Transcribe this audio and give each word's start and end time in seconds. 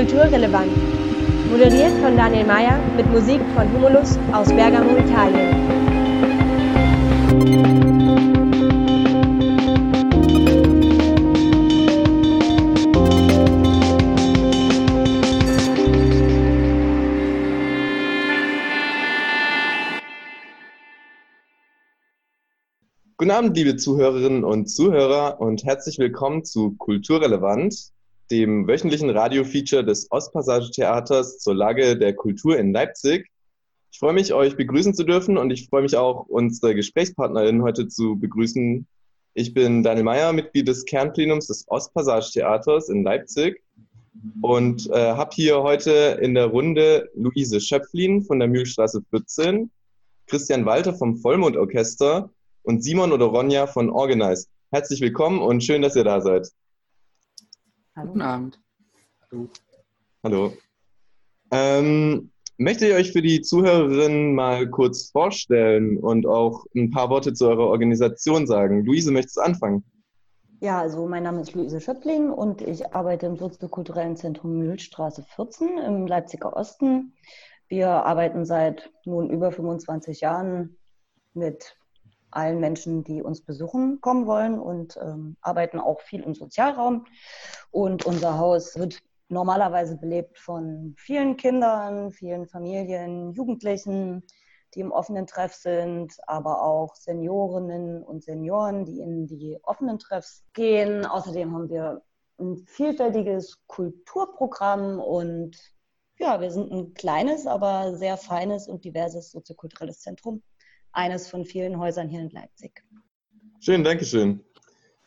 Kulturrelevant. 0.00 0.72
Moderiert 1.50 1.92
von 2.00 2.16
Daniel 2.16 2.46
Mayer 2.46 2.80
mit 2.96 3.06
Musik 3.12 3.38
von 3.54 3.70
Humulus 3.70 4.18
aus 4.32 4.48
Bergamo, 4.48 4.96
Italien. 4.96 5.50
Guten 23.18 23.30
Abend, 23.32 23.54
liebe 23.54 23.76
Zuhörerinnen 23.76 24.44
und 24.44 24.70
Zuhörer 24.70 25.42
und 25.42 25.64
herzlich 25.64 25.98
willkommen 25.98 26.46
zu 26.46 26.74
Kulturrelevant, 26.78 27.92
dem 28.30 28.68
wöchentlichen 28.68 29.10
Radiofeature 29.10 29.84
des 29.84 30.10
Ostpassage-Theaters 30.10 31.38
zur 31.38 31.54
Lage 31.54 31.96
der 31.96 32.14
Kultur 32.14 32.58
in 32.58 32.72
Leipzig. 32.72 33.28
Ich 33.92 33.98
freue 33.98 34.12
mich, 34.12 34.32
euch 34.32 34.56
begrüßen 34.56 34.94
zu 34.94 35.04
dürfen 35.04 35.36
und 35.36 35.50
ich 35.50 35.68
freue 35.68 35.82
mich 35.82 35.96
auch, 35.96 36.26
unsere 36.28 36.74
Gesprächspartnerin 36.74 37.62
heute 37.62 37.88
zu 37.88 38.16
begrüßen. 38.16 38.86
Ich 39.34 39.52
bin 39.52 39.82
Daniel 39.82 40.04
Mayer, 40.04 40.32
Mitglied 40.32 40.68
des 40.68 40.84
Kernplenums 40.84 41.48
des 41.48 41.66
Ostpassage-Theaters 41.68 42.88
in 42.88 43.02
Leipzig 43.02 43.62
und 44.42 44.88
äh, 44.90 45.12
habe 45.12 45.30
hier 45.34 45.62
heute 45.62 46.18
in 46.20 46.34
der 46.34 46.46
Runde 46.46 47.10
Luise 47.14 47.60
Schöpflin 47.60 48.22
von 48.22 48.38
der 48.38 48.48
Mühlstraße 48.48 49.02
14, 49.10 49.70
Christian 50.26 50.66
Walter 50.66 50.94
vom 50.94 51.16
Vollmondorchester 51.16 52.30
und 52.62 52.84
Simon 52.84 53.12
oder 53.12 53.26
Ronja 53.26 53.66
von 53.66 53.90
Organize. 53.90 54.46
Herzlich 54.70 55.00
willkommen 55.00 55.40
und 55.40 55.64
schön, 55.64 55.82
dass 55.82 55.96
ihr 55.96 56.04
da 56.04 56.20
seid. 56.20 56.48
Hallo. 58.00 58.12
Guten 58.12 58.22
Abend. 58.22 58.60
Hallo. 59.30 59.48
Hallo. 60.24 60.52
Ähm, 61.50 62.30
möchtet 62.56 62.88
ihr 62.88 62.94
euch 62.94 63.12
für 63.12 63.20
die 63.20 63.42
Zuhörerinnen 63.42 64.34
mal 64.34 64.70
kurz 64.70 65.10
vorstellen 65.10 65.98
und 65.98 66.26
auch 66.26 66.64
ein 66.74 66.90
paar 66.90 67.10
Worte 67.10 67.34
zu 67.34 67.46
eurer 67.46 67.66
Organisation 67.66 68.46
sagen? 68.46 68.86
Luise, 68.86 69.12
möchtest 69.12 69.36
du 69.36 69.42
anfangen? 69.42 69.84
Ja, 70.60 70.80
also 70.80 71.06
mein 71.06 71.24
Name 71.24 71.42
ist 71.42 71.54
Luise 71.54 71.78
Schöppling 71.78 72.30
und 72.30 72.62
ich 72.62 72.94
arbeite 72.94 73.26
im 73.26 73.36
soziokulturellen 73.36 74.16
Zentrum 74.16 74.56
Mühlstraße 74.56 75.22
14 75.22 75.76
im 75.76 76.06
Leipziger 76.06 76.56
Osten. 76.56 77.12
Wir 77.68 77.90
arbeiten 77.90 78.46
seit 78.46 78.90
nun 79.04 79.28
über 79.28 79.52
25 79.52 80.22
Jahren 80.22 80.78
mit 81.34 81.76
allen 82.30 82.60
Menschen, 82.60 83.04
die 83.04 83.22
uns 83.22 83.42
besuchen, 83.42 84.00
kommen 84.00 84.26
wollen 84.26 84.58
und 84.58 84.96
ähm, 85.02 85.36
arbeiten 85.40 85.80
auch 85.80 86.00
viel 86.00 86.22
im 86.22 86.34
Sozialraum. 86.34 87.06
Und 87.70 88.04
unser 88.06 88.38
Haus 88.38 88.78
wird 88.78 89.00
normalerweise 89.28 89.96
belebt 89.96 90.38
von 90.38 90.94
vielen 90.98 91.36
Kindern, 91.36 92.10
vielen 92.12 92.46
Familien, 92.46 93.32
Jugendlichen, 93.32 94.24
die 94.74 94.80
im 94.80 94.92
offenen 94.92 95.26
Treff 95.26 95.54
sind, 95.54 96.16
aber 96.26 96.62
auch 96.62 96.94
Seniorinnen 96.94 98.02
und 98.02 98.22
Senioren, 98.22 98.84
die 98.84 99.00
in 99.00 99.26
die 99.26 99.58
offenen 99.62 99.98
Treffs 99.98 100.44
gehen. 100.52 101.04
Außerdem 101.04 101.54
haben 101.54 101.70
wir 101.70 102.02
ein 102.38 102.56
vielfältiges 102.66 103.58
Kulturprogramm 103.66 105.00
und 105.00 105.56
ja, 106.18 106.40
wir 106.40 106.50
sind 106.50 106.70
ein 106.70 106.94
kleines, 106.94 107.46
aber 107.46 107.96
sehr 107.96 108.16
feines 108.16 108.68
und 108.68 108.84
diverses 108.84 109.30
soziokulturelles 109.30 110.00
Zentrum 110.00 110.42
eines 110.92 111.28
von 111.28 111.44
vielen 111.44 111.78
Häusern 111.78 112.08
hier 112.08 112.20
in 112.20 112.30
Leipzig. 112.30 112.82
Schön, 113.60 113.84
danke 113.84 114.04
schön. 114.04 114.44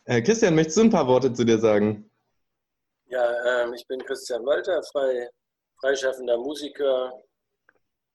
Äh, 0.04 0.22
Christian, 0.22 0.54
möchtest 0.54 0.76
du 0.76 0.82
ein 0.82 0.90
paar 0.90 1.06
Worte 1.06 1.32
zu 1.32 1.44
dir 1.44 1.58
sagen? 1.58 2.10
Ja, 3.06 3.62
ähm, 3.62 3.74
ich 3.74 3.86
bin 3.86 4.04
Christian 4.04 4.44
Walter, 4.44 4.82
frei, 4.92 5.28
freischaffender 5.80 6.36
Musiker 6.38 7.12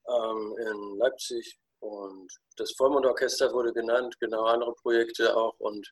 ähm, 0.08 0.56
in 0.58 0.98
Leipzig 0.98 1.58
und 1.80 2.32
das 2.56 2.72
Vollmondorchester 2.76 3.52
wurde 3.52 3.72
genannt, 3.72 4.14
genau 4.20 4.44
andere 4.44 4.74
Projekte 4.74 5.34
auch 5.34 5.54
und 5.58 5.90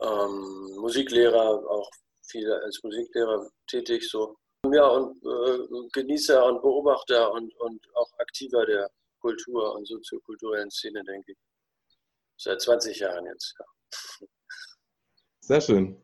ähm, 0.00 0.76
Musiklehrer, 0.78 1.62
auch 1.68 1.90
viel 2.26 2.50
als 2.50 2.80
Musiklehrer 2.82 3.48
tätig 3.68 4.08
so. 4.08 4.36
Ja, 4.72 4.86
und 4.86 5.22
äh, 5.24 5.88
Genießer 5.92 6.44
und 6.46 6.62
Beobachter 6.62 7.30
und, 7.32 7.54
und 7.60 7.86
auch 7.94 8.10
aktiver 8.18 8.64
der 8.64 8.90
Kultur- 9.24 9.74
und 9.74 9.88
soziokulturellen 9.88 10.70
Szene, 10.70 11.02
denke 11.02 11.32
ich. 11.32 11.38
Seit 12.36 12.60
20 12.60 12.98
Jahren 12.98 13.24
jetzt. 13.24 13.54
Ja. 13.58 13.64
Sehr 15.40 15.60
schön. 15.62 15.96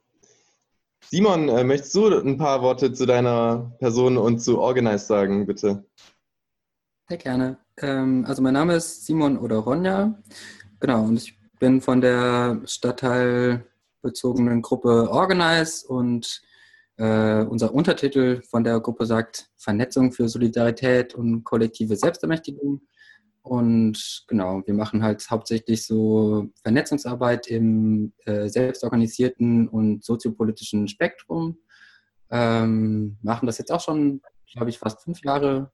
Simon, 1.10 1.50
äh, 1.50 1.62
möchtest 1.64 1.94
du 1.94 2.06
ein 2.18 2.38
paar 2.38 2.62
Worte 2.62 2.94
zu 2.94 3.04
deiner 3.04 3.76
Person 3.78 4.16
und 4.16 4.38
zu 4.38 4.58
Organize 4.58 5.04
sagen, 5.04 5.46
bitte? 5.46 5.84
Sehr 7.08 7.18
gerne. 7.18 7.58
Ähm, 7.78 8.24
also 8.26 8.40
mein 8.40 8.54
Name 8.54 8.76
ist 8.76 9.04
Simon 9.04 9.36
oder 9.36 9.56
Ronja. 9.56 10.18
Genau, 10.78 11.02
und 11.02 11.16
ich 11.18 11.38
bin 11.58 11.82
von 11.82 12.00
der 12.00 12.62
stadtteilbezogenen 12.64 14.62
Gruppe 14.62 15.10
Organize 15.10 15.86
und 15.86 16.40
äh, 16.96 17.42
unser 17.44 17.74
Untertitel 17.74 18.40
von 18.42 18.64
der 18.64 18.80
Gruppe 18.80 19.04
sagt 19.04 19.50
Vernetzung 19.58 20.12
für 20.12 20.26
Solidarität 20.26 21.14
und 21.14 21.44
kollektive 21.44 21.96
Selbstermächtigung. 21.96 22.80
Und 23.42 24.24
genau, 24.28 24.62
wir 24.66 24.74
machen 24.74 25.02
halt 25.02 25.28
hauptsächlich 25.30 25.86
so 25.86 26.50
Vernetzungsarbeit 26.62 27.46
im 27.46 28.12
äh, 28.26 28.48
selbstorganisierten 28.48 29.68
und 29.68 30.04
soziopolitischen 30.04 30.88
Spektrum. 30.88 31.58
Ähm, 32.30 33.16
machen 33.22 33.46
das 33.46 33.58
jetzt 33.58 33.72
auch 33.72 33.80
schon, 33.80 34.20
glaube 34.52 34.70
ich, 34.70 34.78
fast 34.78 35.02
fünf 35.02 35.22
Jahre 35.24 35.72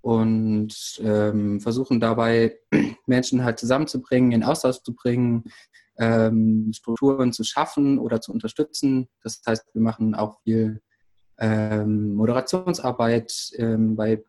und 0.00 1.00
ähm, 1.02 1.60
versuchen 1.60 1.98
dabei 1.98 2.58
Menschen 3.06 3.42
halt 3.42 3.58
zusammenzubringen, 3.58 4.32
in 4.32 4.44
Austausch 4.44 4.82
zu 4.82 4.94
bringen, 4.94 5.44
ähm, 5.98 6.70
Strukturen 6.74 7.32
zu 7.32 7.42
schaffen 7.42 7.98
oder 7.98 8.20
zu 8.20 8.32
unterstützen. 8.32 9.08
Das 9.22 9.40
heißt, 9.46 9.74
wir 9.74 9.82
machen 9.82 10.14
auch 10.14 10.40
viel 10.42 10.82
ähm, 11.38 12.14
Moderationsarbeit 12.14 13.52
ähm, 13.56 13.96
bei 13.96 14.22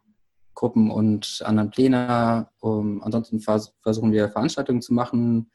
Gruppen 0.55 0.89
und 0.89 1.41
anderen 1.45 1.69
Pläne. 1.69 2.49
Um, 2.59 3.03
ansonsten 3.03 3.39
vers 3.39 3.73
versuchen 3.81 4.11
wir 4.11 4.29
Veranstaltungen 4.29 4.81
zu 4.81 4.93
machen 4.93 5.51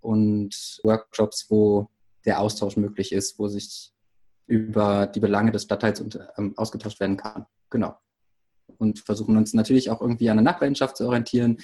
und 0.00 0.80
Workshops, 0.84 1.46
wo 1.50 1.90
der 2.24 2.40
Austausch 2.40 2.76
möglich 2.76 3.12
ist, 3.12 3.38
wo 3.38 3.48
sich 3.48 3.92
über 4.46 5.06
die 5.06 5.20
Belange 5.20 5.52
des 5.52 5.64
Stadtteils 5.64 6.00
und, 6.00 6.18
ähm, 6.36 6.54
ausgetauscht 6.56 7.00
werden 7.00 7.16
kann. 7.16 7.46
Genau. 7.70 7.96
Und 8.78 9.00
versuchen 9.00 9.36
uns 9.36 9.54
natürlich 9.54 9.90
auch 9.90 10.00
irgendwie 10.00 10.30
an 10.30 10.36
der 10.36 10.44
Nachbarschaft 10.44 10.96
zu 10.96 11.06
orientieren. 11.06 11.58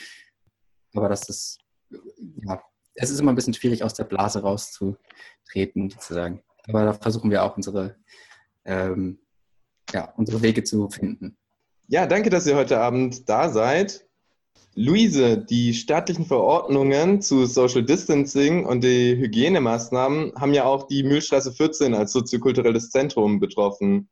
Aber 0.94 1.08
das 1.08 1.28
ist, 1.28 1.58
ja, 2.42 2.62
es 2.94 3.10
ist 3.10 3.20
immer 3.20 3.32
ein 3.32 3.36
bisschen 3.36 3.54
schwierig, 3.54 3.84
aus 3.84 3.94
der 3.94 4.04
Blase 4.04 4.42
rauszutreten, 4.42 5.90
sozusagen. 5.90 6.42
Aber 6.68 6.84
da 6.84 6.92
versuchen 6.92 7.30
wir 7.30 7.42
auch 7.42 7.56
unsere, 7.56 7.96
ähm, 8.64 9.20
ja, 9.92 10.12
unsere 10.16 10.42
Wege 10.42 10.64
zu 10.64 10.88
finden. 10.88 11.36
Ja, 11.92 12.06
danke, 12.06 12.30
dass 12.30 12.46
ihr 12.46 12.54
heute 12.54 12.78
Abend 12.78 13.28
da 13.28 13.48
seid. 13.48 14.06
Luise, 14.76 15.38
die 15.38 15.74
staatlichen 15.74 16.24
Verordnungen 16.24 17.20
zu 17.20 17.46
Social 17.46 17.82
Distancing 17.82 18.64
und 18.64 18.84
die 18.84 19.16
Hygienemaßnahmen 19.16 20.32
haben 20.36 20.54
ja 20.54 20.66
auch 20.66 20.86
die 20.86 21.02
Mühlstraße 21.02 21.50
14 21.50 21.94
als 21.94 22.12
soziokulturelles 22.12 22.90
Zentrum 22.90 23.40
betroffen. 23.40 24.08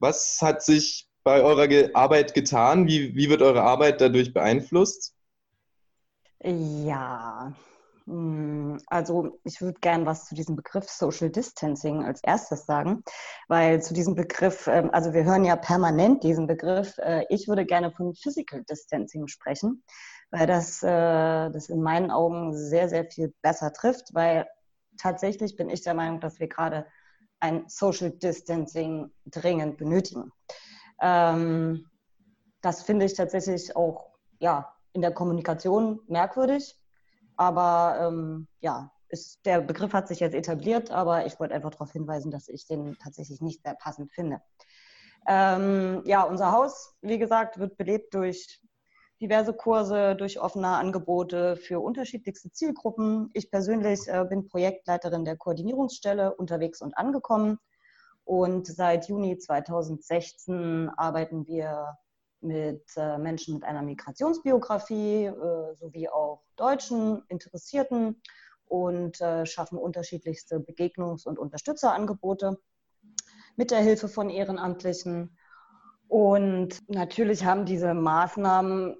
Was 0.00 0.38
hat 0.42 0.64
sich 0.64 1.06
bei 1.22 1.42
eurer 1.42 1.68
Arbeit 1.94 2.34
getan? 2.34 2.88
Wie, 2.88 3.14
wie 3.14 3.30
wird 3.30 3.40
eure 3.40 3.62
Arbeit 3.62 4.00
dadurch 4.00 4.32
beeinflusst? 4.32 5.14
Ja, 6.42 7.54
also 8.06 9.40
ich 9.42 9.60
würde 9.60 9.80
gern 9.80 10.06
was 10.06 10.26
zu 10.26 10.36
diesem 10.36 10.54
Begriff 10.54 10.88
Social 10.88 11.28
Distancing 11.28 12.04
als 12.04 12.22
erstes 12.22 12.64
sagen, 12.64 13.02
weil 13.48 13.82
zu 13.82 13.94
diesem 13.94 14.14
Begriff, 14.14 14.68
ähm, 14.68 14.90
also 14.92 15.12
wir 15.12 15.24
hören 15.24 15.44
ja 15.44 15.56
permanent 15.56 16.22
diesen 16.22 16.46
Begriff, 16.46 16.96
äh, 16.98 17.24
ich 17.30 17.48
würde 17.48 17.66
gerne 17.66 17.90
von 17.90 18.14
Physical 18.14 18.62
Distancing 18.70 19.26
sprechen, 19.26 19.82
weil 20.30 20.46
das, 20.46 20.84
äh, 20.84 21.50
das 21.50 21.68
in 21.68 21.82
meinen 21.82 22.12
Augen 22.12 22.56
sehr, 22.56 22.88
sehr 22.88 23.06
viel 23.06 23.34
besser 23.42 23.72
trifft, 23.72 24.14
weil 24.14 24.46
tatsächlich 24.98 25.56
bin 25.56 25.68
ich 25.68 25.82
der 25.82 25.94
Meinung, 25.94 26.20
dass 26.20 26.38
wir 26.38 26.48
gerade 26.48 26.86
ein 27.40 27.64
Social 27.66 28.12
Distancing 28.12 29.10
dringend 29.26 29.78
benötigen. 29.78 30.30
Ähm, 31.00 31.90
das 32.62 32.82
finde 32.84 33.06
ich 33.06 33.14
tatsächlich 33.14 33.74
auch 33.74 34.12
ja, 34.38 34.72
in 34.92 35.02
der 35.02 35.12
Kommunikation 35.12 36.00
merkwürdig 36.06 36.76
aber 37.36 37.98
ähm, 38.00 38.48
ja, 38.60 38.92
ist, 39.08 39.44
der 39.46 39.60
Begriff 39.60 39.92
hat 39.92 40.08
sich 40.08 40.20
jetzt 40.20 40.34
etabliert, 40.34 40.90
aber 40.90 41.26
ich 41.26 41.38
wollte 41.38 41.54
einfach 41.54 41.70
darauf 41.70 41.92
hinweisen, 41.92 42.30
dass 42.30 42.48
ich 42.48 42.66
den 42.66 42.96
tatsächlich 42.98 43.40
nicht 43.40 43.62
sehr 43.62 43.74
passend 43.74 44.12
finde. 44.12 44.40
Ähm, 45.28 46.02
ja, 46.04 46.22
unser 46.22 46.52
Haus, 46.52 46.94
wie 47.02 47.18
gesagt, 47.18 47.58
wird 47.58 47.76
belebt 47.76 48.14
durch 48.14 48.60
diverse 49.20 49.54
Kurse, 49.54 50.14
durch 50.14 50.40
offene 50.40 50.68
Angebote 50.68 51.56
für 51.56 51.80
unterschiedlichste 51.80 52.52
Zielgruppen. 52.52 53.30
Ich 53.32 53.50
persönlich 53.50 54.00
äh, 54.08 54.24
bin 54.28 54.46
Projektleiterin 54.46 55.24
der 55.24 55.36
Koordinierungsstelle 55.36 56.34
unterwegs 56.34 56.82
und 56.82 56.96
angekommen 56.98 57.58
Und 58.24 58.66
seit 58.66 59.08
Juni 59.08 59.38
2016 59.38 60.90
arbeiten 60.96 61.46
wir 61.46 61.96
mit 62.46 62.84
äh, 62.96 63.18
Menschen 63.18 63.54
mit 63.54 63.64
einer 63.64 63.82
Migrationsbiografie 63.82 65.26
äh, 65.26 65.74
sowie 65.74 66.08
auch 66.08 66.42
Deutschen, 66.56 67.22
Interessierten 67.28 68.22
und 68.66 69.20
äh, 69.20 69.44
schaffen 69.46 69.78
unterschiedlichste 69.78 70.58
Begegnungs- 70.58 71.26
und 71.26 71.38
Unterstützerangebote 71.38 72.58
mit 73.56 73.70
der 73.70 73.80
Hilfe 73.80 74.08
von 74.08 74.30
Ehrenamtlichen. 74.30 75.36
Und 76.08 76.88
natürlich 76.88 77.44
haben 77.44 77.64
diese 77.64 77.92
Maßnahmen 77.94 78.96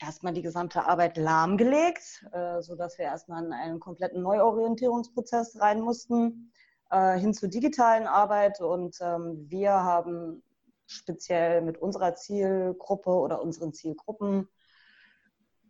erstmal 0.00 0.32
die 0.32 0.42
gesamte 0.42 0.86
Arbeit 0.86 1.18
lahmgelegt, 1.18 2.24
sodass 2.60 2.96
wir 2.96 3.04
erstmal 3.04 3.44
in 3.44 3.52
einen 3.52 3.80
kompletten 3.80 4.22
Neuorientierungsprozess 4.22 5.60
rein 5.60 5.80
mussten, 5.80 6.50
hin 6.90 7.34
zur 7.34 7.50
digitalen 7.50 8.06
Arbeit. 8.06 8.62
Und 8.62 8.96
ähm, 9.02 9.44
wir 9.50 9.72
haben 9.72 10.42
speziell 10.90 11.62
mit 11.62 11.78
unserer 11.78 12.14
Zielgruppe 12.14 13.10
oder 13.10 13.42
unseren 13.42 13.72
Zielgruppen 13.72 14.48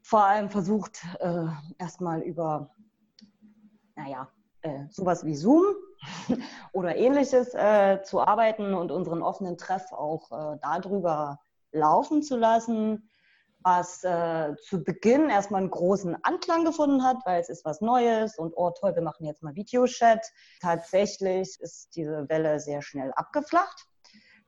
vor 0.03 0.25
allem 0.25 0.51
versucht, 0.51 1.03
äh, 1.21 1.47
erstmal 1.79 2.23
über, 2.23 2.71
naja, 3.97 4.29
äh, 4.63 4.87
sowas 4.91 5.25
wie 5.25 5.35
Zoom 5.35 5.75
oder 6.73 6.97
ähnliches 6.97 7.55
äh, 7.55 8.03
zu 8.03 8.21
arbeiten 8.21 8.75
und 8.75 8.91
unseren 8.91 9.23
offenen 9.23 9.59
Treff 9.59 9.93
auch 9.93 10.31
äh, 10.33 10.59
darüber 10.63 11.39
laufen 11.73 12.23
zu 12.23 12.37
lassen 12.37 13.09
was 13.63 14.03
äh, 14.05 14.55
zu 14.57 14.83
Beginn 14.83 15.29
erstmal 15.29 15.61
einen 15.61 15.71
großen 15.71 16.17
Anklang 16.25 16.65
gefunden 16.65 17.05
hat, 17.05 17.19
weil 17.25 17.41
es 17.41 17.49
ist 17.49 17.65
was 17.65 17.81
Neues 17.81 18.39
und 18.39 18.55
oh 18.57 18.71
toll, 18.71 18.95
wir 18.95 19.03
machen 19.03 19.27
jetzt 19.27 19.43
mal 19.43 19.55
Videochat. 19.55 20.27
Tatsächlich 20.61 21.61
ist 21.61 21.95
diese 21.95 22.29
Welle 22.29 22.61
sehr 22.61 22.83
schnell 22.83 23.13
abgeflacht, 23.13 23.87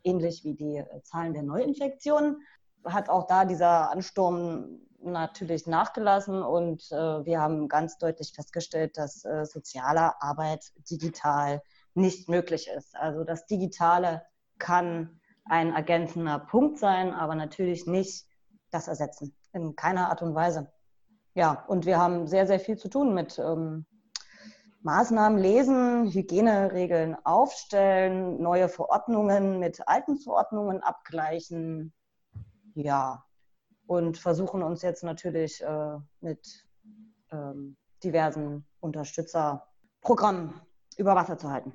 ähnlich 0.04 0.44
wie 0.44 0.54
die 0.54 0.76
äh, 0.76 1.02
Zahlen 1.02 1.34
der 1.34 1.42
Neuinfektionen. 1.42 2.42
Hat 2.84 3.08
auch 3.08 3.26
da 3.26 3.44
dieser 3.44 3.90
Ansturm 3.90 4.80
natürlich 5.04 5.66
nachgelassen 5.66 6.42
und 6.42 6.90
äh, 6.92 7.24
wir 7.24 7.40
haben 7.40 7.68
ganz 7.68 7.98
deutlich 7.98 8.32
festgestellt, 8.34 8.96
dass 8.96 9.24
äh, 9.24 9.44
soziale 9.44 10.20
Arbeit 10.22 10.72
digital 10.90 11.62
nicht 11.94 12.28
möglich 12.28 12.68
ist. 12.68 12.96
Also 12.96 13.24
das 13.24 13.46
Digitale 13.46 14.22
kann 14.58 15.20
ein 15.44 15.74
ergänzender 15.74 16.38
Punkt 16.38 16.78
sein, 16.78 17.12
aber 17.12 17.34
natürlich 17.34 17.86
nicht 17.86 18.26
das 18.70 18.88
ersetzen. 18.88 19.34
In 19.52 19.76
keiner 19.76 20.08
Art 20.08 20.22
und 20.22 20.34
Weise. 20.34 20.72
Ja, 21.34 21.64
und 21.66 21.84
wir 21.84 21.98
haben 21.98 22.26
sehr, 22.26 22.46
sehr 22.46 22.60
viel 22.60 22.78
zu 22.78 22.88
tun 22.88 23.14
mit 23.14 23.38
ähm, 23.38 23.86
Maßnahmen 24.82 25.38
lesen, 25.38 26.12
Hygieneregeln 26.12 27.16
aufstellen, 27.24 28.42
neue 28.42 28.68
Verordnungen 28.68 29.58
mit 29.60 29.86
alten 29.86 30.18
Verordnungen 30.18 30.82
abgleichen. 30.82 31.92
Ja, 32.74 33.24
und 33.86 34.18
versuchen 34.18 34.62
uns 34.62 34.82
jetzt 34.82 35.04
natürlich 35.04 35.62
äh, 35.62 35.96
mit 36.20 36.66
ähm, 37.30 37.76
diversen 38.02 38.66
Unterstützerprogrammen 38.80 40.54
über 40.96 41.14
Wasser 41.14 41.38
zu 41.38 41.50
halten. 41.50 41.72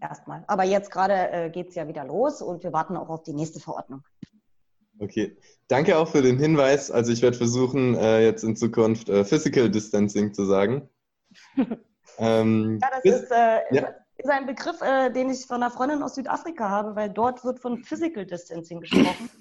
Erstmal. 0.00 0.44
Aber 0.46 0.64
jetzt 0.64 0.90
gerade 0.90 1.30
äh, 1.30 1.50
geht 1.50 1.70
es 1.70 1.74
ja 1.74 1.88
wieder 1.88 2.04
los 2.04 2.42
und 2.42 2.62
wir 2.62 2.72
warten 2.72 2.96
auch 2.96 3.08
auf 3.08 3.22
die 3.22 3.32
nächste 3.32 3.60
Verordnung. 3.60 4.02
Okay, 5.00 5.36
danke 5.68 5.96
auch 5.96 6.08
für 6.08 6.22
den 6.22 6.38
Hinweis. 6.38 6.90
Also 6.90 7.12
ich 7.12 7.22
werde 7.22 7.36
versuchen, 7.36 7.94
äh, 7.94 8.24
jetzt 8.24 8.42
in 8.42 8.56
Zukunft 8.56 9.08
äh, 9.08 9.24
Physical 9.24 9.70
Distancing 9.70 10.34
zu 10.34 10.44
sagen. 10.44 10.88
ähm, 12.18 12.78
ja, 12.82 12.88
das 12.90 13.04
ist, 13.04 13.30
äh, 13.30 13.74
ja. 13.74 13.94
ist, 14.16 14.30
ein 14.30 14.46
Begriff, 14.46 14.80
äh, 14.82 15.10
den 15.10 15.30
ich 15.30 15.46
von 15.46 15.62
einer 15.62 15.70
Freundin 15.70 16.02
aus 16.02 16.14
Südafrika 16.14 16.68
habe, 16.68 16.96
weil 16.96 17.10
dort 17.10 17.44
wird 17.44 17.60
von 17.60 17.82
Physical 17.84 18.26
Distancing 18.26 18.80
gesprochen. 18.80 19.30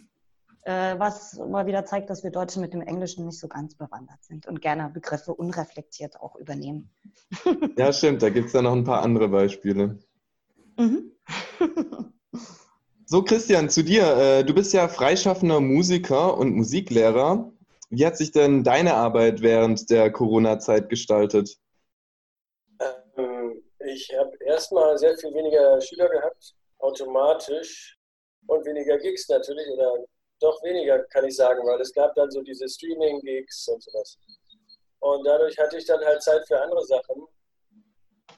Äh, 0.63 0.99
was 0.99 1.37
mal 1.37 1.65
wieder 1.65 1.85
zeigt, 1.85 2.09
dass 2.09 2.25
wir 2.25 2.29
Deutschen 2.29 2.61
mit 2.61 2.73
dem 2.73 2.81
Englischen 2.81 3.25
nicht 3.25 3.39
so 3.39 3.47
ganz 3.47 3.75
bewandert 3.75 4.21
sind 4.25 4.47
und 4.47 4.59
gerne 4.59 4.89
Begriffe 4.89 5.33
unreflektiert 5.33 6.19
auch 6.19 6.35
übernehmen. 6.35 6.89
ja, 7.77 7.93
stimmt, 7.93 8.21
da 8.21 8.29
gibt 8.29 8.47
es 8.47 8.53
ja 8.53 8.61
noch 8.61 8.73
ein 8.73 8.83
paar 8.83 9.01
andere 9.01 9.29
Beispiele. 9.29 9.97
Mhm. 10.77 11.13
So, 13.09 13.23
Christian, 13.23 13.69
zu 13.69 13.85
dir. 13.85 14.03
Äh, 14.17 14.43
du 14.43 14.53
bist 14.53 14.73
ja 14.73 14.89
freischaffender 14.89 15.61
Musiker 15.61 16.37
und 16.37 16.53
Musiklehrer. 16.53 17.53
Wie 17.89 18.05
hat 18.05 18.17
sich 18.17 18.33
denn 18.33 18.65
deine 18.65 18.95
Arbeit 18.95 19.41
während 19.41 19.89
der 19.89 20.11
Corona-Zeit 20.11 20.89
gestaltet? 20.89 21.57
Ich 23.87 24.09
habe 24.17 24.31
erstmal 24.45 24.97
sehr 24.97 25.17
viel 25.17 25.33
weniger 25.33 25.79
Schüler 25.81 26.09
gehabt, 26.09 26.55
automatisch, 26.79 27.97
und 28.47 28.65
weniger 28.65 28.97
Gigs 28.97 29.27
natürlich, 29.27 29.67
oder 29.69 30.05
doch 30.39 30.61
weniger, 30.63 31.03
kann 31.05 31.25
ich 31.25 31.35
sagen, 31.35 31.65
weil 31.65 31.81
es 31.81 31.91
gab 31.91 32.15
dann 32.15 32.31
so 32.31 32.41
diese 32.41 32.69
Streaming-Gigs 32.69 33.67
und 33.67 33.83
sowas. 33.83 34.17
Und 34.99 35.25
dadurch 35.25 35.57
hatte 35.57 35.77
ich 35.77 35.85
dann 35.85 36.03
halt 36.03 36.21
Zeit 36.21 36.47
für 36.47 36.61
andere 36.61 36.85
Sachen 36.85 37.27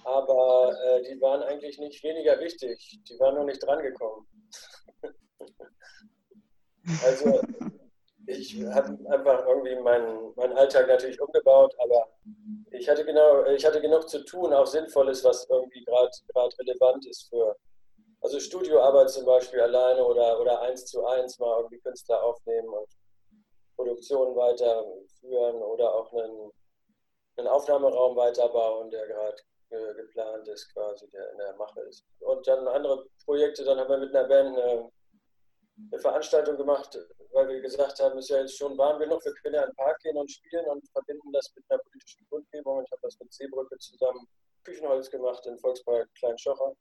aber 0.04 0.75
äh, 0.86 1.04
die 1.04 1.22
waren 1.22 1.44
eigentlich 1.44 1.78
nicht 1.78 2.04
weniger 2.04 2.40
wichtig. 2.40 3.00
Die 3.07 3.19
waren 3.19 3.36
nur 3.36 3.45
nicht 3.45 3.63
drangekommen. 3.63 4.25
also 7.04 7.42
ich 8.30 8.64
habe 8.66 8.98
einfach 9.10 9.46
irgendwie 9.48 9.76
meinen, 9.76 10.34
meinen 10.36 10.54
Alltag 10.54 10.88
natürlich 10.88 11.20
umgebaut, 11.20 11.74
aber 11.80 12.08
ich 12.72 12.88
hatte 12.88 13.04
genau, 13.04 13.44
ich 13.46 13.66
hatte 13.66 13.81
genug 13.81 14.08
zu 14.08 14.24
tun, 14.24 14.54
auch 14.54 14.68
Sinnvolles, 14.68 15.24
was 15.24 15.48
irgendwie 15.50 15.84
gerade 15.84 16.12
relevant 16.60 17.06
ist 17.08 17.30
für 17.30 17.56
also 18.22 18.40
Studioarbeit 18.40 19.10
zum 19.10 19.26
Beispiel 19.26 19.62
alleine 19.62 20.04
oder, 20.04 20.40
oder 20.40 20.62
eins 20.62 20.86
zu 20.86 21.06
eins 21.06 21.40
mal 21.40 21.58
irgendwie 21.58 21.80
Künstler 21.80 22.22
aufnehmen 22.24 22.68
und 22.68 22.90
Produktionen 23.76 24.36
weiterführen 24.36 25.56
oder 25.64 25.94
auch 25.96 26.12
einen, 26.12 26.52
einen 27.38 27.48
Aufnahmeraum 27.48 28.16
weiterbauen, 28.18 28.90
der 28.92 29.08
gerade 29.08 29.38
geplant 29.96 30.48
ist, 30.48 30.74
quasi, 30.74 31.08
der 31.10 31.31
in 31.31 31.38
der 31.38 31.56
Mache 31.56 31.81
ist. 31.81 32.04
Und 32.20 32.46
dann 32.48 32.68
andere 32.68 33.06
Projekte, 33.24 33.64
dann 33.64 33.80
haben 33.80 33.90
wir 33.90 33.98
mit 33.98 34.16
einer 34.16 34.28
Band 34.28 34.58
eine, 34.58 34.90
eine 35.92 36.00
Veranstaltung 36.00 36.58
gemacht, 36.58 36.98
weil 37.31 37.48
wir 37.48 37.62
gesagt 37.62 38.00
haben, 38.00 38.18
es 38.18 38.26
ist 38.26 38.30
ja 38.30 38.42
jetzt 38.42 38.58
schon 38.58 38.78
warm 38.78 39.00
genug, 39.00 39.24
wir 39.24 39.34
können 39.36 39.56
ja 39.56 39.64
in 39.64 39.70
den 39.70 39.76
Park 39.76 40.00
gehen 40.00 40.18
und 40.18 40.30
spielen 40.30 40.66
und 40.66 40.88
verbinden 40.92 41.31
das 41.31 41.52
mit 41.56 41.66
einer 41.70 41.80
politischen 41.80 42.26
Grundgebung. 42.30 42.84
Ich 42.84 42.92
habe 42.92 43.02
das 43.04 43.20
mit 43.20 43.31
Seebrücke 43.31 43.78
zusammen 43.78 44.28
Küchenholz 44.64 45.10
gemacht 45.10 45.46
im 45.46 45.58
Volkspark 45.58 46.10
Kleinschocher. 46.16 46.74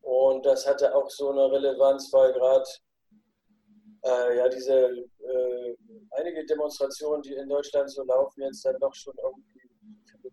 Und 0.00 0.44
das 0.44 0.66
hatte 0.66 0.94
auch 0.94 1.08
so 1.08 1.30
eine 1.30 1.50
Relevanz, 1.50 2.12
weil 2.12 2.32
gerade 2.32 2.68
äh, 4.04 4.36
ja 4.36 4.48
diese 4.48 4.88
äh, 4.90 5.76
einige 6.10 6.44
Demonstrationen, 6.44 7.22
die 7.22 7.34
in 7.34 7.48
Deutschland 7.48 7.90
so 7.90 8.02
laufen, 8.04 8.42
jetzt 8.42 8.64
dann 8.64 8.78
doch 8.80 8.94
schon 8.94 9.14
irgendwie 9.22 9.54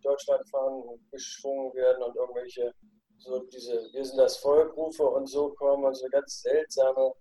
Deutschland 0.02 0.48
fahren, 0.50 0.82
geschwungen 1.10 1.72
werden 1.74 2.02
und 2.02 2.16
irgendwelche, 2.16 2.74
so 3.18 3.40
diese, 3.44 3.88
wir 3.92 4.04
sind 4.04 4.18
das 4.18 4.36
Volkrufe 4.38 5.04
und 5.04 5.26
so 5.26 5.50
kommen 5.54 5.84
und 5.84 5.94
so 5.94 6.06
ganz 6.08 6.42
seltsame 6.42 7.12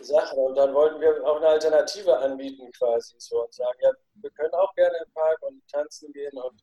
Sachen. 0.00 0.38
Und 0.38 0.56
dann 0.56 0.74
wollten 0.74 1.00
wir 1.00 1.24
auch 1.24 1.36
eine 1.36 1.48
Alternative 1.48 2.16
anbieten 2.18 2.70
quasi 2.72 3.14
so 3.18 3.42
und 3.42 3.54
sagen, 3.54 3.78
ja, 3.80 3.90
wir 4.14 4.30
können 4.30 4.54
auch 4.54 4.74
gerne 4.74 4.96
im 5.04 5.12
Park 5.12 5.38
und 5.42 5.62
tanzen 5.70 6.12
gehen 6.12 6.36
und 6.38 6.62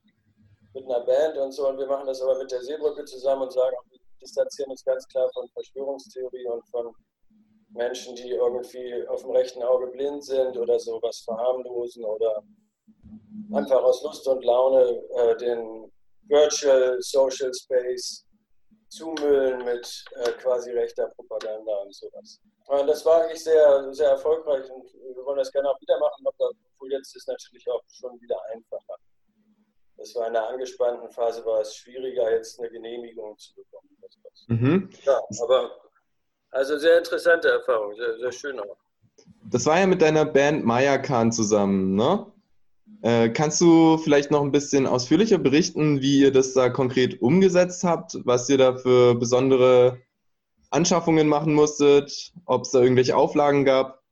mit 0.74 0.84
einer 0.84 1.00
Band 1.00 1.36
und 1.38 1.52
so 1.52 1.68
und 1.68 1.78
wir 1.78 1.86
machen 1.86 2.06
das 2.06 2.20
aber 2.20 2.38
mit 2.38 2.50
der 2.50 2.62
Seebrücke 2.62 3.04
zusammen 3.04 3.42
und 3.42 3.52
sagen, 3.52 3.76
wir 3.90 3.98
distanzieren 4.20 4.70
uns 4.70 4.84
ganz 4.84 5.06
klar 5.08 5.30
von 5.32 5.48
Verschwörungstheorie 5.50 6.46
und 6.46 6.68
von 6.68 6.92
Menschen, 7.70 8.14
die 8.16 8.30
irgendwie 8.30 9.06
auf 9.08 9.22
dem 9.22 9.30
rechten 9.30 9.62
Auge 9.62 9.88
blind 9.88 10.24
sind 10.24 10.56
oder 10.56 10.78
sowas 10.78 11.22
verharmlosen 11.24 12.04
oder 12.04 12.42
einfach 13.52 13.82
aus 13.82 14.02
Lust 14.02 14.26
und 14.26 14.44
Laune 14.44 15.02
äh, 15.16 15.36
den 15.36 15.92
Virtual 16.28 16.96
Social 17.00 17.52
Space 17.52 18.24
zumüllen 18.88 19.64
mit 19.64 20.04
äh, 20.16 20.30
quasi 20.32 20.70
rechter 20.70 21.08
Propaganda 21.16 21.76
und 21.84 21.94
sowas. 21.94 22.40
Das 22.66 23.04
war 23.04 23.22
eigentlich 23.22 23.44
sehr, 23.44 23.92
sehr 23.92 24.10
erfolgreich 24.10 24.70
und 24.70 24.92
wir 24.94 25.24
wollen 25.24 25.38
das 25.38 25.52
gerne 25.52 25.68
auch 25.68 25.80
wieder 25.80 25.98
machen, 25.98 26.24
obwohl 26.26 26.92
jetzt 26.92 27.14
ist 27.14 27.28
natürlich 27.28 27.68
auch 27.70 27.82
schon 27.88 28.18
wieder 28.20 28.36
einfacher. 28.52 28.96
Das 29.96 30.14
war 30.14 30.28
in 30.28 30.36
einer 30.36 30.48
angespannten 30.48 31.10
Phase, 31.10 31.44
war 31.44 31.60
es 31.60 31.76
schwieriger, 31.76 32.30
jetzt 32.30 32.58
eine 32.58 32.70
Genehmigung 32.70 33.38
zu 33.38 33.54
bekommen. 33.54 33.88
Mhm. 34.48 34.90
Ja, 35.04 35.20
aber 35.42 35.70
also 36.50 36.78
sehr 36.78 36.98
interessante 36.98 37.48
Erfahrung, 37.48 37.94
sehr, 37.94 38.18
sehr 38.18 38.32
schön 38.32 38.60
auch. 38.60 38.76
Das 39.50 39.66
war 39.66 39.78
ja 39.78 39.86
mit 39.86 40.02
deiner 40.02 40.24
Band 40.24 40.64
Maya 40.64 40.98
Khan 40.98 41.32
zusammen, 41.32 41.94
ne? 41.94 42.26
Äh, 43.02 43.30
kannst 43.30 43.60
du 43.60 43.98
vielleicht 43.98 44.30
noch 44.30 44.42
ein 44.42 44.52
bisschen 44.52 44.86
ausführlicher 44.86 45.38
berichten, 45.38 46.00
wie 46.00 46.20
ihr 46.20 46.32
das 46.32 46.54
da 46.54 46.70
konkret 46.70 47.20
umgesetzt 47.20 47.84
habt, 47.84 48.18
was 48.24 48.48
ihr 48.48 48.56
da 48.56 48.76
für 48.76 49.14
besondere 49.14 49.98
Anschaffungen 50.74 51.28
machen 51.28 51.54
musstet, 51.54 52.32
ob 52.46 52.62
es 52.62 52.70
da 52.70 52.80
irgendwelche 52.80 53.16
Auflagen 53.16 53.64
gab? 53.64 54.02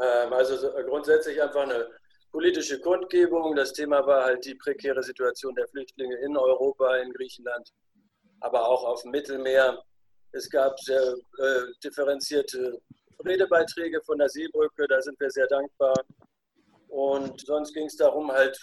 Ähm, 0.00 0.32
also 0.32 0.56
grundsätzlich 0.88 1.40
einfach 1.40 1.62
eine 1.62 1.88
politische 2.30 2.80
Kundgebung. 2.80 3.54
Das 3.54 3.72
Thema 3.72 4.06
war 4.06 4.24
halt 4.24 4.44
die 4.44 4.54
prekäre 4.56 5.02
Situation 5.02 5.54
der 5.54 5.68
Flüchtlinge 5.68 6.16
in 6.16 6.36
Europa, 6.36 6.96
in 6.96 7.12
Griechenland 7.12 7.72
aber 8.42 8.68
auch 8.68 8.84
auf 8.84 9.02
dem 9.02 9.12
Mittelmeer. 9.12 9.82
Es 10.32 10.48
gab 10.50 10.78
sehr 10.80 11.14
äh, 11.38 11.60
differenzierte 11.82 12.80
Redebeiträge 13.24 14.00
von 14.02 14.18
der 14.18 14.28
Seebrücke, 14.28 14.86
da 14.88 15.00
sind 15.00 15.18
wir 15.20 15.30
sehr 15.30 15.46
dankbar. 15.46 15.94
Und 16.88 17.40
sonst 17.46 17.72
ging 17.72 17.86
es 17.86 17.96
darum, 17.96 18.30
halt 18.30 18.58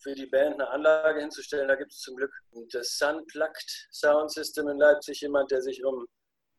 für 0.00 0.14
die 0.14 0.26
Band 0.26 0.54
eine 0.54 0.68
Anlage 0.68 1.20
hinzustellen. 1.20 1.68
Da 1.68 1.74
gibt 1.74 1.92
es 1.92 2.00
zum 2.00 2.16
Glück 2.16 2.32
das 2.72 2.96
Sunplugged 2.98 3.88
Sound 3.92 4.32
System 4.32 4.68
in 4.68 4.78
Leipzig, 4.78 5.20
jemand, 5.20 5.50
der 5.50 5.62
sich 5.62 5.84
um 5.84 6.06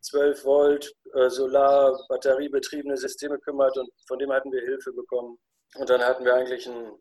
12 0.01 0.46
Volt 0.46 0.93
äh, 1.13 1.29
Solar, 1.29 1.98
batteriebetriebene 2.08 2.98
Systeme 2.98 3.38
kümmert 3.39 3.77
und 3.77 3.89
von 4.08 4.19
dem 4.19 4.31
hatten 4.31 4.51
wir 4.51 4.62
Hilfe 4.62 4.93
bekommen. 4.93 5.38
Und 5.75 5.89
dann 5.89 6.01
hatten 6.01 6.25
wir 6.25 6.36
eigentlich 6.36 6.67
einen 6.67 6.98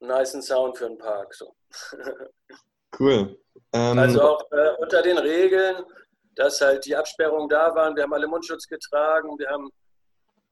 nice 0.00 0.32
Sound 0.42 0.78
für 0.78 0.88
den 0.88 0.98
Park. 0.98 1.34
So. 1.34 1.54
Cool. 2.98 3.38
Ähm, 3.74 3.98
also 3.98 4.22
auch 4.22 4.50
äh, 4.52 4.70
unter 4.78 5.02
den 5.02 5.18
Regeln, 5.18 5.84
dass 6.34 6.60
halt 6.60 6.84
die 6.86 6.96
Absperrungen 6.96 7.48
da 7.48 7.74
waren. 7.74 7.94
Wir 7.94 8.04
haben 8.04 8.14
alle 8.14 8.28
Mundschutz 8.28 8.66
getragen. 8.66 9.38
Wir 9.38 9.48
haben 9.48 9.70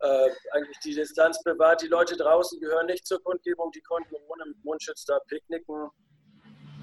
äh, 0.04 0.30
eigentlich 0.52 0.78
die 0.80 0.94
Distanz 0.94 1.42
bewahrt. 1.42 1.82
Die 1.82 1.88
Leute 1.88 2.16
draußen 2.16 2.60
gehören 2.60 2.86
nicht 2.86 3.06
zur 3.06 3.22
Kundgebung. 3.22 3.70
Die 3.72 3.80
konnten 3.80 4.14
ohne 4.28 4.44
Mundschutz 4.62 5.04
da 5.04 5.18
picknicken. 5.28 5.88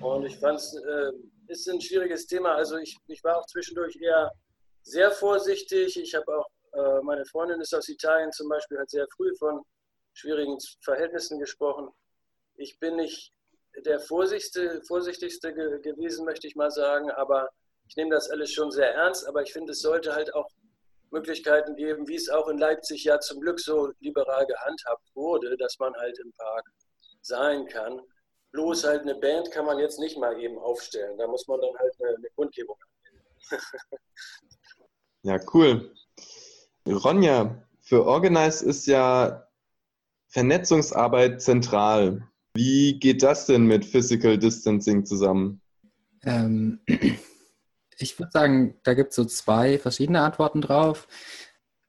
Und 0.01 0.25
ich 0.25 0.37
fand 0.37 0.59
es 0.59 0.75
äh, 0.75 1.11
ist 1.47 1.69
ein 1.69 1.79
schwieriges 1.81 2.25
Thema. 2.25 2.55
Also 2.55 2.77
ich, 2.77 2.97
ich 3.07 3.23
war 3.23 3.37
auch 3.37 3.45
zwischendurch 3.45 3.95
eher 4.01 4.31
sehr 4.81 5.11
vorsichtig. 5.11 5.97
Ich 5.97 6.15
habe 6.15 6.25
auch, 6.35 6.47
äh, 6.73 7.01
meine 7.03 7.25
Freundin 7.25 7.61
ist 7.61 7.75
aus 7.75 7.87
Italien 7.89 8.31
zum 8.31 8.49
Beispiel, 8.49 8.79
hat 8.79 8.89
sehr 8.89 9.07
früh 9.15 9.35
von 9.37 9.61
schwierigen 10.13 10.57
Verhältnissen 10.83 11.39
gesprochen. 11.39 11.89
Ich 12.55 12.79
bin 12.79 12.95
nicht 12.95 13.33
der 13.85 13.99
vorsichtigste, 13.99 14.81
vorsichtigste 14.83 15.53
gewesen, 15.53 16.25
möchte 16.25 16.47
ich 16.47 16.55
mal 16.55 16.71
sagen, 16.71 17.11
aber 17.11 17.49
ich 17.87 17.95
nehme 17.95 18.11
das 18.11 18.29
alles 18.29 18.51
schon 18.51 18.71
sehr 18.71 18.93
ernst, 18.93 19.27
aber 19.27 19.41
ich 19.41 19.53
finde, 19.53 19.71
es 19.71 19.81
sollte 19.81 20.13
halt 20.13 20.33
auch 20.33 20.49
Möglichkeiten 21.11 21.75
geben, 21.75 22.07
wie 22.07 22.15
es 22.15 22.29
auch 22.29 22.47
in 22.47 22.57
Leipzig 22.57 23.03
ja 23.03 23.19
zum 23.19 23.41
Glück 23.41 23.59
so 23.59 23.91
liberal 23.99 24.45
gehandhabt 24.45 25.09
wurde, 25.13 25.55
dass 25.57 25.77
man 25.79 25.93
halt 25.95 26.17
im 26.19 26.31
Park 26.33 26.65
sein 27.21 27.65
kann. 27.67 28.01
Bloß 28.51 28.85
halt 28.85 29.03
eine 29.03 29.15
Band 29.15 29.51
kann 29.51 29.65
man 29.65 29.79
jetzt 29.79 29.99
nicht 29.99 30.17
mal 30.17 30.39
eben 30.39 30.57
aufstellen. 30.57 31.17
Da 31.17 31.27
muss 31.27 31.47
man 31.47 31.61
dann 31.61 31.77
halt 31.77 31.93
eine, 31.99 32.15
eine 32.17 32.29
Kundgebung 32.35 32.75
anmelden. 33.51 33.71
ja, 35.23 35.39
cool. 35.53 35.93
Ronja, 36.87 37.63
für 37.81 38.05
Organize 38.05 38.65
ist 38.65 38.87
ja 38.87 39.47
Vernetzungsarbeit 40.27 41.41
zentral. 41.41 42.27
Wie 42.53 42.99
geht 42.99 43.23
das 43.23 43.45
denn 43.45 43.65
mit 43.65 43.85
Physical 43.85 44.37
Distancing 44.37 45.05
zusammen? 45.05 45.61
Ähm, 46.23 46.81
ich 48.01 48.19
würde 48.19 48.31
sagen, 48.31 48.75
da 48.83 48.93
gibt 48.93 49.09
es 49.09 49.15
so 49.15 49.25
zwei 49.25 49.77
verschiedene 49.77 50.21
Antworten 50.21 50.61
drauf. 50.61 51.07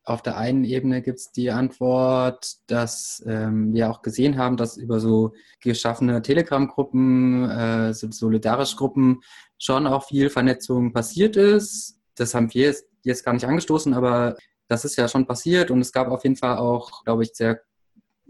Auf 0.05 0.23
der 0.23 0.37
einen 0.37 0.65
Ebene 0.65 1.01
gibt 1.01 1.19
es 1.21 1.31
die 1.31 1.51
Antwort, 1.51 2.57
dass 2.67 3.23
ähm, 3.27 3.73
wir 3.73 3.89
auch 3.89 4.03
gesehen 4.03 4.37
haben, 4.37 4.57
dass 4.57 4.77
über 4.77 4.99
so 4.99 5.33
geschaffene 5.61 6.23
Telegram-Gruppen, 6.23 7.49
äh, 7.49 7.95
solidarische 7.95 8.77
Gruppen 8.77 9.23
schon 9.59 9.87
auch 9.87 10.05
viel 10.07 10.29
Vernetzung 10.29 10.93
passiert 10.93 11.37
ist. 11.37 12.01
Das 12.17 12.35
haben 12.35 12.53
wir 12.53 12.63
jetzt, 12.63 12.87
jetzt 13.05 13.25
gar 13.25 13.33
nicht 13.33 13.47
angestoßen, 13.47 13.95
aber 13.95 14.37
das 14.67 14.85
ist 14.85 14.97
ja 14.97 15.07
schon 15.07 15.27
passiert 15.27 15.71
und 15.71 15.81
es 15.81 15.93
gab 15.93 16.09
auf 16.09 16.25
jeden 16.25 16.37
Fall 16.37 16.57
auch, 16.59 17.05
glaube 17.05 17.23
ich, 17.23 17.31
sehr 17.35 17.61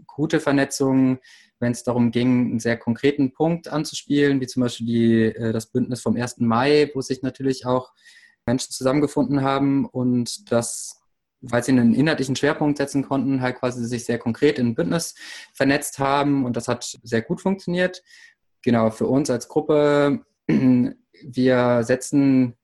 gute 0.05 0.39
Vernetzungen, 0.39 1.19
wenn 1.63 1.71
es 1.71 1.83
darum 1.83 2.11
ging, 2.11 2.51
einen 2.51 2.59
sehr 2.59 2.77
konkreten 2.77 3.31
Punkt 3.31 3.67
anzuspielen, 3.69 4.39
wie 4.41 4.47
zum 4.47 4.61
Beispiel 4.61 4.85
die, 4.85 5.23
äh, 5.35 5.53
das 5.53 5.67
Bündnis 5.67 6.01
vom 6.01 6.15
1. 6.15 6.37
Mai, 6.39 6.91
wo 6.93 7.01
sich 7.01 7.23
natürlich 7.23 7.65
auch 7.65 7.93
Menschen 8.45 8.71
zusammengefunden 8.71 9.41
haben 9.41 9.85
und 9.85 10.51
das, 10.51 11.01
weil 11.41 11.63
sie 11.63 11.71
einen 11.71 11.95
inhaltlichen 11.95 12.35
Schwerpunkt 12.35 12.77
setzen 12.77 13.03
konnten, 13.03 13.41
halt 13.41 13.55
quasi 13.55 13.83
sich 13.85 14.05
sehr 14.05 14.19
konkret 14.19 14.59
in 14.59 14.67
ein 14.67 14.75
Bündnis 14.75 15.15
vernetzt 15.53 15.97
haben 15.99 16.45
und 16.45 16.57
das 16.57 16.67
hat 16.67 16.99
sehr 17.01 17.21
gut 17.21 17.41
funktioniert. 17.41 18.03
Genau, 18.61 18.91
für 18.91 19.07
uns 19.07 19.29
als 19.29 19.47
Gruppe, 19.47 20.25
wir 20.47 21.83
setzen 21.83 22.55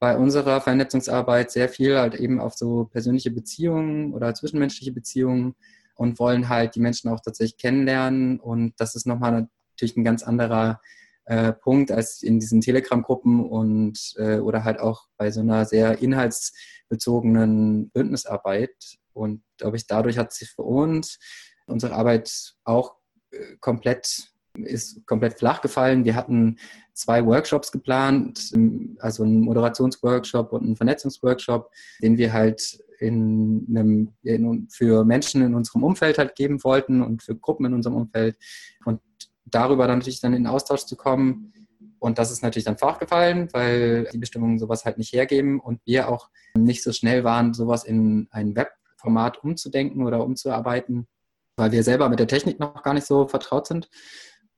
bei 0.00 0.16
unserer 0.16 0.60
Vernetzungsarbeit 0.60 1.50
sehr 1.50 1.68
viel 1.68 1.98
halt 1.98 2.14
eben 2.14 2.40
auf 2.40 2.54
so 2.54 2.84
persönliche 2.84 3.30
Beziehungen 3.30 4.12
oder 4.14 4.34
zwischenmenschliche 4.34 4.92
Beziehungen 4.92 5.54
und 5.98 6.20
wollen 6.20 6.48
halt 6.48 6.76
die 6.76 6.80
Menschen 6.80 7.10
auch 7.10 7.20
tatsächlich 7.20 7.58
kennenlernen. 7.58 8.38
Und 8.38 8.74
das 8.78 8.94
ist 8.94 9.04
nochmal 9.04 9.48
natürlich 9.72 9.96
ein 9.96 10.04
ganz 10.04 10.22
anderer 10.22 10.80
äh, 11.24 11.52
Punkt 11.52 11.90
als 11.90 12.22
in 12.22 12.38
diesen 12.38 12.60
Telegram-Gruppen 12.60 13.44
und 13.44 14.14
äh, 14.16 14.38
oder 14.38 14.62
halt 14.62 14.78
auch 14.78 15.08
bei 15.16 15.32
so 15.32 15.40
einer 15.40 15.64
sehr 15.64 15.98
inhaltsbezogenen 15.98 17.90
Bündnisarbeit. 17.90 18.76
Und 19.12 19.42
glaube 19.56 19.76
ich, 19.76 19.88
dadurch 19.88 20.18
hat 20.18 20.32
sich 20.32 20.50
für 20.50 20.62
uns 20.62 21.18
unsere 21.66 21.94
Arbeit 21.94 22.54
auch 22.62 22.94
äh, 23.32 23.56
komplett 23.58 24.30
ist 24.64 25.06
komplett 25.06 25.38
flach 25.38 25.60
gefallen. 25.60 26.04
Wir 26.04 26.14
hatten 26.14 26.56
zwei 26.94 27.24
Workshops 27.24 27.70
geplant, 27.70 28.52
also 28.98 29.22
einen 29.22 29.40
Moderationsworkshop 29.40 30.52
und 30.52 30.64
einen 30.64 30.76
Vernetzungsworkshop, 30.76 31.70
den 32.02 32.18
wir 32.18 32.32
halt 32.32 32.78
in 32.98 33.66
einem, 33.68 34.12
in, 34.22 34.68
für 34.70 35.04
Menschen 35.04 35.42
in 35.42 35.54
unserem 35.54 35.84
Umfeld 35.84 36.18
halt 36.18 36.34
geben 36.34 36.62
wollten 36.64 37.02
und 37.02 37.22
für 37.22 37.36
Gruppen 37.36 37.66
in 37.66 37.74
unserem 37.74 37.96
Umfeld 37.96 38.36
und 38.84 39.00
darüber 39.44 39.86
dann 39.86 39.98
natürlich 39.98 40.20
dann 40.20 40.34
in 40.34 40.46
Austausch 40.46 40.84
zu 40.84 40.96
kommen. 40.96 41.52
Und 42.00 42.18
das 42.18 42.30
ist 42.30 42.42
natürlich 42.42 42.64
dann 42.64 42.76
gefallen, 42.76 43.48
weil 43.52 44.08
die 44.12 44.18
Bestimmungen 44.18 44.58
sowas 44.58 44.84
halt 44.84 44.98
nicht 44.98 45.12
hergeben 45.12 45.58
und 45.58 45.80
wir 45.84 46.08
auch 46.08 46.28
nicht 46.56 46.82
so 46.82 46.92
schnell 46.92 47.24
waren, 47.24 47.54
sowas 47.54 47.84
in 47.84 48.28
ein 48.30 48.54
Webformat 48.54 49.42
umzudenken 49.42 50.04
oder 50.04 50.24
umzuarbeiten, 50.24 51.08
weil 51.56 51.72
wir 51.72 51.82
selber 51.82 52.08
mit 52.08 52.20
der 52.20 52.28
Technik 52.28 52.60
noch 52.60 52.82
gar 52.82 52.94
nicht 52.94 53.06
so 53.06 53.26
vertraut 53.26 53.66
sind. 53.66 53.88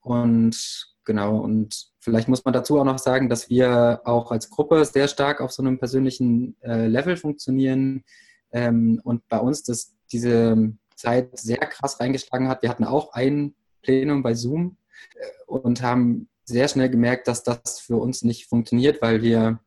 Und 0.01 0.87
genau, 1.05 1.37
und 1.37 1.87
vielleicht 1.99 2.27
muss 2.27 2.45
man 2.45 2.53
dazu 2.53 2.79
auch 2.79 2.85
noch 2.85 2.99
sagen, 2.99 3.29
dass 3.29 3.49
wir 3.49 4.01
auch 4.03 4.31
als 4.31 4.49
Gruppe 4.49 4.83
sehr 4.85 5.07
stark 5.07 5.41
auf 5.41 5.51
so 5.51 5.61
einem 5.63 5.79
persönlichen 5.79 6.55
äh, 6.61 6.87
Level 6.87 7.17
funktionieren. 7.17 8.03
Ähm, 8.51 8.99
und 9.03 9.27
bei 9.29 9.39
uns 9.39 9.63
dass 9.63 9.93
diese 10.11 10.73
Zeit 10.95 11.37
sehr 11.37 11.57
krass 11.57 11.99
reingeschlagen 11.99 12.47
hat. 12.47 12.61
Wir 12.61 12.69
hatten 12.69 12.83
auch 12.83 13.13
ein 13.13 13.55
Plenum 13.81 14.23
bei 14.23 14.33
Zoom 14.33 14.77
äh, 15.15 15.25
und 15.47 15.81
haben 15.81 16.27
sehr 16.43 16.67
schnell 16.67 16.89
gemerkt, 16.89 17.27
dass 17.27 17.43
das 17.43 17.79
für 17.79 17.97
uns 17.97 18.23
nicht 18.23 18.47
funktioniert, 18.47 19.01
weil 19.01 19.21
wir 19.21 19.59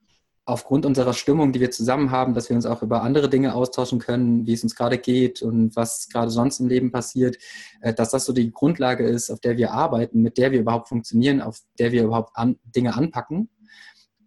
aufgrund 0.46 0.84
unserer 0.84 1.14
Stimmung, 1.14 1.52
die 1.52 1.60
wir 1.60 1.70
zusammen 1.70 2.10
haben, 2.10 2.34
dass 2.34 2.48
wir 2.48 2.56
uns 2.56 2.66
auch 2.66 2.82
über 2.82 3.02
andere 3.02 3.30
Dinge 3.30 3.54
austauschen 3.54 3.98
können, 3.98 4.46
wie 4.46 4.52
es 4.52 4.62
uns 4.62 4.76
gerade 4.76 4.98
geht 4.98 5.42
und 5.42 5.74
was 5.74 6.08
gerade 6.10 6.30
sonst 6.30 6.60
im 6.60 6.68
Leben 6.68 6.92
passiert, 6.92 7.36
äh, 7.80 7.94
dass 7.94 8.10
das 8.10 8.24
so 8.24 8.32
die 8.32 8.52
Grundlage 8.52 9.06
ist, 9.06 9.30
auf 9.30 9.40
der 9.40 9.56
wir 9.56 9.72
arbeiten, 9.72 10.22
mit 10.22 10.38
der 10.38 10.52
wir 10.52 10.60
überhaupt 10.60 10.88
funktionieren, 10.88 11.40
auf 11.40 11.60
der 11.78 11.92
wir 11.92 12.04
überhaupt 12.04 12.36
an, 12.36 12.58
Dinge 12.64 12.94
anpacken. 12.94 13.48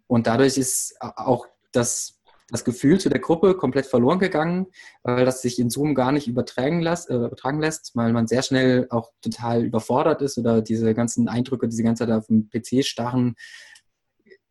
Und 0.06 0.26
dadurch 0.26 0.56
ist 0.58 0.96
auch 1.00 1.46
das 1.72 2.18
das 2.50 2.64
Gefühl 2.64 2.98
zu 2.98 3.10
der 3.10 3.20
Gruppe 3.20 3.54
komplett 3.54 3.86
verloren 3.86 4.18
gegangen, 4.18 4.68
weil 5.02 5.24
das 5.24 5.42
sich 5.42 5.58
in 5.58 5.68
Zoom 5.68 5.94
gar 5.94 6.12
nicht 6.12 6.28
übertragen, 6.28 6.80
lässt, 6.80 7.10
äh, 7.10 7.16
übertragen 7.16 7.60
lässt, 7.60 7.94
weil 7.94 8.12
man 8.12 8.26
sehr 8.26 8.42
schnell 8.42 8.86
auch 8.90 9.12
total 9.20 9.64
überfordert 9.64 10.22
ist 10.22 10.38
oder 10.38 10.62
diese 10.62 10.94
ganzen 10.94 11.28
Eindrücke, 11.28 11.68
diese 11.68 11.82
ganze 11.82 12.06
Zeit 12.06 12.14
auf 12.14 12.26
dem 12.26 12.48
PC 12.48 12.84
starren. 12.84 13.36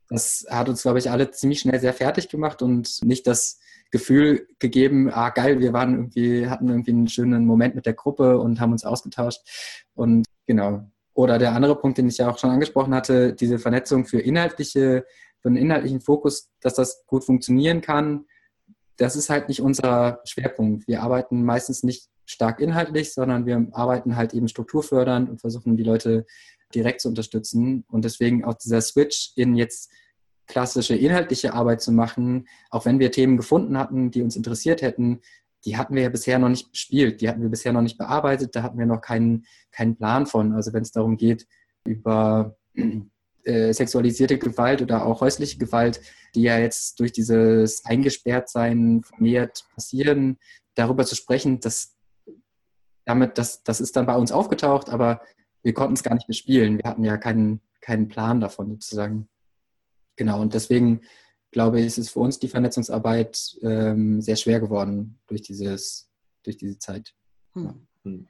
Das 0.09 0.45
hat 0.49 0.69
uns, 0.69 0.81
glaube 0.81 0.99
ich, 0.99 1.11
alle 1.11 1.31
ziemlich 1.31 1.59
schnell 1.59 1.79
sehr 1.79 1.93
fertig 1.93 2.29
gemacht 2.29 2.61
und 2.61 2.99
nicht 3.03 3.27
das 3.27 3.59
Gefühl 3.91 4.47
gegeben, 4.59 5.09
ah 5.11 5.29
geil, 5.29 5.59
wir 5.59 5.73
waren 5.73 5.93
irgendwie, 5.93 6.47
hatten 6.47 6.69
irgendwie 6.69 6.91
einen 6.91 7.07
schönen 7.07 7.45
Moment 7.45 7.75
mit 7.75 7.85
der 7.85 7.93
Gruppe 7.93 8.37
und 8.39 8.59
haben 8.59 8.71
uns 8.71 8.85
ausgetauscht. 8.85 9.41
Und 9.95 10.25
genau. 10.45 10.89
Oder 11.13 11.39
der 11.39 11.53
andere 11.53 11.75
Punkt, 11.79 11.97
den 11.97 12.07
ich 12.07 12.17
ja 12.17 12.29
auch 12.29 12.37
schon 12.37 12.51
angesprochen 12.51 12.93
hatte, 12.93 13.33
diese 13.33 13.59
Vernetzung 13.59 14.05
für 14.05 14.19
inhaltliche 14.19 15.05
für 15.41 15.49
einen 15.49 15.57
inhaltlichen 15.57 16.01
Fokus, 16.01 16.49
dass 16.61 16.73
das 16.73 17.05
gut 17.05 17.23
funktionieren 17.23 17.81
kann, 17.81 18.25
das 18.97 19.15
ist 19.15 19.29
halt 19.29 19.47
nicht 19.47 19.61
unser 19.61 20.21
Schwerpunkt. 20.25 20.87
Wir 20.87 21.03
arbeiten 21.03 21.43
meistens 21.43 21.83
nicht 21.83 22.09
stark 22.25 22.59
inhaltlich, 22.59 23.13
sondern 23.13 23.45
wir 23.45 23.67
arbeiten 23.71 24.15
halt 24.15 24.33
eben 24.33 24.47
strukturfördernd 24.47 25.29
und 25.29 25.39
versuchen 25.39 25.77
die 25.77 25.83
Leute 25.83 26.25
direkt 26.73 27.01
zu 27.01 27.09
unterstützen. 27.09 27.85
Und 27.89 28.05
deswegen 28.05 28.43
auch 28.43 28.55
dieser 28.55 28.81
Switch 28.81 29.31
in 29.35 29.55
jetzt 29.55 29.91
klassische 30.47 30.95
inhaltliche 30.95 31.53
Arbeit 31.53 31.81
zu 31.81 31.91
machen, 31.91 32.47
auch 32.69 32.85
wenn 32.85 32.99
wir 32.99 33.11
Themen 33.11 33.37
gefunden 33.37 33.77
hatten, 33.77 34.11
die 34.11 34.21
uns 34.21 34.35
interessiert 34.35 34.81
hätten, 34.81 35.21
die 35.65 35.75
hatten 35.75 35.95
wir 35.95 36.03
ja 36.03 36.09
bisher 36.09 36.39
noch 36.39 36.49
nicht 36.49 36.71
bespielt, 36.71 37.19
die 37.19 37.27
hatten 37.27 37.41
wir 37.41 37.49
bisher 37.49 37.73
noch 37.73 37.81
nicht 37.81 37.97
bearbeitet, 37.97 38.55
da 38.55 38.63
hatten 38.63 38.79
wir 38.79 38.85
noch 38.85 39.01
keinen, 39.01 39.45
keinen 39.71 39.97
Plan 39.97 40.25
von. 40.25 40.53
Also 40.53 40.71
wenn 40.71 40.83
es 40.83 40.91
darum 40.91 41.17
geht, 41.17 41.45
über 41.83 42.55
äh, 43.43 43.73
sexualisierte 43.73 44.37
Gewalt 44.37 44.81
oder 44.81 45.05
auch 45.05 45.21
häusliche 45.21 45.57
Gewalt, 45.57 45.99
die 46.35 46.43
ja 46.43 46.57
jetzt 46.57 46.99
durch 46.99 47.11
dieses 47.11 47.83
Eingesperrtsein 47.85 49.03
vermehrt 49.03 49.65
passieren, 49.73 50.37
darüber 50.75 51.05
zu 51.05 51.15
sprechen, 51.15 51.59
dass 51.59 51.95
damit, 53.05 53.37
das, 53.37 53.63
das 53.63 53.81
ist 53.81 53.95
dann 53.95 54.05
bei 54.05 54.15
uns 54.15 54.31
aufgetaucht, 54.31 54.89
aber 54.89 55.21
wir 55.67 55.73
konnten 55.73 55.95
es 55.95 56.03
gar 56.03 56.15
nicht 56.15 56.27
bespielen. 56.27 56.77
Wir 56.77 56.89
hatten 56.89 57.03
ja 57.03 57.17
keinen, 57.17 57.59
keinen 57.81 58.07
Plan 58.07 58.39
davon 58.39 58.69
sozusagen. 58.71 59.27
Genau, 60.15 60.41
und 60.41 60.53
deswegen 60.53 61.01
glaube 61.51 61.81
ich, 61.81 61.87
ist 61.87 61.97
es 61.97 62.09
für 62.09 62.21
uns 62.21 62.39
die 62.39 62.47
Vernetzungsarbeit 62.47 63.57
ähm, 63.63 64.21
sehr 64.21 64.37
schwer 64.37 64.61
geworden 64.61 65.19
durch, 65.27 65.41
dieses, 65.41 66.09
durch 66.43 66.55
diese 66.55 66.79
Zeit. 66.79 67.13
Hm. 67.51 67.85
Hm. 68.05 68.29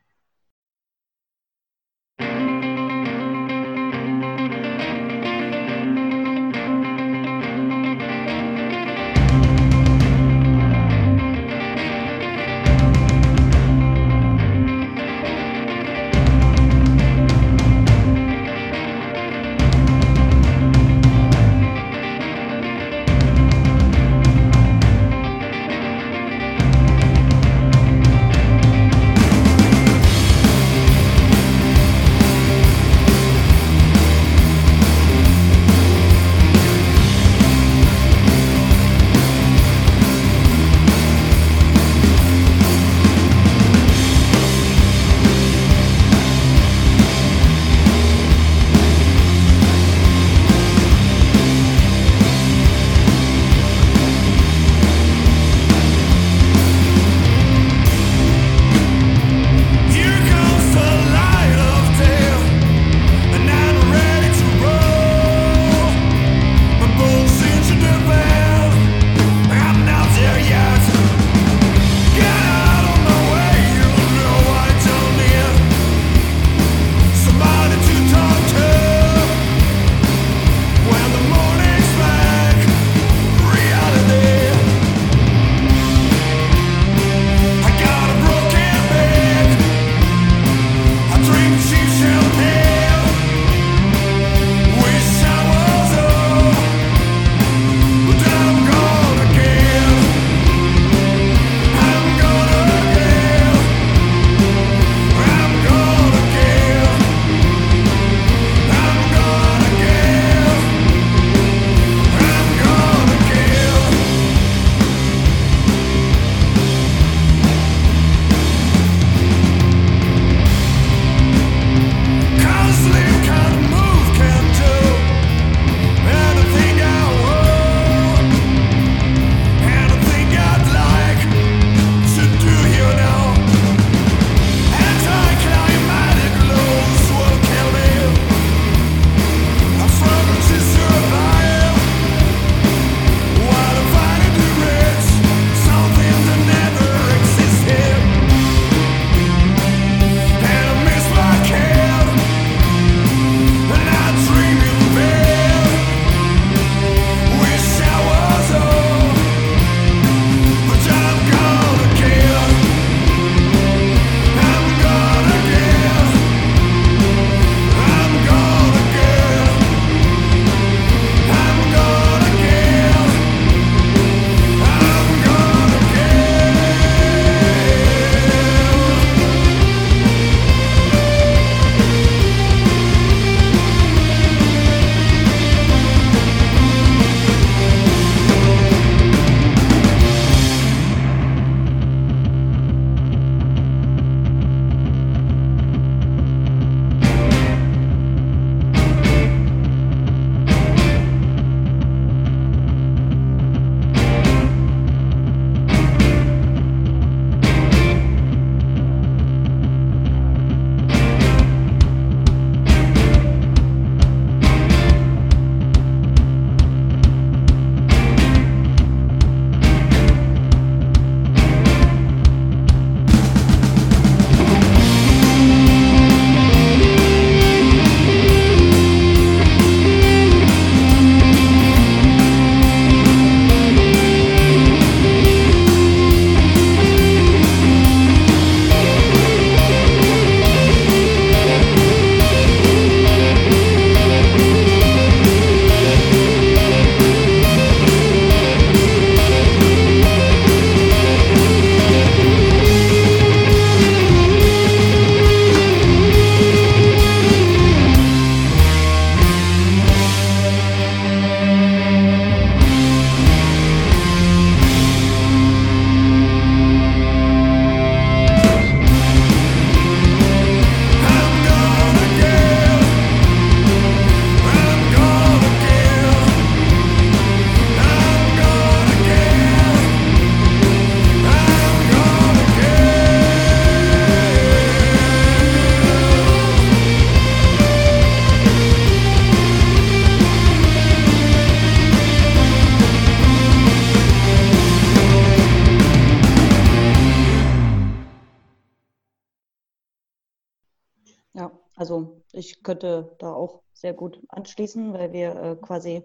Sehr 303.80 303.94
gut 303.94 304.22
anschließen, 304.30 304.94
weil 304.94 305.14
wir 305.14 305.36
äh, 305.36 305.56
quasi 305.56 306.04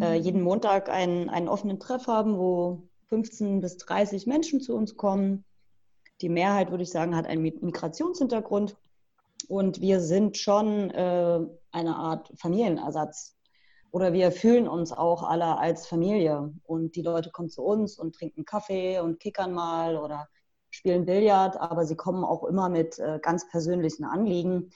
äh, 0.00 0.14
jeden 0.14 0.42
Montag 0.42 0.88
einen, 0.88 1.28
einen 1.28 1.48
offenen 1.48 1.78
Treff 1.78 2.06
haben, 2.06 2.38
wo 2.38 2.88
15 3.08 3.60
bis 3.60 3.76
30 3.76 4.26
Menschen 4.26 4.60
zu 4.60 4.74
uns 4.74 4.96
kommen. 4.96 5.44
Die 6.22 6.28
Mehrheit, 6.28 6.70
würde 6.70 6.84
ich 6.84 6.90
sagen, 6.90 7.14
hat 7.14 7.26
einen 7.26 7.42
Migrationshintergrund. 7.42 8.76
Und 9.48 9.80
wir 9.80 10.00
sind 10.00 10.38
schon 10.38 10.90
äh, 10.90 11.40
eine 11.72 11.96
Art 11.96 12.32
Familienersatz. 12.36 13.36
Oder 13.90 14.14
wir 14.14 14.32
fühlen 14.32 14.66
uns 14.66 14.92
auch 14.92 15.22
alle 15.22 15.58
als 15.58 15.86
Familie. 15.86 16.54
Und 16.62 16.96
die 16.96 17.02
Leute 17.02 17.30
kommen 17.30 17.50
zu 17.50 17.62
uns 17.62 17.98
und 17.98 18.14
trinken 18.14 18.46
Kaffee 18.46 19.00
und 19.00 19.20
kickern 19.20 19.52
mal 19.52 19.98
oder 19.98 20.28
spielen 20.70 21.04
Billard. 21.04 21.60
Aber 21.60 21.84
sie 21.84 21.96
kommen 21.96 22.24
auch 22.24 22.44
immer 22.44 22.70
mit 22.70 22.98
äh, 22.98 23.18
ganz 23.20 23.46
persönlichen 23.48 24.04
Anliegen, 24.04 24.70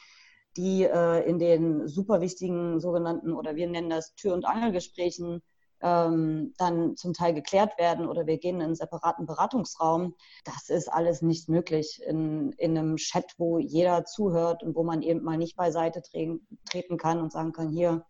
die 0.57 0.85
äh, 0.85 1.29
in 1.29 1.39
den 1.39 1.87
super 1.89 2.21
wichtigen 2.21 2.81
sogenannten, 2.81 3.33
oder 3.33 3.57
wir 3.57 3.69
nennen 3.69 3.91
das 3.91 4.15
Tür- 4.15 4.35
und 4.35 4.45
Angelgesprächen, 4.45 5.43
ähm, 5.83 6.55
dann 6.57 6.97
zum 6.97 7.13
Teil 7.13 7.35
geklärt 7.35 7.79
werden 7.79 8.09
oder 8.09 8.27
wir 8.27 8.39
gehen 8.39 8.57
in 8.57 8.63
einen 8.63 8.75
separaten 8.75 9.27
Beratungsraum. 9.27 10.15
Das 10.45 10.69
ist 10.69 10.89
alles 10.89 11.23
nicht 11.23 11.49
möglich 11.49 12.01
in, 12.07 12.53
in 12.53 12.77
einem 12.77 12.97
Chat, 12.97 13.35
wo 13.39 13.59
jeder 13.59 14.05
zuhört 14.05 14.63
und 14.63 14.75
wo 14.75 14.83
man 14.83 15.03
eben 15.03 15.23
mal 15.23 15.37
nicht 15.37 15.57
beiseite 15.57 16.03
treten 16.03 16.97
kann 16.97 17.21
und 17.21 17.33
sagen 17.33 17.53
kann, 17.53 17.71
hier, 17.71 18.05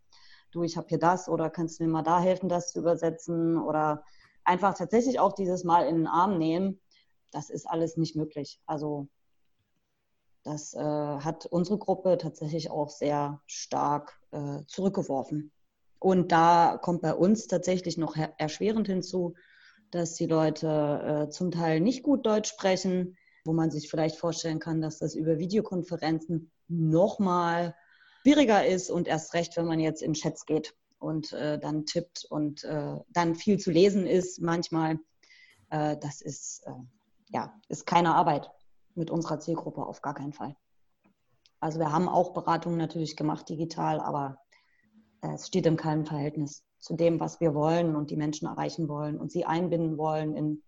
du, 0.52 0.62
ich 0.62 0.76
habe 0.76 0.88
hier 0.88 0.98
das 0.98 1.28
oder 1.28 1.50
kannst 1.50 1.80
du 1.80 1.84
mir 1.84 1.90
mal 1.90 2.02
da 2.02 2.20
helfen, 2.20 2.48
das 2.48 2.70
zu 2.70 2.78
übersetzen 2.78 3.58
oder 3.58 4.04
einfach 4.44 4.74
tatsächlich 4.74 5.18
auch 5.18 5.32
dieses 5.32 5.64
Mal 5.64 5.86
in 5.86 5.96
den 5.96 6.06
Arm 6.06 6.38
nehmen. 6.38 6.80
Das 7.32 7.50
ist 7.50 7.66
alles 7.66 7.96
nicht 7.96 8.14
möglich. 8.14 8.60
Also 8.66 9.08
das 10.46 10.74
äh, 10.74 10.78
hat 10.78 11.46
unsere 11.46 11.76
Gruppe 11.76 12.18
tatsächlich 12.18 12.70
auch 12.70 12.88
sehr 12.88 13.42
stark 13.46 14.20
äh, 14.30 14.60
zurückgeworfen. 14.68 15.50
Und 15.98 16.30
da 16.30 16.78
kommt 16.80 17.02
bei 17.02 17.14
uns 17.14 17.48
tatsächlich 17.48 17.98
noch 17.98 18.16
erschwerend 18.38 18.86
hinzu, 18.86 19.34
dass 19.90 20.14
die 20.14 20.26
Leute 20.26 21.26
äh, 21.26 21.30
zum 21.30 21.50
Teil 21.50 21.80
nicht 21.80 22.04
gut 22.04 22.24
Deutsch 22.26 22.48
sprechen, 22.48 23.16
wo 23.44 23.52
man 23.52 23.72
sich 23.72 23.90
vielleicht 23.90 24.16
vorstellen 24.16 24.60
kann, 24.60 24.80
dass 24.80 24.98
das 24.98 25.16
über 25.16 25.38
Videokonferenzen 25.38 26.52
nochmal 26.68 27.74
schwieriger 28.22 28.64
ist 28.64 28.88
und 28.88 29.08
erst 29.08 29.34
recht, 29.34 29.56
wenn 29.56 29.66
man 29.66 29.80
jetzt 29.80 30.02
in 30.02 30.12
Chats 30.12 30.46
geht 30.46 30.76
und 31.00 31.32
äh, 31.32 31.58
dann 31.58 31.86
tippt 31.86 32.24
und 32.30 32.62
äh, 32.62 32.96
dann 33.08 33.34
viel 33.34 33.58
zu 33.58 33.72
lesen 33.72 34.06
ist 34.06 34.40
manchmal. 34.40 35.00
Äh, 35.70 35.96
das 35.96 36.20
ist, 36.20 36.62
äh, 36.66 36.72
ja, 37.30 37.52
ist 37.68 37.84
keine 37.84 38.14
Arbeit 38.14 38.48
mit 38.96 39.10
unserer 39.10 39.38
Zielgruppe 39.40 39.84
auf 39.84 40.02
gar 40.02 40.14
keinen 40.14 40.32
Fall. 40.32 40.56
Also 41.60 41.78
wir 41.78 41.92
haben 41.92 42.08
auch 42.08 42.32
Beratungen 42.32 42.78
natürlich 42.78 43.16
gemacht 43.16 43.48
digital, 43.48 44.00
aber 44.00 44.38
es 45.20 45.46
steht 45.46 45.66
in 45.66 45.76
keinem 45.76 46.06
Verhältnis 46.06 46.64
zu 46.78 46.94
dem, 46.94 47.20
was 47.20 47.40
wir 47.40 47.54
wollen 47.54 47.96
und 47.96 48.10
die 48.10 48.16
Menschen 48.16 48.46
erreichen 48.46 48.88
wollen 48.88 49.18
und 49.18 49.32
sie 49.32 49.44
einbinden 49.44 49.98
wollen 49.98 50.36
in, 50.36 50.62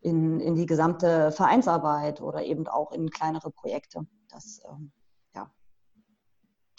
in, 0.00 0.40
in 0.40 0.54
die 0.54 0.66
gesamte 0.66 1.32
Vereinsarbeit 1.32 2.20
oder 2.20 2.44
eben 2.44 2.66
auch 2.68 2.92
in 2.92 3.10
kleinere 3.10 3.50
Projekte. 3.50 4.06
Das 4.28 4.62
ähm, 4.68 4.92
ja, 5.34 5.52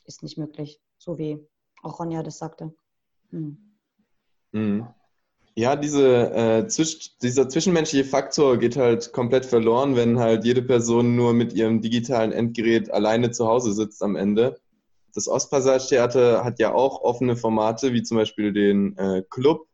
ist 0.06 0.24
nicht 0.24 0.38
möglich, 0.38 0.82
so 0.98 1.18
wie 1.18 1.46
auch 1.84 2.00
Ronja 2.00 2.24
das 2.24 2.38
sagte. 2.38 2.74
Hm. 3.30 3.78
Mhm. 4.52 4.88
Ja, 5.56 5.76
diese, 5.76 6.32
äh, 6.34 6.68
zwisch 6.68 7.18
dieser 7.18 7.50
zwischenmenschliche 7.50 8.06
Faktor 8.06 8.58
geht 8.58 8.78
halt 8.78 9.12
komplett 9.12 9.46
verloren, 9.46 9.96
wenn 9.96 10.20
halt 10.20 10.46
jede 10.46 10.62
Person 10.62 11.16
nur 11.16 11.34
mit 11.34 11.54
ihrem 11.54 11.82
digitalen 11.82 12.32
Endgerät 12.32 12.92
alleine 12.92 13.32
zu 13.32 13.48
Hause 13.48 13.74
sitzt 13.74 14.02
am 14.02 14.16
Ende 14.16 14.58
das 15.14 15.28
Ostpassage-Theater 15.28 16.44
hat 16.44 16.60
ja 16.60 16.74
auch 16.74 17.02
offene 17.02 17.36
Formate, 17.36 17.94
wie 17.94 18.04
zum 18.04 18.18
Beispiel 18.18 18.54
den 18.54 18.98
äh, 18.98 19.24
Club 19.30 19.68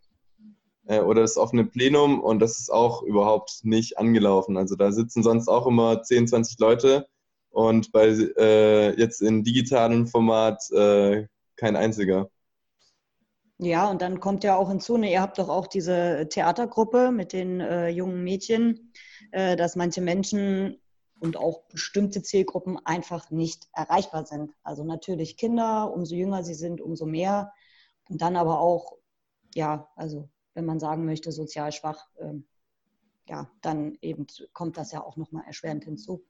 äh, 0.85 0.99
oder 0.99 1.21
das 1.21 1.37
offene 1.37 1.65
Plenum 1.65 2.19
und 2.19 2.39
das 2.39 2.59
ist 2.59 2.71
auch 2.71 3.03
überhaupt 3.03 3.59
nicht 3.63 3.97
angelaufen. 3.97 4.57
Also 4.57 4.75
da 4.75 4.91
sitzen 4.91 5.23
sonst 5.23 5.47
auch 5.47 5.67
immer 5.67 6.01
10, 6.03 6.27
20 6.27 6.59
Leute 6.59 7.07
und 7.49 7.91
bei 7.91 8.07
äh, 8.07 8.99
jetzt 8.99 9.21
in 9.21 9.43
digitalem 9.43 10.07
Format 10.07 10.69
äh, 10.71 11.27
kein 11.55 11.75
einziger. 11.75 12.29
Ja, 13.59 13.89
und 13.89 14.01
dann 14.01 14.19
kommt 14.19 14.43
ja 14.43 14.55
auch 14.55 14.69
hinzu, 14.69 14.97
ne, 14.97 15.11
ihr 15.11 15.21
habt 15.21 15.39
doch 15.39 15.49
auch 15.49 15.65
diese 15.65 16.27
Theatergruppe 16.29 17.11
mit 17.11 17.33
den 17.33 17.59
äh, 17.59 17.89
jungen 17.89 18.23
Mädchen, 18.23 18.93
äh, 19.31 19.55
dass 19.55 19.75
manche 19.75 20.01
Menschen 20.01 20.79
und 21.19 21.37
auch 21.37 21.63
bestimmte 21.63 22.21
Zielgruppen 22.21 22.77
einfach 22.85 23.31
nicht 23.31 23.67
erreichbar 23.73 24.25
sind. 24.25 24.53
Also 24.61 24.83
natürlich 24.83 25.37
Kinder, 25.37 25.91
umso 25.91 26.13
jünger 26.13 26.43
sie 26.43 26.53
sind, 26.53 26.81
umso 26.81 27.07
mehr. 27.07 27.51
Und 28.09 28.21
dann 28.21 28.35
aber 28.35 28.59
auch, 28.59 28.97
ja, 29.55 29.89
also 29.95 30.29
wenn 30.53 30.65
man 30.65 30.79
sagen 30.79 31.05
möchte, 31.05 31.31
sozial 31.31 31.71
schwach, 31.71 32.07
ähm, 32.19 32.45
ja, 33.27 33.49
dann 33.61 33.97
eben 34.01 34.27
kommt 34.53 34.77
das 34.77 34.91
ja 34.91 35.03
auch 35.03 35.17
nochmal 35.17 35.43
erschwerend 35.47 35.83
hinzu. 35.83 36.23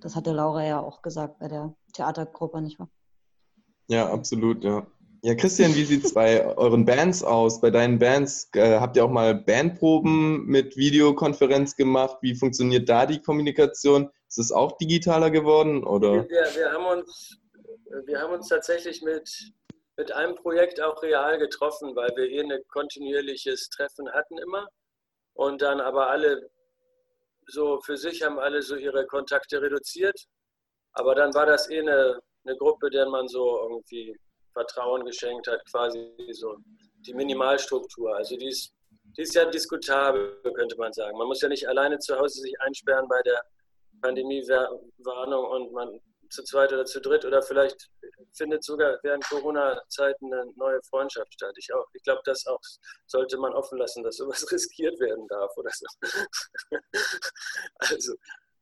Das 0.00 0.14
hatte 0.14 0.32
Laura 0.32 0.64
ja 0.64 0.80
auch 0.80 1.00
gesagt 1.00 1.38
bei 1.38 1.48
der 1.48 1.74
Theatergruppe, 1.94 2.60
nicht 2.60 2.78
wahr? 2.78 2.90
Ja, 3.88 4.10
absolut, 4.10 4.62
ja. 4.62 4.86
Ja, 5.22 5.34
Christian, 5.34 5.74
wie 5.74 5.84
sieht 5.84 6.02
es 6.02 6.14
bei 6.14 6.46
euren 6.56 6.86
Bands 6.86 7.22
aus? 7.22 7.60
Bei 7.60 7.70
deinen 7.70 7.98
Bands 7.98 8.48
äh, 8.54 8.78
habt 8.78 8.96
ihr 8.96 9.04
auch 9.04 9.10
mal 9.10 9.34
Bandproben 9.34 10.46
mit 10.46 10.78
Videokonferenz 10.78 11.76
gemacht? 11.76 12.16
Wie 12.22 12.34
funktioniert 12.34 12.88
da 12.88 13.04
die 13.04 13.20
Kommunikation? 13.20 14.10
Ist 14.28 14.38
es 14.38 14.50
auch 14.50 14.78
digitaler 14.78 15.30
geworden? 15.30 15.84
Oder? 15.84 16.26
Wir, 16.26 16.46
wir, 16.54 16.72
haben, 16.72 16.86
uns, 16.86 17.38
wir 18.06 18.18
haben 18.18 18.32
uns 18.32 18.48
tatsächlich 18.48 19.02
mit, 19.02 19.52
mit 19.98 20.10
einem 20.10 20.36
Projekt 20.36 20.80
auch 20.80 21.02
real 21.02 21.38
getroffen, 21.38 21.94
weil 21.94 22.16
wir 22.16 22.24
eh 22.30 22.40
ein 22.40 22.62
kontinuierliches 22.68 23.68
Treffen 23.68 24.10
hatten 24.10 24.38
immer. 24.38 24.68
Und 25.34 25.60
dann 25.60 25.80
aber 25.80 26.08
alle 26.08 26.48
so 27.46 27.78
für 27.82 27.98
sich 27.98 28.22
haben 28.22 28.38
alle 28.38 28.62
so 28.62 28.76
ihre 28.76 29.04
Kontakte 29.04 29.60
reduziert. 29.60 30.18
Aber 30.92 31.14
dann 31.14 31.34
war 31.34 31.44
das 31.44 31.68
eh 31.68 31.80
eine, 31.80 32.20
eine 32.46 32.56
Gruppe, 32.56 32.88
der 32.88 33.06
man 33.10 33.28
so 33.28 33.60
irgendwie 33.64 34.16
Vertrauen 34.52 35.04
geschenkt 35.04 35.46
hat, 35.46 35.60
quasi 35.70 36.14
so 36.32 36.56
die 37.06 37.14
Minimalstruktur. 37.14 38.14
Also 38.16 38.36
die 38.36 38.48
ist, 38.48 38.72
die 39.16 39.22
ist 39.22 39.34
ja 39.34 39.44
diskutabel, 39.44 40.40
könnte 40.54 40.76
man 40.76 40.92
sagen. 40.92 41.16
Man 41.16 41.26
muss 41.26 41.40
ja 41.40 41.48
nicht 41.48 41.68
alleine 41.68 41.98
zu 41.98 42.18
Hause 42.18 42.40
sich 42.40 42.54
einsperren 42.60 43.08
bei 43.08 43.20
der 43.22 43.42
Pandemiewarnung 44.02 45.44
und 45.46 45.72
man 45.72 46.00
zu 46.30 46.44
zweit 46.44 46.72
oder 46.72 46.84
zu 46.84 47.00
dritt 47.00 47.24
oder 47.24 47.42
vielleicht 47.42 47.90
findet 48.32 48.62
sogar 48.62 48.98
während 49.02 49.24
Corona-Zeiten 49.28 50.32
eine 50.32 50.52
neue 50.56 50.80
Freundschaft 50.82 51.32
statt. 51.32 51.54
Ich 51.56 51.72
auch. 51.74 51.86
Ich 51.92 52.02
glaube, 52.04 52.22
das 52.24 52.46
auch 52.46 52.60
sollte 53.06 53.36
man 53.36 53.52
offen 53.52 53.78
lassen, 53.78 54.02
dass 54.04 54.16
sowas 54.16 54.46
riskiert 54.52 54.98
werden 55.00 55.26
darf 55.28 55.50
oder 55.56 55.70
so. 55.72 55.86
also 57.78 58.14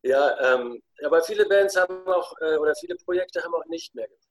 ja, 0.03 0.55
ähm, 0.55 0.81
aber 1.05 1.23
viele 1.23 1.47
Bands 1.47 1.77
haben 1.77 2.07
auch 2.07 2.33
äh, 2.41 2.57
oder 2.57 2.75
viele 2.77 2.97
Projekte 2.97 3.43
haben 3.43 3.55
auch 3.55 3.67
nicht 3.67 3.95
mehr 3.95 4.07
gemacht 4.07 4.28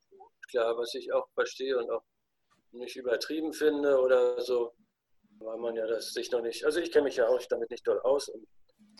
klar, 0.48 0.78
was 0.78 0.94
ich 0.96 1.12
auch 1.14 1.28
verstehe 1.34 1.78
und 1.78 1.90
auch 1.90 2.04
nicht 2.72 2.96
übertrieben 2.96 3.54
finde 3.54 4.00
oder 4.00 4.42
so, 4.42 4.74
weil 5.40 5.58
man 5.58 5.76
ja 5.76 5.88
das 5.88 6.14
sich 6.14 6.32
noch 6.32 6.42
nicht, 6.42 6.66
also 6.66 6.80
ich 6.80 6.92
kenne 6.92 7.06
mich 7.06 7.18
ja 7.18 7.28
auch 7.28 7.42
damit 7.50 7.70
nicht 7.70 7.88
doll 7.88 8.00
aus 8.02 8.30
und 8.30 8.48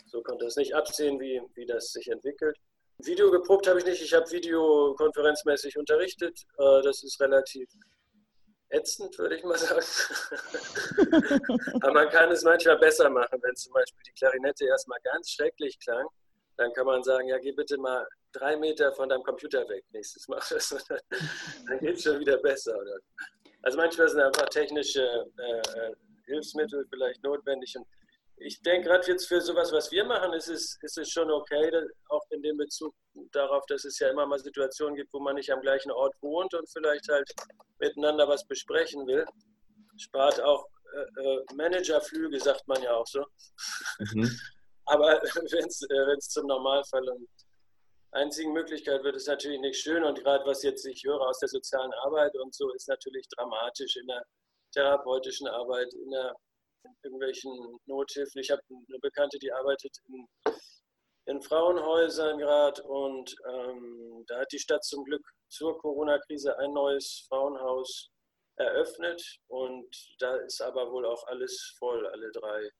so 0.06 0.22
konnte 0.22 0.46
es 0.46 0.56
nicht 0.56 0.74
absehen, 0.74 1.20
wie, 1.20 1.40
wie 1.54 1.66
das 1.66 1.92
sich 1.92 2.08
entwickelt. 2.08 2.56
Video 2.98 3.30
geprobt 3.30 3.68
habe 3.68 3.78
ich 3.78 3.84
nicht, 3.84 4.02
ich 4.02 4.14
habe 4.14 4.30
videokonferenzmäßig 4.30 5.78
unterrichtet, 5.78 6.40
äh, 6.58 6.82
das 6.82 7.04
ist 7.04 7.20
relativ 7.20 7.68
ätzend, 8.70 9.16
würde 9.18 9.36
ich 9.36 9.44
mal 9.44 9.58
sagen. 9.58 9.80
Aber 11.82 11.92
man 11.92 12.08
kann 12.08 12.32
es 12.32 12.42
manchmal 12.42 12.78
besser 12.78 13.08
machen, 13.08 13.38
wenn 13.42 13.56
zum 13.56 13.72
Beispiel 13.72 14.02
die 14.06 14.12
Klarinette 14.12 14.66
erstmal 14.66 14.98
ganz 15.04 15.30
schrecklich 15.30 15.78
klang, 15.78 16.06
dann 16.58 16.72
kann 16.72 16.86
man 16.86 17.02
sagen, 17.02 17.28
ja, 17.28 17.38
geh 17.38 17.52
bitte 17.52 17.78
mal 17.78 18.06
drei 18.32 18.56
Meter 18.56 18.92
von 18.92 19.08
deinem 19.08 19.22
Computer 19.22 19.66
weg 19.68 19.84
nächstes 19.92 20.26
Mal. 20.28 20.40
dann 21.68 21.78
geht 21.78 21.96
es 21.96 22.02
schon 22.02 22.18
wieder 22.18 22.36
besser. 22.38 22.76
Oder? 22.76 22.98
Also 23.62 23.78
manchmal 23.78 24.08
sind 24.08 24.20
einfach 24.20 24.48
technische 24.48 25.02
äh, 25.38 25.60
äh, 25.60 25.94
Hilfsmittel 26.26 26.84
vielleicht 26.90 27.22
notwendig. 27.22 27.74
Und 27.76 27.86
ich 28.36 28.60
denke 28.62 28.88
gerade 28.88 29.06
jetzt 29.06 29.28
für 29.28 29.40
sowas, 29.40 29.72
was 29.72 29.90
wir 29.92 30.04
machen, 30.04 30.32
ist 30.32 30.48
es, 30.48 30.76
ist 30.82 30.98
es 30.98 31.10
schon 31.10 31.30
okay, 31.30 31.70
auch 32.08 32.26
in 32.30 32.42
dem 32.42 32.56
Bezug 32.56 32.92
darauf, 33.32 33.64
dass 33.66 33.84
es 33.84 33.98
ja 34.00 34.08
immer 34.10 34.26
mal 34.26 34.38
Situationen 34.38 34.96
gibt, 34.96 35.12
wo 35.12 35.20
man 35.20 35.36
nicht 35.36 35.52
am 35.52 35.60
gleichen 35.60 35.92
Ort 35.92 36.14
wohnt 36.20 36.54
und 36.54 36.68
vielleicht 36.70 37.08
halt 37.08 37.32
miteinander 37.78 38.28
was 38.28 38.44
besprechen 38.44 39.06
will. 39.06 39.24
Spart 39.96 40.40
auch 40.40 40.66
äh, 40.92 41.20
äh 41.22 41.44
Managerflüge, 41.54 42.40
sagt 42.40 42.66
man 42.66 42.82
ja 42.82 42.94
auch 42.94 43.06
so. 43.06 43.24
Mhm. 44.12 44.38
Aber 44.88 45.20
wenn 45.52 45.66
es 45.66 45.82
äh, 45.82 46.18
zum 46.18 46.46
Normalfall 46.46 47.08
und 47.10 47.28
einzigen 48.12 48.52
Möglichkeit 48.52 49.02
wird, 49.04 49.16
ist 49.16 49.28
natürlich 49.28 49.60
nicht 49.60 49.80
schön. 49.80 50.02
Und 50.04 50.22
gerade 50.22 50.44
was 50.46 50.62
jetzt 50.62 50.84
ich 50.86 51.04
höre 51.04 51.20
aus 51.20 51.38
der 51.38 51.48
sozialen 51.48 51.92
Arbeit 52.04 52.34
und 52.36 52.54
so, 52.54 52.72
ist 52.72 52.88
natürlich 52.88 53.26
dramatisch 53.28 53.96
in 53.96 54.06
der 54.06 54.24
therapeutischen 54.72 55.46
Arbeit, 55.48 55.92
in, 55.94 56.10
der, 56.10 56.34
in 56.84 56.96
irgendwelchen 57.02 57.52
Nothilfen. 57.86 58.40
Ich 58.40 58.50
habe 58.50 58.62
eine 58.70 58.98
Bekannte, 59.00 59.38
die 59.38 59.52
arbeitet 59.52 59.96
in, 60.06 60.26
in 61.26 61.42
Frauenhäusern 61.42 62.38
gerade 62.38 62.82
und 62.84 63.34
ähm, 63.46 64.24
da 64.26 64.40
hat 64.40 64.52
die 64.52 64.58
Stadt 64.58 64.84
zum 64.84 65.04
Glück 65.04 65.26
zur 65.48 65.78
Corona-Krise 65.78 66.58
ein 66.58 66.72
neues 66.72 67.26
Frauenhaus 67.28 68.10
eröffnet 68.56 69.22
und 69.48 69.86
da 70.18 70.36
ist 70.36 70.60
aber 70.62 70.90
wohl 70.90 71.06
auch 71.06 71.26
alles 71.26 71.74
voll, 71.78 72.06
alle 72.06 72.30
drei 72.32 72.70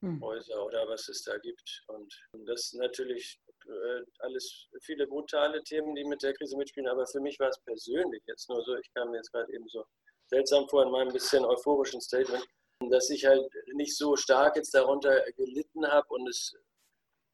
hm. 0.00 0.20
Häuser 0.22 0.64
oder 0.64 0.88
was 0.88 1.08
es 1.08 1.22
da 1.22 1.36
gibt. 1.38 1.84
Und 1.88 2.12
das 2.46 2.70
sind 2.70 2.80
natürlich 2.80 3.38
äh, 3.66 4.02
alles 4.20 4.68
viele 4.82 5.06
brutale 5.06 5.62
Themen, 5.62 5.94
die 5.94 6.04
mit 6.04 6.22
der 6.22 6.34
Krise 6.34 6.56
mitspielen, 6.56 6.88
aber 6.88 7.06
für 7.06 7.20
mich 7.20 7.38
war 7.38 7.48
es 7.48 7.60
persönlich 7.60 8.22
jetzt 8.26 8.48
nur 8.48 8.62
so, 8.64 8.76
ich 8.76 8.90
kam 8.94 9.10
mir 9.10 9.18
jetzt 9.18 9.32
gerade 9.32 9.52
eben 9.52 9.68
so 9.68 9.84
seltsam 10.28 10.68
vor 10.68 10.84
in 10.84 10.90
meinem 10.90 11.12
bisschen 11.12 11.44
euphorischen 11.44 12.00
Statement, 12.00 12.44
dass 12.88 13.10
ich 13.10 13.26
halt 13.26 13.46
nicht 13.74 13.96
so 13.96 14.16
stark 14.16 14.56
jetzt 14.56 14.74
darunter 14.74 15.22
gelitten 15.32 15.86
habe 15.86 16.06
und 16.08 16.28
es 16.28 16.54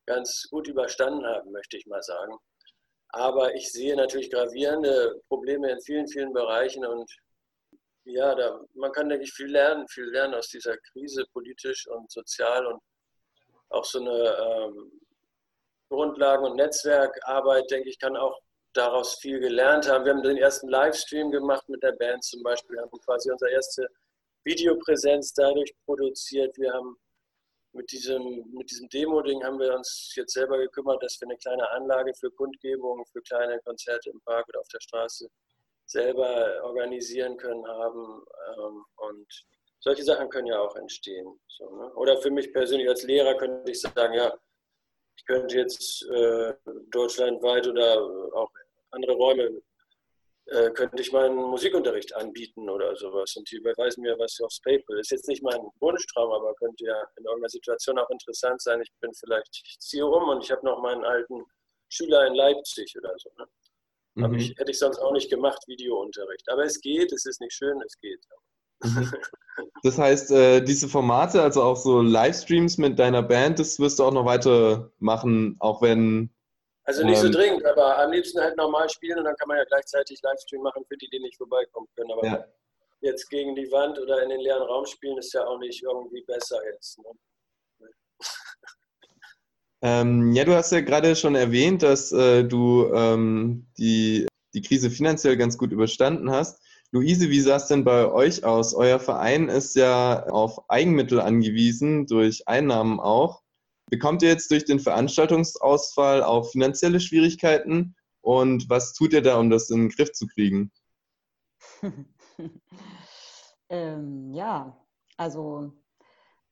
ganz 0.07 0.49
gut 0.51 0.67
überstanden 0.69 1.25
habe, 1.25 1.49
möchte 1.51 1.77
ich 1.77 1.87
mal 1.87 2.03
sagen. 2.03 2.37
Aber 3.11 3.55
ich 3.55 3.71
sehe 3.71 3.97
natürlich 3.97 4.31
gravierende 4.31 5.21
Probleme 5.29 5.71
in 5.71 5.81
vielen, 5.81 6.09
vielen 6.09 6.33
Bereichen 6.33 6.85
und 6.85 7.11
ja, 8.07 8.35
da, 8.35 8.65
man 8.75 8.93
kann, 8.93 9.09
denke 9.09 9.25
ich, 9.25 9.33
viel 9.33 9.51
lernen, 9.51 9.87
viel 9.89 10.05
lernen 10.05 10.35
aus 10.35 10.49
dieser 10.49 10.77
Krise, 10.77 11.25
politisch 11.33 11.87
und 11.89 12.11
sozial 12.11 12.67
und 12.67 12.81
auch 13.69 13.85
so 13.85 14.01
eine 14.01 14.37
ähm, 14.37 14.93
Grundlagen- 15.89 16.45
und 16.45 16.57
Netzwerkarbeit, 16.57 17.71
denke 17.71 17.89
ich, 17.89 17.99
kann 17.99 18.17
auch 18.17 18.39
daraus 18.73 19.15
viel 19.17 19.41
gelernt 19.41 19.89
haben. 19.89 20.05
Wir 20.05 20.13
haben 20.13 20.23
den 20.23 20.37
ersten 20.37 20.69
Livestream 20.69 21.31
gemacht 21.31 21.69
mit 21.69 21.83
der 21.83 21.93
Band 21.93 22.23
zum 22.23 22.43
Beispiel, 22.43 22.79
haben 22.79 22.91
quasi 23.05 23.31
unsere 23.31 23.51
erste 23.51 23.89
Videopräsenz 24.45 25.33
dadurch 25.33 25.75
produziert. 25.85 26.57
Wir 26.59 26.73
haben 26.73 26.97
mit 27.73 27.91
diesem, 27.91 28.45
mit 28.53 28.71
diesem 28.71 28.89
Demo-Ding 28.89 29.43
haben 29.43 29.59
wir 29.59 29.75
uns 29.75 30.13
jetzt 30.15 30.33
selber 30.33 30.59
gekümmert, 30.59 31.03
dass 31.03 31.21
wir 31.21 31.29
eine 31.29 31.39
kleine 31.39 31.69
Anlage 31.71 32.15
für 32.15 32.31
Kundgebungen, 32.31 33.05
für 33.07 33.23
kleine 33.23 33.59
Konzerte 33.61 34.11
im 34.11 34.21
Park 34.21 34.47
oder 34.49 34.61
auf 34.61 34.69
der 34.69 34.81
Straße 34.81 35.29
selber 35.87 36.63
organisieren 36.65 37.37
können 37.37 37.67
haben. 37.67 38.23
Ähm, 38.57 38.85
und 38.97 39.47
solche 39.81 40.03
Sachen 40.05 40.29
können 40.29 40.49
ja 40.49 40.61
auch 40.61 40.77
entstehen. 40.77 41.39
So, 41.49 41.71
ne? 41.77 41.95
Oder 41.95 42.19
für 42.19 42.31
mich 42.31 42.53
persönlich 42.53 42.89
als 42.89 43.05
Lehrer 43.05 43.37
könnte 43.37 43.71
ich 43.71 43.81
sagen, 43.81 44.15
ja, 44.15 44.37
ich 45.17 45.25
könnte 45.25 45.57
jetzt 45.57 46.05
äh, 46.11 46.53
deutschlandweit 46.91 47.67
oder 47.67 48.01
auch 48.35 48.51
andere 48.91 49.13
Räume 49.13 49.63
äh, 50.47 50.71
könnte 50.71 51.03
ich 51.03 51.11
meinen 51.13 51.37
Musikunterricht 51.37 52.15
anbieten 52.15 52.69
oder 52.69 52.95
sowas. 52.95 53.35
Und 53.37 53.51
die 53.51 53.57
überweisen 53.57 54.03
mir 54.03 54.17
was 54.19 54.41
aufs 54.41 54.61
PayPal. 54.61 54.99
Ist 55.01 55.11
jetzt 55.11 55.29
nicht 55.29 55.43
mein 55.43 55.61
Wunschtraum, 55.81 56.31
aber 56.33 56.55
könnte 56.55 56.85
ja 56.85 57.01
in 57.17 57.25
irgendeiner 57.25 57.49
Situation 57.49 57.99
auch 57.99 58.11
interessant 58.11 58.61
sein. 58.63 58.81
Ich 58.81 58.93
bin 59.01 59.13
vielleicht, 59.15 59.63
ich 59.65 59.79
ziehe 59.81 60.07
um 60.07 60.29
und 60.29 60.45
ich 60.45 60.51
habe 60.51 60.65
noch 60.65 60.81
meinen 60.81 61.05
alten 61.05 61.45
Schüler 61.89 62.27
in 62.27 62.35
Leipzig 62.35 62.95
oder 62.97 63.15
so. 63.19 63.31
Ne? 63.39 63.47
Mhm. 64.17 64.35
Ich, 64.35 64.59
hätte 64.59 64.71
ich 64.71 64.79
sonst 64.79 64.99
auch 64.99 65.13
nicht 65.13 65.31
gemacht, 65.31 65.63
Videounterricht. 65.67 66.49
Aber 66.51 66.65
es 66.65 66.81
geht, 66.81 67.13
es 67.13 67.27
ist 67.27 67.41
nicht 67.41 67.53
schön, 67.53 67.81
es 67.85 67.99
geht. 68.01 68.21
Mhm. 68.83 69.13
Das 69.83 69.97
heißt, 69.97 70.33
äh, 70.33 70.61
diese 70.61 70.87
Formate, 70.87 71.41
also 71.41 71.63
auch 71.63 71.77
so 71.77 72.03
Livestreams 72.03 72.77
mit 72.77 72.99
deiner 72.99 73.23
Band, 73.23 73.59
das 73.59 73.81
wirst 73.81 73.99
du 73.99 74.05
auch 74.05 74.13
noch 74.13 74.27
weiter 74.27 74.91
machen, 74.99 75.57
auch 75.61 75.81
wenn 75.81 76.31
also 76.85 77.03
nicht 77.05 77.19
so 77.19 77.27
ähm, 77.27 77.33
dringend, 77.33 77.65
aber 77.65 77.99
am 77.99 78.13
liebsten 78.13 78.41
halt 78.41 78.57
normal 78.57 78.89
spielen 78.91 79.19
und 79.19 79.25
dann 79.25 79.35
kann 79.37 79.49
man 79.49 79.57
ja 79.57 79.65
gleichzeitig 79.65 80.21
Livestream 80.23 80.63
machen 80.63 80.85
für 80.87 80.97
die, 80.97 81.09
die 81.09 81.21
nicht 81.21 81.37
vorbeikommen 81.37 81.89
können. 81.97 82.13
Aber 82.13 82.27
ja. 82.27 82.45
jetzt 83.01 83.29
gegen 83.29 83.57
die 83.57 83.71
Wand 83.73 83.99
oder 83.99 84.23
in 84.23 84.29
den 84.29 84.41
leeren 84.41 84.63
Raum 84.63 84.85
spielen 84.85 85.17
ist 85.19 85.33
ja 85.33 85.47
auch 85.47 85.59
nicht 85.59 85.83
irgendwie 85.83 86.23
besser 86.23 86.59
jetzt. 86.71 86.99
Ne? 86.99 87.11
Ähm, 89.83 90.33
ja, 90.33 90.45
du 90.45 90.55
hast 90.55 90.73
ja 90.73 90.81
gerade 90.81 91.17
schon 91.17 91.35
erwähnt, 91.35 91.83
dass 91.83 92.11
äh, 92.13 92.45
du 92.45 92.91
ähm, 92.95 93.67
die, 93.79 94.27
die 94.55 94.63
Krise 94.63 94.91
finanziell 94.91 95.37
ganz 95.37 95.59
gut 95.59 95.73
überstanden 95.73 96.31
hast. 96.31 96.61
Luise, 96.93 97.29
wie 97.31 97.41
sah 97.41 97.57
es 97.57 97.67
denn 97.67 97.85
bei 97.85 98.11
euch 98.11 98.45
aus? 98.45 98.73
Euer 98.73 98.99
Verein 98.99 99.49
ist 99.49 99.77
ja 99.77 100.25
auf 100.29 100.71
Eigenmittel 100.71 101.21
angewiesen, 101.21 102.07
durch 102.07 102.47
Einnahmen 102.49 103.01
auch. 103.01 103.43
Bekommt 103.91 104.23
ihr 104.23 104.31
jetzt 104.31 104.51
durch 104.51 104.65
den 104.65 104.81
Veranstaltungsausfall 104.81 106.23
auch 106.23 106.51
finanzielle 106.51 107.01
Schwierigkeiten? 107.01 107.95
Und 108.23 108.69
was 108.71 108.95
tut 108.95 109.13
ihr 109.13 109.23
da, 109.23 109.39
um 109.39 109.51
das 109.51 109.71
in 109.71 109.83
den 109.83 109.89
Griff 109.91 110.13
zu 110.13 110.27
kriegen? 110.27 110.73
ähm, 113.69 114.33
ja, 114.33 114.77
also 115.17 115.73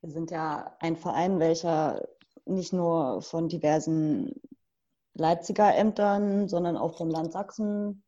wir 0.00 0.10
sind 0.10 0.30
ja 0.30 0.76
ein 0.80 0.96
Verein, 0.96 1.40
welcher 1.40 2.06
nicht 2.46 2.72
nur 2.72 3.22
von 3.22 3.48
diversen 3.48 4.40
Leipziger 5.14 5.74
Ämtern, 5.74 6.48
sondern 6.48 6.76
auch 6.76 6.96
vom 6.96 7.10
Land 7.10 7.32
Sachsen 7.32 8.02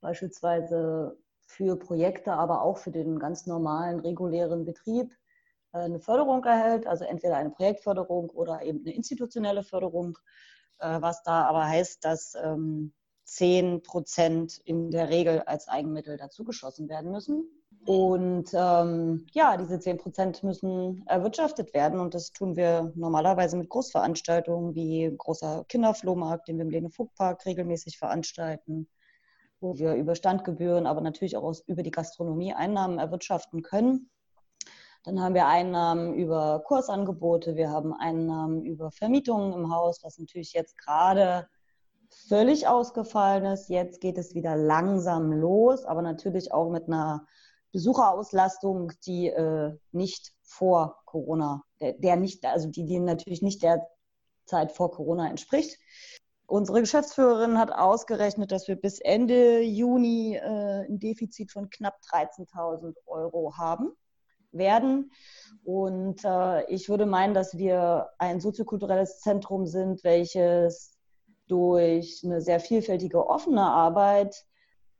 beispielsweise 0.00 1.18
für 1.46 1.76
Projekte, 1.78 2.32
aber 2.32 2.62
auch 2.62 2.78
für 2.78 2.90
den 2.90 3.18
ganz 3.18 3.46
normalen, 3.46 4.00
regulären 4.00 4.64
Betrieb 4.64 5.12
äh, 5.72 5.78
eine 5.78 6.00
Förderung 6.00 6.44
erhält, 6.44 6.86
also 6.86 7.04
entweder 7.04 7.36
eine 7.36 7.50
Projektförderung 7.50 8.30
oder 8.30 8.62
eben 8.62 8.80
eine 8.80 8.94
institutionelle 8.94 9.62
Förderung, 9.62 10.18
äh, 10.78 11.00
was 11.00 11.22
da 11.22 11.44
aber 11.44 11.66
heißt, 11.66 12.04
dass 12.04 12.36
10 13.24 13.64
ähm, 13.64 13.82
Prozent 13.82 14.58
in 14.64 14.90
der 14.90 15.08
Regel 15.08 15.40
als 15.42 15.68
Eigenmittel 15.68 16.16
dazugeschossen 16.16 16.88
werden 16.88 17.10
müssen. 17.10 17.44
Und 17.86 18.50
ähm, 18.52 19.26
ja, 19.32 19.56
diese 19.56 19.78
10 19.78 19.98
Prozent 19.98 20.42
müssen 20.42 21.06
erwirtschaftet 21.06 21.72
werden 21.72 22.00
und 22.00 22.14
das 22.14 22.32
tun 22.32 22.56
wir 22.56 22.92
normalerweise 22.96 23.56
mit 23.56 23.68
Großveranstaltungen 23.68 24.74
wie 24.74 25.14
großer 25.16 25.64
Kinderflohmarkt, 25.68 26.48
den 26.48 26.56
wir 26.56 26.64
im 26.64 26.70
Lene-Vogt-Park 26.70 27.46
regelmäßig 27.46 27.96
veranstalten, 27.96 28.88
wo 29.60 29.78
wir 29.78 29.94
über 29.94 30.16
Standgebühren, 30.16 30.84
aber 30.84 31.00
natürlich 31.00 31.36
auch 31.36 31.44
aus, 31.44 31.62
über 31.68 31.84
die 31.84 31.92
Gastronomie 31.92 32.52
Einnahmen 32.54 32.98
erwirtschaften 32.98 33.62
können. 33.62 34.10
Dann 35.04 35.20
haben 35.20 35.36
wir 35.36 35.46
Einnahmen 35.46 36.14
über 36.14 36.64
Kursangebote, 36.66 37.54
wir 37.54 37.70
haben 37.70 37.94
Einnahmen 37.94 38.64
über 38.64 38.90
Vermietungen 38.90 39.52
im 39.52 39.72
Haus, 39.72 40.02
was 40.02 40.18
natürlich 40.18 40.54
jetzt 40.54 40.76
gerade 40.76 41.46
völlig 42.28 42.66
ausgefallen 42.66 43.44
ist. 43.44 43.68
Jetzt 43.68 44.00
geht 44.00 44.18
es 44.18 44.34
wieder 44.34 44.56
langsam 44.56 45.30
los, 45.30 45.84
aber 45.84 46.02
natürlich 46.02 46.52
auch 46.52 46.70
mit 46.70 46.88
einer 46.88 47.24
Besucherauslastung, 47.76 48.92
die 49.04 49.26
äh, 49.26 49.76
nicht 49.92 50.32
vor 50.40 51.02
Corona, 51.04 51.62
der, 51.78 51.92
der, 51.92 52.16
nicht, 52.16 52.42
also 52.46 52.70
die, 52.70 52.86
die 52.86 52.98
natürlich 52.98 53.42
nicht 53.42 53.62
der 53.62 53.86
Zeit 54.46 54.72
vor 54.72 54.92
Corona 54.92 55.28
entspricht. 55.28 55.78
Unsere 56.46 56.80
Geschäftsführerin 56.80 57.58
hat 57.58 57.70
ausgerechnet, 57.70 58.50
dass 58.50 58.66
wir 58.66 58.76
bis 58.76 58.98
Ende 58.98 59.60
Juni 59.60 60.36
äh, 60.36 60.86
ein 60.86 60.98
Defizit 60.98 61.52
von 61.52 61.68
knapp 61.68 61.98
13.000 62.10 62.94
Euro 63.04 63.58
haben 63.58 63.92
werden. 64.52 65.12
Und 65.62 66.24
äh, 66.24 66.64
ich 66.72 66.88
würde 66.88 67.04
meinen, 67.04 67.34
dass 67.34 67.58
wir 67.58 68.08
ein 68.16 68.40
soziokulturelles 68.40 69.20
Zentrum 69.20 69.66
sind, 69.66 70.02
welches 70.02 70.96
durch 71.46 72.22
eine 72.24 72.40
sehr 72.40 72.58
vielfältige 72.58 73.26
offene 73.26 73.64
Arbeit 73.64 74.46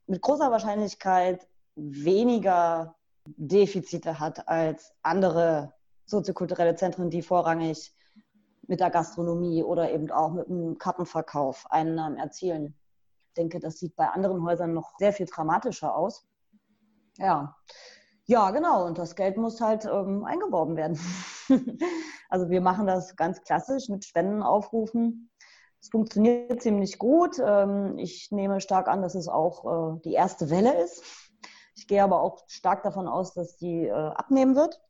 mit 0.07 0.21
großer 0.21 0.51
Wahrscheinlichkeit 0.51 1.49
weniger 1.77 2.97
Defizite 3.27 4.19
hat 4.19 4.49
als 4.49 4.93
andere 5.03 5.73
soziokulturelle 6.07 6.75
Zentren, 6.77 7.11
die 7.11 7.23
vorrangig 7.23 7.93
mit 8.69 8.81
der 8.81 8.91
Gastronomie 8.91 9.63
oder 9.63 9.93
eben 9.93 10.11
auch 10.11 10.33
mit 10.33 10.49
dem 10.49 10.79
Kartenverkauf 10.79 11.67
Einnahmen 11.71 12.17
erzielen. 12.17 12.75
Ich 13.29 13.35
denke, 13.35 13.61
das 13.61 13.79
sieht 13.79 13.95
bei 13.97 14.09
anderen 14.09 14.43
Häusern 14.43 14.73
noch 14.73 14.95
sehr 14.99 15.13
viel 15.13 15.27
dramatischer 15.27 15.95
aus. 15.97 16.27
Ja, 17.19 17.57
ja, 18.27 18.51
genau. 18.51 18.87
Und 18.87 18.99
das 18.99 19.15
Geld 19.15 19.37
muss 19.37 19.61
halt 19.61 19.85
ähm, 19.85 20.25
eingeworben 20.25 20.77
werden. 20.77 20.99
also 22.29 22.51
wir 22.51 22.61
machen 22.61 22.87
das 22.87 23.15
ganz 23.15 23.41
klassisch 23.43 23.89
mit 23.89 24.05
Spendenaufrufen. 24.05 25.31
Es 25.81 25.91
funktioniert 25.91 26.61
ziemlich 26.61 26.99
gut. 26.99 27.39
Ähm, 27.39 27.99
ich 27.99 28.33
nehme 28.33 28.61
stark 28.61 28.89
an, 28.89 29.03
dass 29.03 29.15
es 29.15 29.29
auch 29.29 29.97
äh, 29.97 30.01
die 30.05 30.15
erste 30.15 30.51
Welle 30.51 30.83
ist. 30.83 31.05
Gehe 31.87 32.03
aber 32.03 32.21
auch 32.21 32.45
stark 32.49 32.83
davon 32.83 33.09
aus, 33.09 33.35
dass 33.35 33.57
die 33.57 33.87
äh, 33.87 33.93
abnehmen 33.93 34.57
wird. 34.57 34.81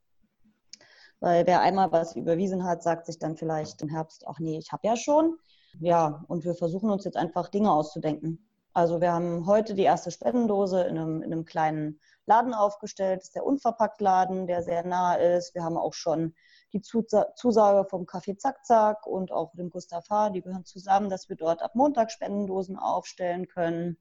Weil 1.20 1.46
wer 1.46 1.60
einmal 1.60 1.92
was 1.92 2.14
überwiesen 2.14 2.64
hat, 2.64 2.82
sagt 2.82 3.06
sich 3.06 3.18
dann 3.18 3.36
vielleicht 3.36 3.82
im 3.82 3.88
Herbst, 3.88 4.24
ach 4.26 4.38
nee, 4.38 4.58
ich 4.58 4.72
habe 4.72 4.86
ja 4.86 4.96
schon. 4.96 5.38
Ja, 5.80 6.24
und 6.28 6.44
wir 6.44 6.54
versuchen 6.54 6.90
uns 6.90 7.04
jetzt 7.04 7.16
einfach 7.16 7.48
Dinge 7.48 7.70
auszudenken. 7.70 8.46
Also 8.72 9.00
wir 9.00 9.12
haben 9.12 9.46
heute 9.46 9.74
die 9.74 9.84
erste 9.84 10.10
Spendendose 10.10 10.82
in 10.82 10.98
einem, 10.98 11.22
in 11.22 11.32
einem 11.32 11.44
kleinen 11.46 11.98
Laden 12.26 12.52
aufgestellt. 12.52 13.20
Das 13.20 13.28
ist 13.28 13.34
der 13.34 13.46
Unverpackt-Laden, 13.46 14.46
der 14.46 14.62
sehr 14.62 14.84
nah 14.84 15.14
ist. 15.14 15.54
Wir 15.54 15.64
haben 15.64 15.78
auch 15.78 15.94
schon 15.94 16.34
die 16.72 16.82
Zusage 16.82 17.88
vom 17.88 18.04
Café 18.04 18.36
Zack 18.36 18.66
Zack 18.66 19.06
und 19.06 19.32
auch 19.32 19.54
dem 19.54 19.70
Gustav 19.70 20.08
H., 20.10 20.30
die 20.30 20.42
gehören 20.42 20.64
zusammen, 20.64 21.08
dass 21.08 21.28
wir 21.28 21.36
dort 21.36 21.62
ab 21.62 21.74
Montag 21.74 22.10
Spendendosen 22.10 22.78
aufstellen 22.78 23.48
können. 23.48 23.96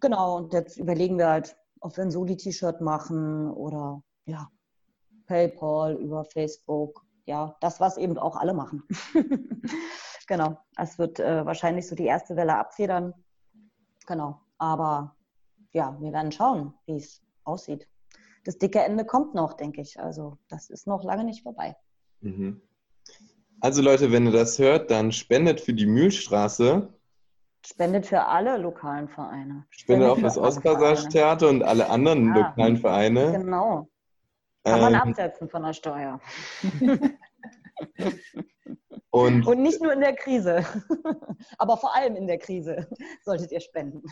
Genau, 0.00 0.36
und 0.36 0.52
jetzt 0.52 0.76
überlegen 0.76 1.18
wir 1.18 1.28
halt, 1.28 1.56
wir 1.80 2.04
ein 2.04 2.10
Soli-T-Shirt 2.10 2.80
machen 2.80 3.50
oder 3.50 4.02
ja, 4.26 4.50
PayPal 5.26 5.96
über 5.96 6.24
Facebook. 6.24 7.04
Ja, 7.26 7.56
das, 7.60 7.80
was 7.80 7.96
eben 7.96 8.18
auch 8.18 8.36
alle 8.36 8.54
machen. 8.54 8.82
genau. 10.26 10.58
Es 10.76 10.98
wird 10.98 11.20
äh, 11.20 11.44
wahrscheinlich 11.46 11.86
so 11.86 11.94
die 11.94 12.06
erste 12.06 12.36
Welle 12.36 12.56
abfedern. 12.56 13.14
Genau. 14.06 14.40
Aber 14.58 15.16
ja, 15.72 15.96
wir 16.00 16.12
werden 16.12 16.32
schauen, 16.32 16.74
wie 16.86 16.96
es 16.96 17.22
aussieht. 17.44 17.88
Das 18.44 18.58
dicke 18.58 18.80
Ende 18.80 19.04
kommt 19.04 19.34
noch, 19.34 19.54
denke 19.54 19.80
ich. 19.80 20.00
Also 20.00 20.38
das 20.48 20.70
ist 20.70 20.86
noch 20.86 21.04
lange 21.04 21.24
nicht 21.24 21.42
vorbei. 21.42 21.76
Mhm. 22.20 22.60
Also 23.60 23.82
Leute, 23.82 24.10
wenn 24.10 24.26
ihr 24.26 24.32
das 24.32 24.58
hört, 24.58 24.90
dann 24.90 25.12
spendet 25.12 25.60
für 25.60 25.74
die 25.74 25.86
Mühlstraße. 25.86 26.92
Spendet 27.64 28.06
für 28.06 28.26
alle 28.26 28.56
lokalen 28.56 29.08
Vereine. 29.08 29.66
Spendet 29.70 30.08
auch 30.08 30.16
für 30.16 30.22
das 30.22 30.38
Ostpassage-Theater 30.38 31.48
und 31.48 31.62
alle 31.62 31.88
anderen 31.88 32.28
ja, 32.28 32.48
lokalen 32.48 32.76
Vereine. 32.76 33.32
Genau. 33.32 33.88
Kann 34.64 34.80
man 34.80 34.94
ähm, 34.94 35.00
absetzen 35.00 35.48
von 35.48 35.62
der 35.62 35.72
Steuer. 35.72 36.20
und, 39.10 39.46
und 39.46 39.62
nicht 39.62 39.80
nur 39.82 39.92
in 39.92 40.00
der 40.00 40.14
Krise, 40.14 40.64
aber 41.58 41.76
vor 41.76 41.94
allem 41.94 42.16
in 42.16 42.26
der 42.26 42.38
Krise 42.38 42.88
solltet 43.22 43.52
ihr 43.52 43.60
spenden. 43.60 44.02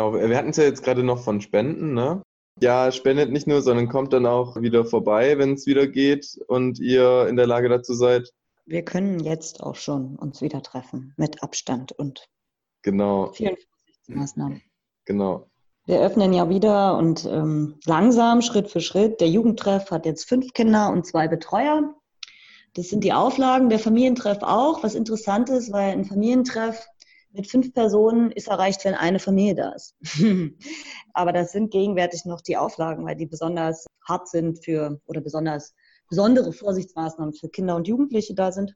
Genau, 0.00 0.14
wir 0.14 0.36
hatten 0.38 0.48
es 0.48 0.56
ja 0.56 0.64
jetzt 0.64 0.82
gerade 0.82 1.02
noch 1.02 1.22
von 1.22 1.42
Spenden, 1.42 1.92
ne? 1.92 2.22
Ja, 2.58 2.90
spendet 2.90 3.30
nicht 3.32 3.46
nur, 3.46 3.60
sondern 3.60 3.90
kommt 3.90 4.14
dann 4.14 4.24
auch 4.24 4.56
wieder 4.56 4.86
vorbei, 4.86 5.36
wenn 5.36 5.52
es 5.52 5.66
wieder 5.66 5.86
geht 5.86 6.40
und 6.48 6.78
ihr 6.78 7.26
in 7.28 7.36
der 7.36 7.46
Lage 7.46 7.68
dazu 7.68 7.92
seid. 7.92 8.32
Wir 8.64 8.82
können 8.82 9.20
jetzt 9.20 9.62
auch 9.62 9.76
schon 9.76 10.16
uns 10.16 10.40
wieder 10.40 10.62
treffen 10.62 11.12
mit 11.18 11.42
Abstand 11.42 11.92
und 11.92 12.26
genau. 12.80 13.30
vielen 13.32 13.56
Vorsichtsmaßnahmen. 13.56 14.62
Genau. 15.04 15.50
Wir 15.84 16.00
öffnen 16.00 16.32
ja 16.32 16.48
wieder 16.48 16.96
und 16.96 17.26
ähm, 17.26 17.78
langsam, 17.84 18.40
Schritt 18.40 18.70
für 18.70 18.80
Schritt. 18.80 19.20
Der 19.20 19.28
Jugendtreff 19.28 19.90
hat 19.90 20.06
jetzt 20.06 20.26
fünf 20.26 20.54
Kinder 20.54 20.90
und 20.90 21.04
zwei 21.04 21.28
Betreuer. 21.28 21.94
Das 22.72 22.88
sind 22.88 23.04
die 23.04 23.12
Auflagen. 23.12 23.68
Der 23.68 23.78
Familientreff 23.78 24.38
auch, 24.40 24.82
was 24.82 24.94
interessant 24.94 25.50
ist, 25.50 25.72
weil 25.72 25.92
ein 25.92 26.06
Familientreff 26.06 26.86
mit 27.32 27.48
fünf 27.48 27.72
Personen 27.72 28.32
ist 28.32 28.48
erreicht, 28.48 28.84
wenn 28.84 28.94
eine 28.94 29.18
Familie 29.18 29.54
da 29.54 29.72
ist. 29.72 29.94
Aber 31.12 31.32
das 31.32 31.52
sind 31.52 31.70
gegenwärtig 31.70 32.24
noch 32.24 32.40
die 32.40 32.56
Auflagen, 32.56 33.04
weil 33.04 33.16
die 33.16 33.26
besonders 33.26 33.86
hart 34.06 34.28
sind 34.28 34.64
für 34.64 35.00
oder 35.06 35.20
besonders 35.20 35.74
besondere 36.08 36.52
Vorsichtsmaßnahmen 36.52 37.34
für 37.34 37.48
Kinder 37.48 37.76
und 37.76 37.86
Jugendliche 37.86 38.34
da 38.34 38.50
sind. 38.50 38.74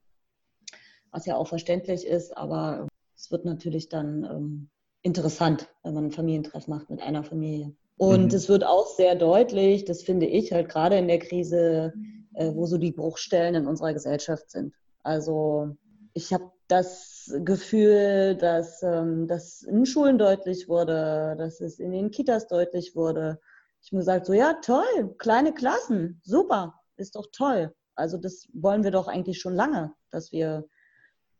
Was 1.10 1.26
ja 1.26 1.36
auch 1.36 1.48
verständlich 1.48 2.06
ist, 2.06 2.36
aber 2.36 2.88
es 3.16 3.30
wird 3.30 3.44
natürlich 3.44 3.88
dann 3.88 4.24
ähm, 4.24 4.70
interessant, 5.02 5.68
wenn 5.82 5.94
man 5.94 6.06
ein 6.06 6.12
Familientreff 6.12 6.66
macht 6.66 6.90
mit 6.90 7.00
einer 7.00 7.24
Familie. 7.24 7.74
Und 7.96 8.32
mhm. 8.32 8.36
es 8.36 8.48
wird 8.48 8.64
auch 8.64 8.86
sehr 8.96 9.14
deutlich, 9.14 9.84
das 9.84 10.02
finde 10.02 10.26
ich 10.26 10.52
halt 10.52 10.68
gerade 10.68 10.96
in 10.96 11.06
der 11.06 11.18
Krise, 11.18 11.92
äh, 12.34 12.52
wo 12.54 12.66
so 12.66 12.78
die 12.78 12.92
Bruchstellen 12.92 13.54
in 13.54 13.66
unserer 13.66 13.92
Gesellschaft 13.92 14.50
sind. 14.50 14.74
Also 15.02 15.76
ich 16.14 16.32
habe 16.32 16.50
das 16.68 17.13
Gefühl, 17.26 18.36
dass 18.36 18.82
ähm, 18.82 19.26
das 19.26 19.62
in 19.62 19.86
Schulen 19.86 20.18
deutlich 20.18 20.68
wurde, 20.68 21.34
dass 21.38 21.60
es 21.60 21.78
in 21.78 21.92
den 21.92 22.10
Kitas 22.10 22.46
deutlich 22.46 22.94
wurde. 22.94 23.40
Ich 23.82 23.92
mir 23.92 23.98
gesagt, 23.98 24.26
so 24.26 24.32
ja, 24.32 24.54
toll, 24.62 25.14
kleine 25.18 25.52
Klassen, 25.52 26.20
super. 26.24 26.80
ist 26.96 27.16
doch 27.16 27.26
toll. 27.32 27.74
Also 27.94 28.18
das 28.18 28.48
wollen 28.52 28.82
wir 28.84 28.90
doch 28.90 29.08
eigentlich 29.08 29.40
schon 29.40 29.54
lange, 29.54 29.92
dass 30.10 30.32
wir 30.32 30.66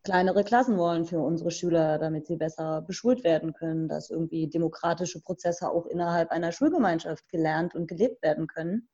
kleinere 0.04 0.44
Klassen 0.44 0.76
wollen 0.76 1.06
für 1.06 1.20
unsere 1.20 1.50
Schüler, 1.50 1.98
damit 1.98 2.26
sie 2.26 2.36
besser 2.36 2.82
beschult 2.82 3.24
werden 3.24 3.54
können, 3.54 3.88
dass 3.88 4.10
irgendwie 4.10 4.48
demokratische 4.48 5.20
Prozesse 5.22 5.70
auch 5.70 5.86
innerhalb 5.86 6.30
einer 6.30 6.52
Schulgemeinschaft 6.52 7.28
gelernt 7.28 7.74
und 7.74 7.88
gelebt 7.88 8.22
werden 8.22 8.46
können. 8.46 8.88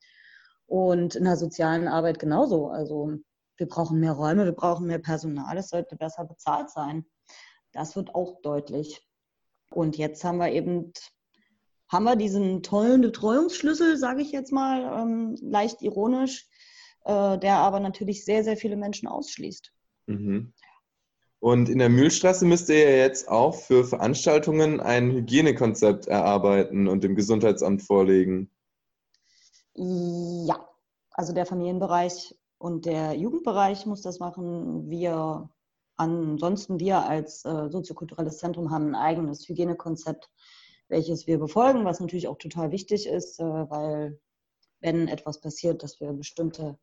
Und 0.66 1.16
in 1.16 1.24
der 1.24 1.36
sozialen 1.36 1.88
Arbeit 1.88 2.20
genauso. 2.20 2.68
Also 2.68 3.14
wir 3.60 3.68
brauchen 3.68 4.00
mehr 4.00 4.12
Räume, 4.12 4.46
wir 4.46 4.52
brauchen 4.52 4.86
mehr 4.86 4.98
Personal, 4.98 5.56
es 5.58 5.68
sollte 5.68 5.94
besser 5.94 6.24
bezahlt 6.24 6.70
sein. 6.70 7.04
Das 7.72 7.94
wird 7.94 8.14
auch 8.14 8.40
deutlich. 8.40 9.06
Und 9.70 9.96
jetzt 9.96 10.24
haben 10.24 10.38
wir 10.38 10.50
eben 10.50 10.92
haben 11.88 12.04
wir 12.04 12.16
diesen 12.16 12.62
tollen 12.62 13.00
Betreuungsschlüssel, 13.00 13.96
sage 13.96 14.22
ich 14.22 14.30
jetzt 14.30 14.52
mal, 14.52 15.02
ähm, 15.02 15.36
leicht 15.40 15.82
ironisch, 15.82 16.46
äh, 17.04 17.36
der 17.36 17.56
aber 17.56 17.80
natürlich 17.80 18.24
sehr, 18.24 18.44
sehr 18.44 18.56
viele 18.56 18.76
Menschen 18.76 19.08
ausschließt. 19.08 19.72
Mhm. 20.06 20.52
Und 21.40 21.68
in 21.68 21.78
der 21.78 21.88
Mühlstraße 21.88 22.44
müsst 22.44 22.68
ihr 22.68 22.78
ja 22.78 22.96
jetzt 22.96 23.28
auch 23.28 23.54
für 23.54 23.84
Veranstaltungen 23.84 24.78
ein 24.78 25.10
Hygienekonzept 25.10 26.06
erarbeiten 26.06 26.86
und 26.86 27.02
dem 27.02 27.16
Gesundheitsamt 27.16 27.82
vorlegen. 27.82 28.50
Ja, 29.74 30.68
also 31.10 31.32
der 31.32 31.46
Familienbereich 31.46 32.36
und 32.60 32.84
der 32.84 33.14
Jugendbereich 33.14 33.86
muss 33.86 34.02
das 34.02 34.18
machen. 34.18 34.90
Wir 34.90 35.48
ansonsten, 35.96 36.78
wir 36.78 36.98
als 36.98 37.42
äh, 37.46 37.70
soziokulturelles 37.70 38.36
Zentrum 38.36 38.70
haben 38.70 38.88
ein 38.88 38.94
eigenes 38.94 39.48
Hygienekonzept, 39.48 40.30
welches 40.88 41.26
wir 41.26 41.38
befolgen, 41.38 41.86
was 41.86 42.00
natürlich 42.00 42.28
auch 42.28 42.36
total 42.36 42.70
wichtig 42.70 43.06
ist, 43.06 43.40
äh, 43.40 43.44
weil 43.44 44.20
wenn 44.80 45.08
etwas 45.08 45.40
passiert, 45.40 45.82
dass 45.82 46.00
wir 46.00 46.12
bestimmte 46.12 46.78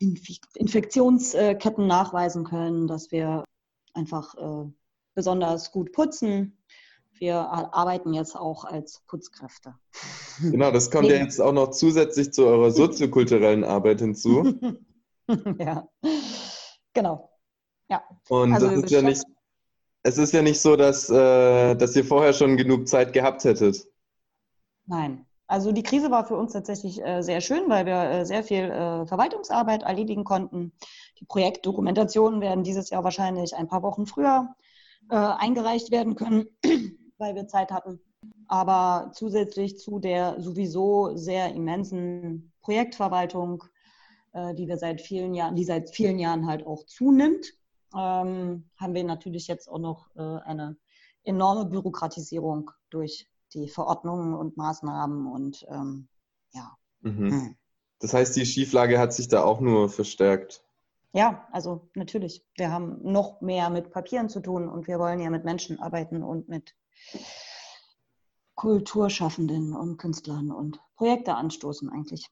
Infektionsketten 0.00 1.86
nachweisen 1.86 2.42
können, 2.42 2.88
dass 2.88 3.12
wir 3.12 3.44
einfach 3.94 4.34
äh, 4.34 4.68
besonders 5.14 5.70
gut 5.70 5.92
putzen. 5.92 6.58
Wir 7.12 7.36
arbeiten 7.36 8.14
jetzt 8.14 8.36
auch 8.36 8.64
als 8.64 9.02
Putzkräfte. 9.06 9.74
Genau, 10.40 10.72
das 10.72 10.90
kommt 10.90 11.08
ja 11.08 11.16
jetzt 11.16 11.40
auch 11.40 11.52
noch 11.52 11.70
zusätzlich 11.70 12.32
zu 12.32 12.46
eurer 12.46 12.72
soziokulturellen 12.72 13.62
Arbeit 13.62 14.00
hinzu. 14.00 14.54
ja, 15.58 15.88
genau. 16.94 17.30
Ja. 17.88 18.02
Und 18.28 18.52
also 18.52 18.68
das 18.68 18.84
ist 18.84 18.90
ja 18.90 19.02
nicht, 19.02 19.24
es 20.02 20.18
ist 20.18 20.32
ja 20.32 20.42
nicht 20.42 20.60
so, 20.60 20.76
dass, 20.76 21.10
äh, 21.10 21.74
dass 21.74 21.96
ihr 21.96 22.04
vorher 22.04 22.32
schon 22.32 22.56
genug 22.56 22.88
Zeit 22.88 23.12
gehabt 23.12 23.44
hättet. 23.44 23.86
Nein. 24.86 25.24
Also 25.46 25.72
die 25.72 25.82
Krise 25.82 26.10
war 26.10 26.26
für 26.26 26.36
uns 26.36 26.52
tatsächlich 26.52 27.02
äh, 27.02 27.22
sehr 27.22 27.40
schön, 27.40 27.68
weil 27.68 27.86
wir 27.86 28.02
äh, 28.02 28.26
sehr 28.26 28.44
viel 28.44 28.64
äh, 28.64 29.06
Verwaltungsarbeit 29.06 29.82
erledigen 29.82 30.24
konnten. 30.24 30.72
Die 31.20 31.24
Projektdokumentationen 31.24 32.42
werden 32.42 32.64
dieses 32.64 32.90
Jahr 32.90 33.02
wahrscheinlich 33.02 33.56
ein 33.56 33.66
paar 33.66 33.82
Wochen 33.82 34.06
früher 34.06 34.54
äh, 35.10 35.16
eingereicht 35.16 35.90
werden 35.90 36.16
können, 36.16 36.48
weil 37.18 37.34
wir 37.34 37.46
Zeit 37.46 37.70
hatten. 37.70 37.98
Aber 38.46 39.10
zusätzlich 39.14 39.78
zu 39.78 39.98
der 39.98 40.38
sowieso 40.38 41.16
sehr 41.16 41.54
immensen 41.54 42.52
Projektverwaltung, 42.60 43.64
die 44.54 44.68
wir 44.68 44.78
seit 44.78 45.00
vielen 45.00 45.34
Jahren, 45.34 45.56
die 45.56 45.64
seit 45.64 45.90
vielen 45.90 46.18
Jahren 46.18 46.46
halt 46.46 46.66
auch 46.66 46.84
zunimmt, 46.86 47.52
ähm, 47.94 48.70
haben 48.76 48.94
wir 48.94 49.04
natürlich 49.04 49.46
jetzt 49.46 49.68
auch 49.68 49.78
noch 49.78 50.10
äh, 50.16 50.40
eine 50.44 50.76
enorme 51.24 51.66
Bürokratisierung 51.66 52.70
durch 52.90 53.28
die 53.54 53.68
Verordnungen 53.68 54.34
und 54.34 54.56
Maßnahmen 54.56 55.26
und 55.26 55.64
ähm, 55.68 56.08
ja. 56.52 56.76
Mhm. 57.00 57.30
Hm. 57.30 57.56
Das 58.00 58.14
heißt, 58.14 58.36
die 58.36 58.46
Schieflage 58.46 58.98
hat 58.98 59.12
sich 59.12 59.28
da 59.28 59.42
auch 59.42 59.60
nur 59.60 59.88
verstärkt. 59.88 60.62
Ja, 61.12 61.48
also 61.52 61.88
natürlich. 61.94 62.44
Wir 62.56 62.70
haben 62.70 63.00
noch 63.02 63.40
mehr 63.40 63.70
mit 63.70 63.90
Papieren 63.90 64.28
zu 64.28 64.40
tun 64.40 64.68
und 64.68 64.86
wir 64.86 64.98
wollen 64.98 65.20
ja 65.20 65.30
mit 65.30 65.44
Menschen 65.44 65.80
arbeiten 65.80 66.22
und 66.22 66.48
mit 66.48 66.76
Kulturschaffenden 68.54 69.74
und 69.74 69.96
Künstlern 69.96 70.50
und 70.50 70.80
Projekte 70.96 71.34
anstoßen 71.34 71.90
eigentlich. 71.90 72.28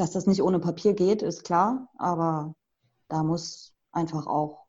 Dass 0.00 0.12
das 0.12 0.26
nicht 0.26 0.42
ohne 0.42 0.60
Papier 0.60 0.94
geht, 0.94 1.20
ist 1.20 1.44
klar, 1.44 1.90
aber 1.98 2.54
da 3.08 3.22
muss 3.22 3.74
einfach 3.92 4.26
auch 4.26 4.64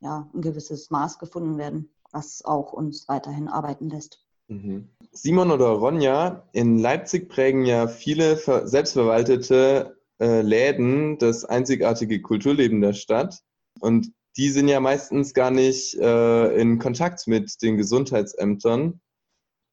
ja, 0.00 0.28
ein 0.34 0.42
gewisses 0.42 0.90
Maß 0.90 1.20
gefunden 1.20 1.58
werden, 1.58 1.94
was 2.10 2.44
auch 2.44 2.72
uns 2.72 3.06
weiterhin 3.06 3.46
arbeiten 3.46 3.88
lässt. 3.88 4.26
Mhm. 4.48 4.88
Simon 5.12 5.52
oder 5.52 5.68
Ronja, 5.68 6.48
in 6.50 6.80
Leipzig 6.80 7.28
prägen 7.28 7.64
ja 7.64 7.86
viele 7.86 8.36
selbstverwaltete 8.36 9.96
äh, 10.18 10.40
Läden 10.40 11.18
das 11.18 11.44
einzigartige 11.44 12.20
Kulturleben 12.20 12.80
der 12.80 12.94
Stadt. 12.94 13.44
Und 13.78 14.12
die 14.36 14.50
sind 14.50 14.66
ja 14.66 14.80
meistens 14.80 15.34
gar 15.34 15.52
nicht 15.52 15.94
äh, 16.00 16.60
in 16.60 16.80
Kontakt 16.80 17.28
mit 17.28 17.62
den 17.62 17.76
Gesundheitsämtern. 17.76 19.00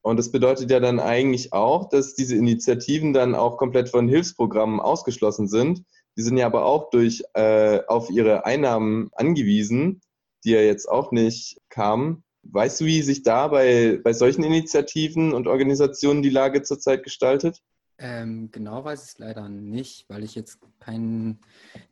Und 0.02 0.18
das 0.18 0.32
bedeutet 0.32 0.72
ja 0.72 0.80
dann 0.80 1.00
eigentlich 1.00 1.54
auch, 1.54 1.90
dass 1.90 2.16
diese 2.16 2.36
Initiativen 2.36 3.14
dann 3.14 3.36
auch 3.36 3.58
komplett 3.58 3.90
von 3.90 4.08
Hilfsprogrammen 4.08 4.80
ausgeschlossen 4.80 5.48
sind. 5.48 5.84
Die 6.18 6.24
sind 6.24 6.38
ja 6.38 6.48
aber 6.48 6.66
auch 6.66 6.90
durch 6.90 7.24
äh, 7.34 7.82
auf 7.88 8.10
ihre 8.10 8.46
Einnahmen 8.46 9.12
angewiesen, 9.14 10.02
die 10.44 10.52
ja 10.52 10.62
jetzt 10.62 10.90
auch 10.90 11.12
nicht 11.12 11.62
kamen. 11.70 12.24
Weißt 12.44 12.82
du, 12.82 12.86
wie 12.86 13.04
sich 13.04 13.22
da 13.22 13.48
bei, 13.48 14.00
bei 14.04 14.14
solchen 14.14 14.44
Initiativen 14.44 15.34
und 15.34 15.48
Organisationen 15.48 16.24
die 16.24 16.30
Lage 16.30 16.64
zurzeit 16.64 17.04
gestaltet? 17.04 17.62
Ähm, 18.04 18.50
genau 18.52 18.84
weiß 18.84 19.04
ich 19.04 19.10
es 19.10 19.20
leider 19.20 19.48
nicht, 19.48 20.10
weil 20.10 20.24
ich 20.24 20.34
jetzt 20.34 20.58
keinen 20.80 21.40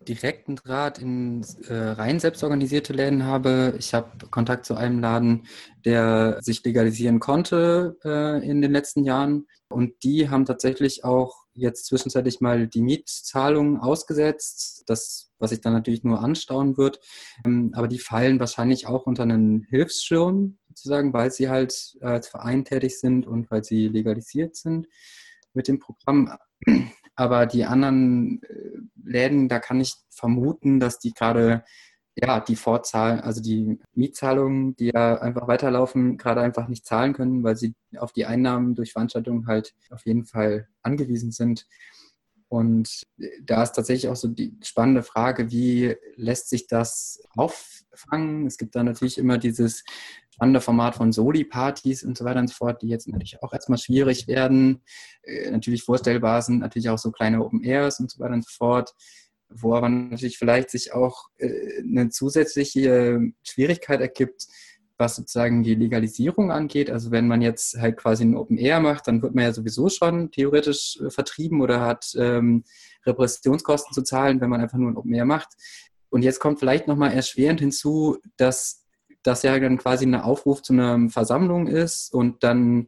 direkten 0.07 0.55
Draht 0.55 0.97
in 0.97 1.45
äh, 1.68 1.74
rein 1.74 2.20
selbstorganisierte 2.20 2.93
Läden 2.93 3.26
habe. 3.26 3.76
Ich 3.78 3.93
habe 3.93 4.26
Kontakt 4.32 4.66
zu 4.66 4.74
einem 4.74 4.99
Laden, 4.99 5.45
der 5.86 6.39
sich 6.41 6.64
legalisieren 6.64 7.20
konnte 7.20 7.95
äh, 8.03 8.43
in 8.43 8.60
den 8.64 8.72
letzten 8.72 9.03
Jahren. 9.03 9.45
Und 9.70 10.03
die 10.03 10.30
haben 10.30 10.45
tatsächlich 10.45 11.03
auch 11.03 11.45
jetzt 11.53 11.86
zwischenzeitlich 11.86 12.41
mal 12.41 12.68
die 12.68 12.82
Mietzahlungen 12.82 13.78
ausgesetzt. 13.78 14.86
Das, 14.88 15.30
was 15.38 15.51
sich 15.51 15.62
dann 15.62 15.74
natürlich 15.74 16.03
nur 16.03 16.22
anstauen 16.22 16.76
wird. 16.76 16.99
Ähm, 17.45 17.72
aber 17.76 17.88
die 17.88 17.99
fallen 17.99 18.39
wahrscheinlich 18.39 18.88
auch 18.88 19.05
unter 19.05 19.24
einen 19.24 19.62
Hilfsschirm 19.70 20.57
sozusagen, 20.70 21.14
weil 21.14 21.30
sie 21.30 21.49
halt 21.49 21.99
als 22.01 22.30
Verein 22.30 22.66
tätig 22.66 22.99
sind 22.99 23.28
und 23.28 23.51
weil 23.51 23.64
sie 23.64 23.88
legalisiert 23.89 24.55
sind 24.55 24.88
mit 25.53 25.67
dem 25.67 25.79
Programm. 25.79 26.35
Aber 27.15 27.45
die 27.45 27.65
anderen 27.65 28.41
äh, 28.43 28.79
Läden, 29.03 29.49
da 29.49 29.59
kann 29.59 29.81
ich 29.81 29.95
vermuten, 30.09 30.79
dass 30.79 30.99
die 30.99 31.13
gerade 31.13 31.63
ja, 32.15 32.39
die 32.39 32.55
Vorzahlen, 32.55 33.19
also 33.21 33.41
die 33.41 33.79
Mietzahlungen, 33.93 34.75
die 34.75 34.91
ja 34.93 35.19
einfach 35.19 35.47
weiterlaufen, 35.47 36.17
gerade 36.17 36.41
einfach 36.41 36.67
nicht 36.67 36.85
zahlen 36.85 37.13
können, 37.13 37.43
weil 37.43 37.55
sie 37.55 37.75
auf 37.97 38.11
die 38.11 38.25
Einnahmen 38.25 38.75
durch 38.75 38.93
Veranstaltungen 38.93 39.47
halt 39.47 39.73
auf 39.89 40.05
jeden 40.05 40.25
Fall 40.25 40.67
angewiesen 40.81 41.31
sind. 41.31 41.65
Und 42.49 43.03
da 43.43 43.63
ist 43.63 43.73
tatsächlich 43.73 44.09
auch 44.09 44.15
so 44.15 44.27
die 44.27 44.57
spannende 44.63 45.03
Frage, 45.03 45.51
wie 45.51 45.95
lässt 46.15 46.49
sich 46.49 46.67
das 46.67 47.21
auffangen? 47.35 48.47
Es 48.47 48.57
gibt 48.57 48.75
da 48.75 48.83
natürlich 48.83 49.17
immer 49.17 49.37
dieses 49.37 49.83
spannende 50.39 50.61
Format 50.61 50.95
von 50.95 51.11
Soli-Partys 51.11 52.03
und 52.03 52.17
so 52.17 52.23
weiter 52.23 52.39
und 52.39 52.47
so 52.47 52.53
fort, 52.53 52.81
die 52.81 52.87
jetzt 52.87 53.09
natürlich 53.09 53.43
auch 53.43 53.51
erstmal 53.51 53.77
schwierig 53.77 54.25
werden. 54.29 54.81
Äh, 55.23 55.51
natürlich 55.51 55.83
vorstellbar 55.83 56.41
sind 56.41 56.59
natürlich 56.59 56.89
auch 56.89 56.97
so 56.97 57.11
kleine 57.11 57.43
Open 57.43 57.61
Airs 57.61 57.99
und 57.99 58.09
so 58.09 58.19
weiter 58.19 58.35
und 58.35 58.45
so 58.45 58.51
fort, 58.57 58.93
wo 59.49 59.75
aber 59.75 59.89
natürlich 59.89 60.37
vielleicht 60.37 60.69
sich 60.69 60.93
auch 60.93 61.27
äh, 61.39 61.81
eine 61.81 62.07
zusätzliche 62.07 63.19
Schwierigkeit 63.43 63.99
ergibt, 63.99 64.47
was 64.97 65.17
sozusagen 65.17 65.61
die 65.61 65.75
Legalisierung 65.75 66.51
angeht. 66.51 66.89
Also 66.89 67.11
wenn 67.11 67.27
man 67.27 67.41
jetzt 67.41 67.77
halt 67.77 67.97
quasi 67.97 68.23
ein 68.23 68.37
Open 68.37 68.57
Air 68.57 68.79
macht, 68.79 69.07
dann 69.07 69.21
wird 69.21 69.35
man 69.35 69.43
ja 69.43 69.51
sowieso 69.51 69.89
schon 69.89 70.31
theoretisch 70.31 71.01
äh, 71.05 71.09
vertrieben 71.09 71.59
oder 71.59 71.81
hat 71.81 72.13
ähm, 72.17 72.63
Repressionskosten 73.05 73.93
zu 73.93 74.03
zahlen, 74.03 74.39
wenn 74.39 74.49
man 74.49 74.61
einfach 74.61 74.77
nur 74.77 74.89
ein 74.89 74.97
Open 74.97 75.13
Air 75.13 75.25
macht. 75.25 75.49
Und 76.09 76.21
jetzt 76.21 76.39
kommt 76.39 76.59
vielleicht 76.59 76.87
nochmal 76.87 77.11
erschwerend 77.11 77.59
hinzu, 77.59 78.19
dass 78.37 78.78
das 79.24 79.43
ja 79.43 79.59
dann 79.59 79.78
quasi 79.78 80.05
ein 80.05 80.15
Aufruf 80.15 80.61
zu 80.61 80.74
einer 80.74 81.09
Versammlung 81.09 81.67
ist 81.67 82.13
und 82.13 82.43
dann 82.43 82.88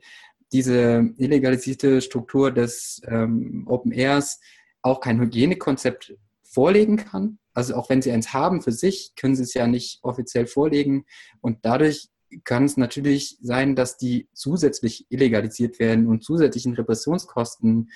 diese 0.51 1.09
illegalisierte 1.17 2.01
Struktur 2.01 2.51
des 2.51 3.01
ähm, 3.05 3.65
Open 3.67 3.91
Airs 3.91 4.39
auch 4.81 4.99
kein 4.99 5.19
Hygienekonzept 5.19 6.15
vorlegen 6.43 6.97
kann. 6.97 7.39
Also 7.53 7.75
auch 7.75 7.89
wenn 7.89 8.01
sie 8.01 8.11
eins 8.11 8.33
haben 8.33 8.61
für 8.61 8.71
sich, 8.71 9.13
können 9.15 9.35
sie 9.35 9.43
es 9.43 9.53
ja 9.53 9.67
nicht 9.67 9.99
offiziell 10.03 10.47
vorlegen. 10.47 11.05
Und 11.41 11.59
dadurch 11.63 12.09
kann 12.43 12.65
es 12.65 12.77
natürlich 12.77 13.37
sein, 13.41 13.75
dass 13.75 13.97
die 13.97 14.29
zusätzlich 14.33 15.05
illegalisiert 15.09 15.79
werden 15.79 16.07
und 16.07 16.23
zusätzlichen 16.23 16.73
Repressionskosten 16.73 17.91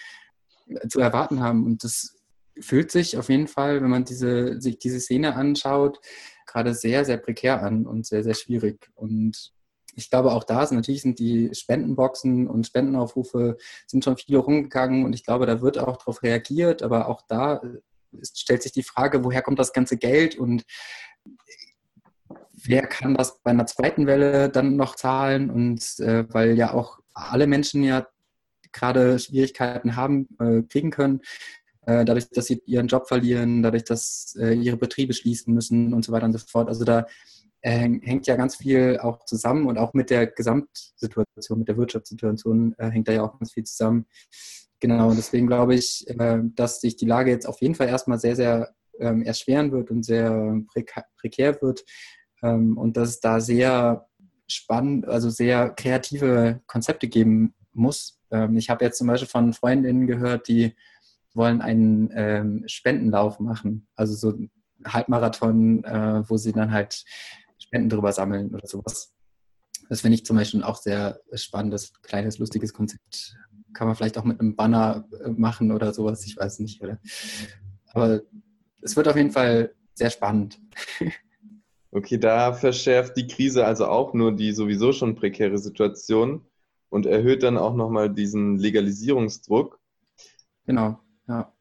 äh, 0.68 0.88
zu 0.88 1.00
erwarten 1.00 1.40
haben. 1.40 1.66
Und 1.66 1.84
das 1.84 2.14
fühlt 2.60 2.91
sich 2.91 3.18
auf 3.18 3.30
jeden 3.30 3.47
Fall, 3.47 3.82
wenn 3.82 3.89
man 3.89 4.06
diese, 4.06 4.62
sich 4.62 4.80
diese 4.80 4.99
Szene 4.99 5.36
anschaut, 5.36 5.99
gerade 6.45 6.74
sehr, 6.74 7.06
sehr 7.06 7.18
prekär 7.18 7.62
an 7.62 7.86
und 7.86 8.06
sehr, 8.06 8.24
sehr 8.24 8.34
schwierig. 8.34 8.89
Und 8.95 9.53
ich 9.95 10.10
glaube, 10.10 10.32
auch 10.32 10.43
da 10.43 10.66
sind 10.66 10.78
natürlich 10.78 11.01
sind 11.01 11.20
die 11.20 11.49
Spendenboxen 11.53 12.47
und 12.47 12.68
Spendenaufrufe 12.68 13.58
sind 13.88 14.03
schon 14.03 14.18
viele 14.18 14.39
rumgegangen 14.39 15.06
und 15.06 15.14
ich 15.14 15.24
glaube, 15.24 15.45
da 15.45 15.62
wird 15.62 15.78
auch 15.78 15.97
darauf 15.97 16.22
reagiert, 16.24 16.84
aber 16.84 17.08
auch 17.08 17.22
da 17.28 17.62
ist, 18.12 18.39
stellt 18.39 18.64
sich 18.64 18.74
die 18.74 18.84
Frage, 18.84 19.24
woher 19.24 19.41
kommt 19.41 19.60
das 19.60 19.74
ganze 19.74 19.97
Geld 19.97 20.36
und 20.38 20.64
wer 22.51 22.88
kann 22.88 23.16
das 23.16 23.41
bei 23.41 23.51
einer 23.51 23.68
zweiten 23.68 24.08
Welle 24.08 24.49
dann 24.49 24.76
noch 24.76 24.95
zahlen 24.95 25.49
und 25.49 25.99
äh, 25.99 26.26
weil 26.34 26.58
ja 26.58 26.74
auch 26.74 26.99
alle 27.14 27.47
Menschen 27.47 27.84
ja 27.84 28.08
gerade 28.72 29.20
Schwierigkeiten 29.20 29.95
haben, 29.95 30.28
äh, 30.39 30.62
kriegen 30.64 30.91
können, 30.91 31.22
äh, 31.22 31.64
dadurch, 31.86 32.30
dass 32.30 32.48
sie 32.48 32.62
ihren 32.66 32.88
Job 32.88 33.08
verlieren, 33.08 33.62
dadurch, 33.62 33.84
dass 33.84 34.36
äh, 34.40 34.54
ihre 34.54 34.78
Betriebe 34.78 35.14
schließen 35.14 35.54
müssen 35.54 35.94
und 35.94 36.04
so 36.04 36.12
weiter 36.12 36.26
und 36.26 36.34
so 36.34 36.40
fort. 36.40 36.68
Also 36.68 36.84
da 36.84 37.06
äh, 37.62 37.90
hängt 38.02 38.28
ja 38.28 38.36
ganz 38.36 38.56
viel 38.56 39.00
auch 39.00 39.26
zusammen 39.26 39.68
und 39.68 39.78
auch 39.78 39.94
mit 39.94 40.10
der 40.10 40.28
Gesamtsituation, 40.28 41.60
mit 41.60 41.68
der 41.68 41.78
Wirtschaftssituation 41.78 42.76
äh, 42.78 42.90
hängt 42.90 43.08
da 43.08 43.12
ja 43.14 43.24
auch 43.24 43.38
ganz 43.40 43.54
viel 43.54 43.64
zusammen. 43.64 44.06
Genau, 44.80 45.10
und 45.10 45.18
deswegen 45.18 45.48
glaube 45.48 45.76
ich, 45.76 46.08
äh, 46.08 46.40
dass 46.56 46.82
sich 46.82 46.96
die 46.96 47.06
Lage 47.06 47.32
jetzt 47.32 47.48
auf 47.48 47.62
jeden 47.62 47.76
Fall 47.76 47.88
erstmal 47.88 48.20
sehr, 48.20 48.36
sehr 48.36 48.76
ähm, 49.00 49.24
erschweren 49.24 49.72
wird 49.72 49.92
und 49.92 50.04
sehr 50.04 50.62
prekär 51.18 51.62
wird 51.62 51.84
ähm, 52.44 52.78
und 52.78 52.98
dass 52.98 53.10
es 53.10 53.20
da 53.20 53.40
sehr 53.40 54.08
spannend, 54.48 55.08
also 55.08 55.30
sehr 55.30 55.70
kreative 55.72 56.62
Konzepte 56.68 57.08
geben 57.08 57.56
muss. 57.74 58.20
Ähm, 58.32 58.58
ich 58.58 58.70
habe 58.70 58.86
jetzt 58.86 58.98
zum 58.98 59.08
Beispiel 59.08 59.28
von 59.28 59.54
Freundinnen 59.54 60.08
gehört, 60.08 60.48
die 60.48 60.76
wollen 61.36 61.62
einen 61.62 62.10
ähm, 62.14 62.64
Spendenlauf 62.68 63.40
machen, 63.40 63.88
also 63.96 64.14
so 64.14 64.30
einen 64.30 64.52
Halbmarathon, 64.86 65.84
äh, 65.84 66.24
wo 66.28 66.38
sie 66.38 66.54
dann 66.54 66.72
halt 66.72 67.04
Spenden 67.58 67.90
drüber 67.90 68.12
sammeln 68.12 68.54
oder 68.54 68.68
sowas. 68.68 69.14
Das 69.90 70.02
finde 70.02 70.16
ich 70.16 70.26
zum 70.26 70.38
Beispiel 70.38 70.64
auch 70.64 70.78
sehr 70.78 71.20
spannendes, 71.34 71.94
kleines, 72.02 72.40
lustiges 72.40 72.74
Konzept. 72.74 73.36
Kann 73.74 73.88
man 73.88 73.96
vielleicht 73.96 74.18
auch 74.18 74.24
mit 74.24 74.40
einem 74.40 74.56
Banner 74.56 75.08
äh, 75.24 75.30
machen 75.30 75.72
oder 75.72 75.94
sowas, 75.94 76.26
ich 76.26 76.38
weiß 76.38 76.60
nicht. 76.60 76.82
Oder? 76.82 77.00
Aber 77.94 78.22
es 78.82 78.96
wird 78.96 79.08
auf 79.08 79.16
jeden 79.16 79.32
Fall 79.32 79.74
sehr 79.94 80.10
spannend. 80.10 80.60
Okay, 81.92 82.18
da 82.18 82.52
verschärft 82.52 83.16
die 83.16 83.26
Krise 83.26 83.66
also 83.66 83.88
auch 83.88 84.14
nur 84.14 84.36
die 84.36 84.52
sowieso 84.52 84.92
schon 84.92 85.16
prekäre 85.16 85.58
Situation 85.58 86.46
und 86.90 87.06
erhöht 87.06 87.42
dann 87.42 87.58
auch 87.58 87.74
nochmal 87.74 88.14
diesen 88.14 88.58
Legalisierungsdruck. 88.58 89.80
Genau, 90.66 91.00
ja, 91.28 91.52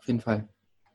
auf 0.00 0.06
jeden 0.06 0.20
Fall. 0.20 0.48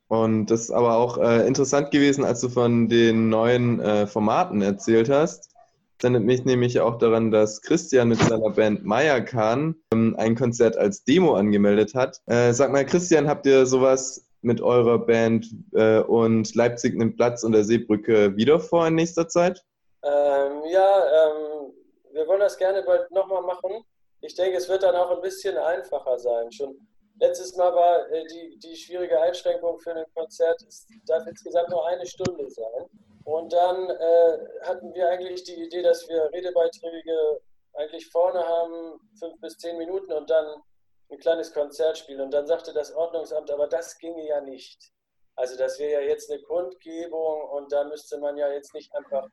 Und 0.08 0.48
das 0.48 0.62
ist 0.62 0.72
aber 0.72 0.96
auch 0.96 1.18
äh, 1.18 1.48
interessant 1.48 1.92
gewesen, 1.92 2.24
als 2.24 2.42
du 2.42 2.50
von 2.50 2.88
den 2.88 3.30
neuen 3.30 3.80
äh, 3.80 4.06
Formaten 4.06 4.62
erzählt 4.62 5.10
hast. 5.10 5.50
Das 5.98 6.10
erinnert 6.10 6.24
mich 6.24 6.46
nämlich 6.46 6.80
auch 6.82 6.98
daran, 6.98 7.32
dass 7.32 7.62
Christian 7.62 8.10
mit 8.10 8.20
seiner 8.20 8.50
Band 8.52 8.84
Maya 8.84 9.22
Khan 9.22 9.76
ähm, 9.92 10.16
ein 10.18 10.36
Konzert 10.36 10.78
als 10.78 11.04
Demo 11.04 11.36
angemeldet 11.36 11.96
hat. 11.96 12.22
Äh, 12.28 12.54
sag 12.54 12.72
mal, 12.72 12.86
Christian, 12.86 13.28
habt 13.28 13.46
ihr 13.46 13.66
sowas 13.66 14.28
mit 14.42 14.62
eurer 14.62 15.00
Band 15.00 15.48
äh, 15.72 16.00
und 16.00 16.54
Leipzig 16.54 16.96
nimmt 16.96 17.16
Platz 17.16 17.44
und 17.44 17.54
der 17.54 17.64
Seebrücke 17.64 18.36
wieder 18.36 18.60
vor 18.60 18.86
in 18.86 18.96
nächster 18.96 19.28
Zeit? 19.28 19.64
Ähm, 20.04 20.62
ja, 20.72 21.00
ähm, 21.00 21.72
wir 22.12 22.28
wollen 22.28 22.42
das 22.42 22.58
gerne 22.58 22.84
bald 22.84 23.10
nochmal 23.12 23.42
machen. 23.42 23.84
Ich 24.22 24.36
denke, 24.36 24.58
es 24.58 24.70
wird 24.70 24.84
dann 24.84 24.96
auch 24.96 25.16
ein 25.16 25.22
bisschen 25.22 25.58
einfacher 25.58 26.20
sein. 26.20 26.52
Schon 26.52 26.76
Letztes 27.20 27.56
Mal 27.56 27.74
war 27.74 28.10
äh, 28.12 28.26
die, 28.28 28.58
die 28.60 28.76
schwierige 28.76 29.20
Einschränkung 29.20 29.80
für 29.80 29.94
ein 29.96 30.06
Konzert, 30.16 30.62
es 30.68 30.88
darf 31.06 31.26
insgesamt 31.28 31.70
nur 31.70 31.88
eine 31.88 32.06
Stunde 32.06 32.50
sein. 32.50 32.90
Und 33.26 33.54
dann 33.54 33.90
äh, 33.90 34.38
hatten 34.64 34.94
wir 34.94 35.10
eigentlich 35.10 35.44
die 35.44 35.64
Idee, 35.64 35.82
dass 35.82 36.08
wir 36.10 36.30
Redebeiträge 36.34 37.42
eigentlich 37.74 38.10
vorne 38.10 38.40
haben, 38.46 39.00
fünf 39.18 39.40
bis 39.40 39.58
zehn 39.58 39.78
Minuten 39.78 40.12
und 40.12 40.30
dann 40.30 40.62
ein 41.10 41.20
kleines 41.20 41.54
Konzert 41.54 41.98
spielen. 41.98 42.22
Und 42.22 42.32
dann 42.32 42.48
sagte 42.48 42.74
das 42.74 42.94
Ordnungsamt, 42.94 43.50
aber 43.52 43.68
das 43.68 43.98
ginge 43.98 44.28
ja 44.28 44.42
nicht. 44.42 44.92
Also 45.36 45.58
das 45.58 45.80
wäre 45.80 46.04
ja 46.04 46.10
jetzt 46.10 46.30
eine 46.30 46.42
Kundgebung 46.42 47.50
und 47.50 47.72
da 47.72 47.84
müsste 47.86 48.20
man 48.20 48.38
ja 48.38 48.52
jetzt 48.52 48.74
nicht 48.74 48.94
einfach 48.96 49.28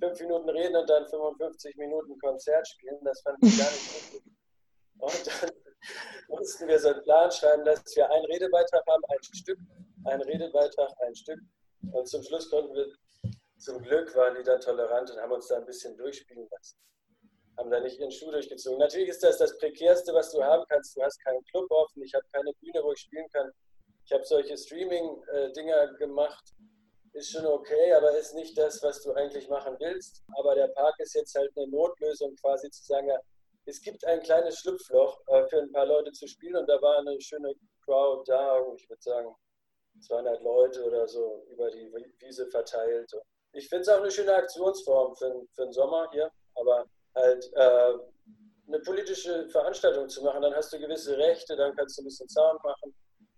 fünf 0.00 0.20
Minuten 0.20 0.48
reden 0.48 0.76
und 0.76 0.88
dann 0.88 1.06
55 1.06 1.76
Minuten 1.76 2.18
Konzert 2.18 2.66
spielen. 2.66 2.98
Das 3.04 3.20
fand 3.22 3.38
ich 3.42 3.58
gar 3.58 3.70
nicht 3.70 4.12
gut. 4.12 4.35
Und 4.98 5.26
dann 5.26 5.50
mussten 6.28 6.68
wir 6.68 6.78
so 6.78 6.88
einen 6.88 7.02
Plan 7.02 7.30
schreiben, 7.30 7.64
dass 7.64 7.82
wir 7.94 8.10
einen 8.10 8.24
Redebeitrag 8.26 8.84
haben, 8.86 9.02
ein 9.08 9.22
Stück, 9.22 9.58
ein 10.04 10.20
Redebeitrag, 10.22 10.90
ein 11.00 11.14
Stück. 11.14 11.40
Und 11.92 12.08
zum 12.08 12.22
Schluss 12.22 12.50
konnten 12.50 12.74
wir, 12.74 12.86
zum 13.58 13.82
Glück 13.82 14.14
waren 14.16 14.36
die 14.36 14.42
dann 14.42 14.60
tolerant 14.60 15.10
und 15.10 15.18
haben 15.18 15.32
uns 15.32 15.48
da 15.48 15.56
ein 15.56 15.66
bisschen 15.66 15.96
durchspielen 15.96 16.48
lassen. 16.50 16.78
Haben 17.56 17.70
da 17.70 17.80
nicht 17.80 17.98
ihren 17.98 18.10
Schuh 18.10 18.30
durchgezogen. 18.30 18.78
Natürlich 18.78 19.08
ist 19.08 19.22
das 19.22 19.38
das 19.38 19.56
Prekärste, 19.58 20.12
was 20.12 20.30
du 20.30 20.42
haben 20.42 20.64
kannst. 20.68 20.96
Du 20.96 21.02
hast 21.02 21.18
keinen 21.24 21.42
Club 21.44 21.70
offen, 21.70 22.02
ich 22.02 22.14
habe 22.14 22.24
keine 22.32 22.52
Bühne, 22.60 22.82
wo 22.82 22.92
ich 22.92 23.00
spielen 23.00 23.28
kann. 23.30 23.50
Ich 24.04 24.12
habe 24.12 24.24
solche 24.24 24.56
Streaming-Dinger 24.56 25.94
gemacht. 25.94 26.44
Ist 27.12 27.32
schon 27.32 27.46
okay, 27.46 27.94
aber 27.94 28.16
ist 28.16 28.34
nicht 28.34 28.58
das, 28.58 28.82
was 28.82 29.02
du 29.02 29.12
eigentlich 29.14 29.48
machen 29.48 29.74
willst. 29.80 30.22
Aber 30.36 30.54
der 30.54 30.68
Park 30.68 30.94
ist 30.98 31.14
jetzt 31.14 31.34
halt 31.34 31.50
eine 31.56 31.66
Notlösung, 31.68 32.36
quasi 32.36 32.70
zu 32.70 32.84
sagen, 32.84 33.08
ja, 33.08 33.18
es 33.66 33.80
gibt 33.80 34.04
ein 34.04 34.20
kleines 34.22 34.58
Schlupfloch 34.58 35.20
äh, 35.26 35.46
für 35.48 35.58
ein 35.58 35.72
paar 35.72 35.86
Leute 35.86 36.12
zu 36.12 36.26
spielen 36.26 36.56
und 36.56 36.68
da 36.68 36.80
war 36.80 36.98
eine 36.98 37.20
schöne 37.20 37.52
Crowd 37.84 38.22
da, 38.30 38.58
ich 38.76 38.88
würde 38.88 39.02
sagen 39.02 39.34
200 40.00 40.42
Leute 40.42 40.84
oder 40.84 41.06
so 41.08 41.44
über 41.50 41.70
die 41.70 41.90
Wiese 42.18 42.46
verteilt. 42.48 43.10
Ich 43.52 43.68
finde 43.68 43.82
es 43.82 43.88
auch 43.88 44.00
eine 44.00 44.10
schöne 44.10 44.34
Aktionsform 44.34 45.16
für, 45.16 45.46
für 45.54 45.64
den 45.64 45.72
Sommer 45.72 46.08
hier, 46.12 46.30
aber 46.54 46.86
halt 47.14 47.50
äh, 47.54 47.94
eine 48.68 48.78
politische 48.80 49.48
Veranstaltung 49.48 50.08
zu 50.08 50.22
machen, 50.22 50.42
dann 50.42 50.54
hast 50.54 50.72
du 50.72 50.78
gewisse 50.78 51.16
Rechte, 51.16 51.56
dann 51.56 51.74
kannst 51.74 51.96
du 51.96 52.02
ein 52.02 52.06
bisschen 52.06 52.28
Sound 52.28 52.62
machen, 52.62 52.94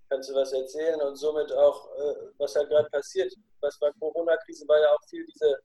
kannst 0.08 0.30
du 0.30 0.34
was 0.34 0.52
erzählen 0.52 1.00
und 1.00 1.16
somit 1.16 1.52
auch, 1.52 1.90
äh, 1.96 2.14
was 2.38 2.54
halt 2.56 2.68
gerade 2.68 2.88
passiert. 2.90 3.32
Was 3.60 3.78
bei 3.78 3.90
Corona-Krise 3.98 4.66
war 4.66 4.80
ja 4.80 4.92
auch 4.92 5.02
viel 5.08 5.24
diese 5.26 5.58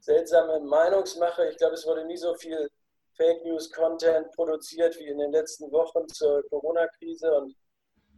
seltsame 0.00 0.60
Meinungsmache. 0.60 1.48
Ich 1.48 1.56
glaube, 1.56 1.74
es 1.74 1.86
wurde 1.86 2.04
nie 2.04 2.16
so 2.16 2.34
viel 2.34 2.68
Fake 3.16 3.44
News 3.44 3.70
Content 3.70 4.30
produziert 4.32 4.98
wie 4.98 5.06
in 5.06 5.18
den 5.18 5.32
letzten 5.32 5.70
Wochen 5.70 6.08
zur 6.08 6.42
Corona-Krise 6.48 7.32
und 7.34 7.54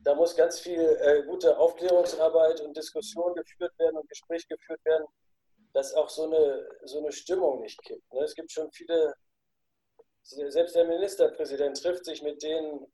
da 0.05 0.15
muss 0.15 0.37
ganz 0.37 0.61
viel 0.61 0.81
äh, 1.01 1.23
gute 1.23 1.57
Aufklärungsarbeit 1.57 2.61
und 2.61 2.77
Diskussion 2.77 3.35
geführt 3.35 3.73
werden 3.79 3.97
und 3.97 4.09
Gespräch 4.09 4.47
geführt 4.47 4.85
werden, 4.85 5.07
dass 5.73 5.95
auch 5.95 6.11
so 6.11 6.25
eine, 6.25 6.69
so 6.85 6.99
eine 6.99 7.11
Stimmung 7.11 7.61
nicht 7.61 7.83
kippt. 7.83 8.13
Ne? 8.13 8.23
Es 8.23 8.35
gibt 8.35 8.53
schon 8.53 8.71
viele, 8.71 9.15
selbst 10.23 10.77
der 10.77 10.85
Ministerpräsident 10.85 11.81
trifft 11.81 12.05
sich 12.05 12.23
mit 12.23 12.43
denen, 12.43 12.87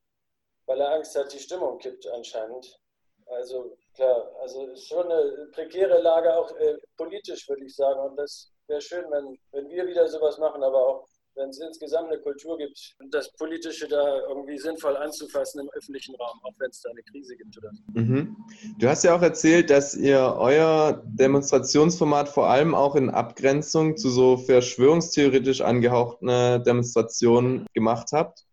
weil 0.67 0.81
er 0.81 0.93
Angst 0.93 1.17
hat, 1.17 1.33
die 1.33 1.41
Stimmung 1.41 1.79
kippt 1.79 2.07
anscheinend. 2.07 2.79
Also 3.27 3.77
klar, 3.95 4.33
also 4.41 4.75
schon 4.77 5.11
eine 5.11 5.49
prekäre 5.53 6.01
Lage 6.01 6.37
auch 6.37 6.51
äh, 6.57 6.79
politisch, 6.97 7.49
würde 7.49 7.65
ich 7.65 7.75
sagen. 7.75 8.01
Und 8.01 8.17
das 8.17 8.53
wäre 8.67 8.81
schön, 8.81 9.11
wenn, 9.11 9.39
wenn 9.53 9.69
wir 9.69 9.87
wieder 9.87 10.09
sowas 10.09 10.39
machen, 10.39 10.63
aber 10.63 10.87
auch 10.87 11.09
wenn 11.35 11.51
es 11.51 11.61
insgesamt 11.61 12.11
eine 12.11 12.20
Kultur 12.20 12.59
gibt, 12.59 12.97
das 13.11 13.33
Politische 13.33 13.89
da 13.89 14.20
irgendwie 14.28 14.59
sinnvoll 14.59 14.97
anzufassen 14.97 15.61
im 15.61 15.70
öffentlichen 15.70 16.14
Raum, 16.16 16.39
auch 16.43 16.55
wenn 16.59 16.70
es 16.70 16.81
da 16.83 16.91
eine 16.91 17.03
Krise 17.03 17.37
gibt 17.37 17.57
oder 17.59 17.70
so. 17.72 18.01
Mhm. 18.01 18.37
Du 18.78 18.89
hast 18.89 19.05
ja 19.05 19.14
auch 19.14 19.22
erzählt, 19.22 19.70
dass 19.70 19.95
ihr 19.95 20.18
euer 20.39 21.03
Demonstrationsformat 21.07 22.28
vor 22.28 22.49
allem 22.49 22.74
auch 22.74 22.97
in 22.97 23.11
Abgrenzung 23.11 23.97
zu 23.97 24.11
so 24.11 24.37
verschwörungstheoretisch 24.37 25.61
angehauchten 25.61 26.28
Demonstrationen 26.64 27.66
gemacht 27.72 28.09
habt. 28.12 28.45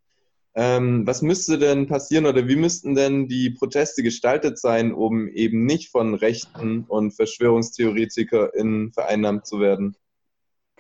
Ähm, 0.60 1.06
was 1.06 1.22
müsste 1.22 1.60
denn 1.60 1.86
passieren 1.86 2.26
oder 2.26 2.48
wie 2.48 2.56
müssten 2.56 2.96
denn 2.96 3.28
die 3.28 3.52
Proteste 3.52 4.02
gestaltet 4.02 4.58
sein, 4.58 4.92
um 4.92 5.28
eben 5.28 5.66
nicht 5.66 5.92
von 5.92 6.16
Rechten 6.16 6.84
und 6.88 7.12
VerschwörungstheoretikerInnen 7.12 8.92
vereinnahmt 8.92 9.46
zu 9.46 9.60
werden? 9.60 9.96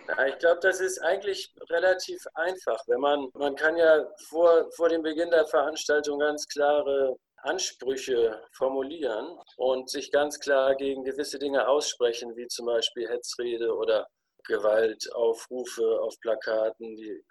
Ja, 0.08 0.26
ich 0.26 0.38
glaube, 0.38 0.60
das 0.62 0.80
ist 0.80 1.00
eigentlich 1.00 1.54
relativ 1.70 2.26
einfach. 2.34 2.82
Wenn 2.88 3.02
man, 3.02 3.30
man 3.34 3.56
kann 3.56 3.76
ja 3.78 4.06
vor, 4.30 4.72
vor 4.72 4.90
dem 4.90 5.02
Beginn 5.02 5.30
der 5.32 5.46
Veranstaltung 5.46 6.20
ganz 6.20 6.48
klare 6.48 7.18
Ansprüche 7.38 8.42
formulieren 8.52 9.38
und 9.58 9.90
sich 9.90 10.12
ganz 10.12 10.40
klar 10.40 10.76
gegen 10.76 11.04
gewisse 11.04 11.40
Dinge 11.40 11.68
aussprechen, 11.68 12.36
wie 12.36 12.48
zum 12.48 12.66
Beispiel 12.66 13.08
Hetzrede 13.08 13.76
oder 13.76 14.08
Gewaltaufrufe 14.46 16.02
auf 16.02 16.20
Plakaten. 16.22 16.96
Die, 16.96 17.24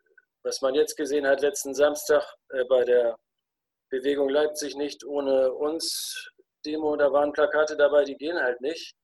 was 0.42 0.60
man 0.60 0.74
jetzt 0.74 0.96
gesehen 0.96 1.26
hat 1.26 1.40
letzten 1.40 1.74
Samstag 1.74 2.24
äh, 2.50 2.64
bei 2.64 2.84
der 2.84 3.16
Bewegung 3.90 4.28
Leipzig 4.28 4.76
nicht 4.76 5.04
ohne 5.04 5.52
uns 5.52 6.30
Demo, 6.64 6.96
da 6.96 7.12
waren 7.12 7.32
Plakate 7.32 7.76
dabei, 7.76 8.04
die 8.04 8.16
gehen 8.16 8.38
halt 8.38 8.60
nicht. 8.60 8.94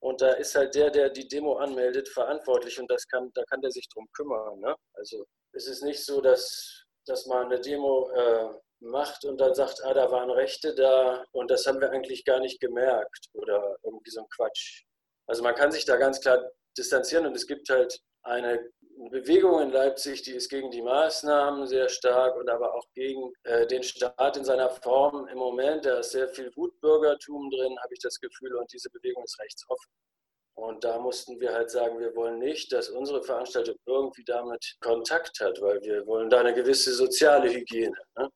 Und 0.00 0.20
da 0.20 0.32
ist 0.32 0.54
halt 0.54 0.74
der, 0.74 0.90
der 0.90 1.10
die 1.10 1.26
Demo 1.26 1.56
anmeldet, 1.56 2.08
verantwortlich 2.08 2.78
und 2.78 2.90
das 2.90 3.06
kann, 3.08 3.30
da 3.34 3.42
kann 3.44 3.60
der 3.60 3.70
sich 3.70 3.88
drum 3.88 4.06
kümmern. 4.12 4.60
Ne? 4.60 4.74
Also 4.94 5.24
es 5.52 5.66
ist 5.66 5.82
nicht 5.82 6.04
so, 6.04 6.20
dass, 6.20 6.84
dass 7.06 7.26
man 7.26 7.46
eine 7.46 7.60
Demo 7.60 8.10
äh, 8.10 8.48
macht 8.80 9.24
und 9.24 9.38
dann 9.38 9.54
sagt, 9.54 9.82
ah, 9.84 9.94
da 9.94 10.10
waren 10.10 10.30
Rechte 10.30 10.74
da 10.74 11.24
und 11.32 11.50
das 11.50 11.66
haben 11.66 11.80
wir 11.80 11.90
eigentlich 11.90 12.24
gar 12.24 12.38
nicht 12.38 12.60
gemerkt 12.60 13.26
oder 13.32 13.76
irgendwie 13.82 14.10
so 14.10 14.20
ein 14.20 14.28
Quatsch. 14.28 14.84
Also 15.26 15.42
man 15.42 15.54
kann 15.54 15.72
sich 15.72 15.84
da 15.84 15.96
ganz 15.96 16.20
klar 16.20 16.50
distanzieren 16.76 17.26
und 17.26 17.34
es 17.34 17.46
gibt 17.46 17.68
halt 17.68 18.00
eine 18.22 18.70
Bewegung 19.10 19.60
in 19.62 19.70
Leipzig, 19.70 20.22
die 20.22 20.32
ist 20.32 20.48
gegen 20.48 20.70
die 20.70 20.82
Maßnahmen 20.82 21.66
sehr 21.66 21.88
stark 21.88 22.36
und 22.36 22.48
aber 22.50 22.74
auch 22.74 22.84
gegen 22.94 23.32
äh, 23.44 23.66
den 23.66 23.82
Staat 23.82 24.36
in 24.36 24.44
seiner 24.44 24.70
Form 24.70 25.28
im 25.28 25.38
Moment. 25.38 25.84
Da 25.84 26.00
ist 26.00 26.10
sehr 26.10 26.28
viel 26.28 26.50
Wutbürgertum 26.56 27.50
drin, 27.50 27.76
habe 27.80 27.94
ich 27.94 28.00
das 28.00 28.18
Gefühl, 28.18 28.54
und 28.56 28.72
diese 28.72 28.90
Bewegung 28.90 29.22
ist 29.24 29.38
rechtsoffen. 29.40 29.90
Und 30.54 30.82
da 30.82 30.98
mussten 30.98 31.38
wir 31.38 31.52
halt 31.54 31.70
sagen, 31.70 32.00
wir 32.00 32.14
wollen 32.16 32.40
nicht, 32.40 32.72
dass 32.72 32.88
unsere 32.88 33.22
Veranstaltung 33.22 33.76
irgendwie 33.86 34.24
damit 34.24 34.76
Kontakt 34.80 35.38
hat, 35.40 35.60
weil 35.60 35.80
wir 35.82 36.04
wollen 36.06 36.28
da 36.28 36.40
eine 36.40 36.52
gewisse 36.52 36.92
soziale 36.92 37.48
Hygiene. 37.48 37.96
Ne? 38.16 38.28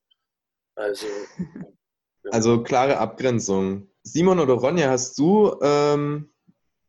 Also, 0.76 1.06
also 2.30 2.62
klare 2.62 2.98
Abgrenzung. 2.98 3.90
Simon 4.04 4.38
oder 4.38 4.54
Ronja, 4.54 4.90
hast 4.90 5.18
du 5.18 5.58
ähm, 5.62 6.32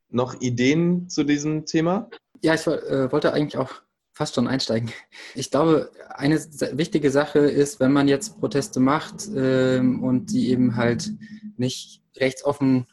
noch 0.10 0.40
Ideen 0.40 1.10
zu 1.10 1.24
diesem 1.24 1.66
Thema? 1.66 2.10
Ja, 2.44 2.56
ich 2.56 2.68
äh, 2.68 3.10
wollte 3.10 3.32
eigentlich 3.32 3.58
auch 3.58 3.72
fast 4.12 4.36
schon 4.36 4.50
einsteigen. 4.50 4.92
Ich 5.34 5.50
glaube, 5.50 5.90
eine 6.10 6.36
wichtige 6.38 7.10
Sache 7.10 7.40
ist, 7.40 7.80
wenn 7.80 7.94
man 7.94 8.10
jetzt 8.10 8.38
Proteste 8.42 8.82
macht 8.82 9.30
ähm, 9.34 10.04
und 10.04 10.26
die 10.28 10.50
eben 10.50 10.76
halt 10.76 11.10
nicht 11.56 12.04
rechtsoffen 12.18 12.86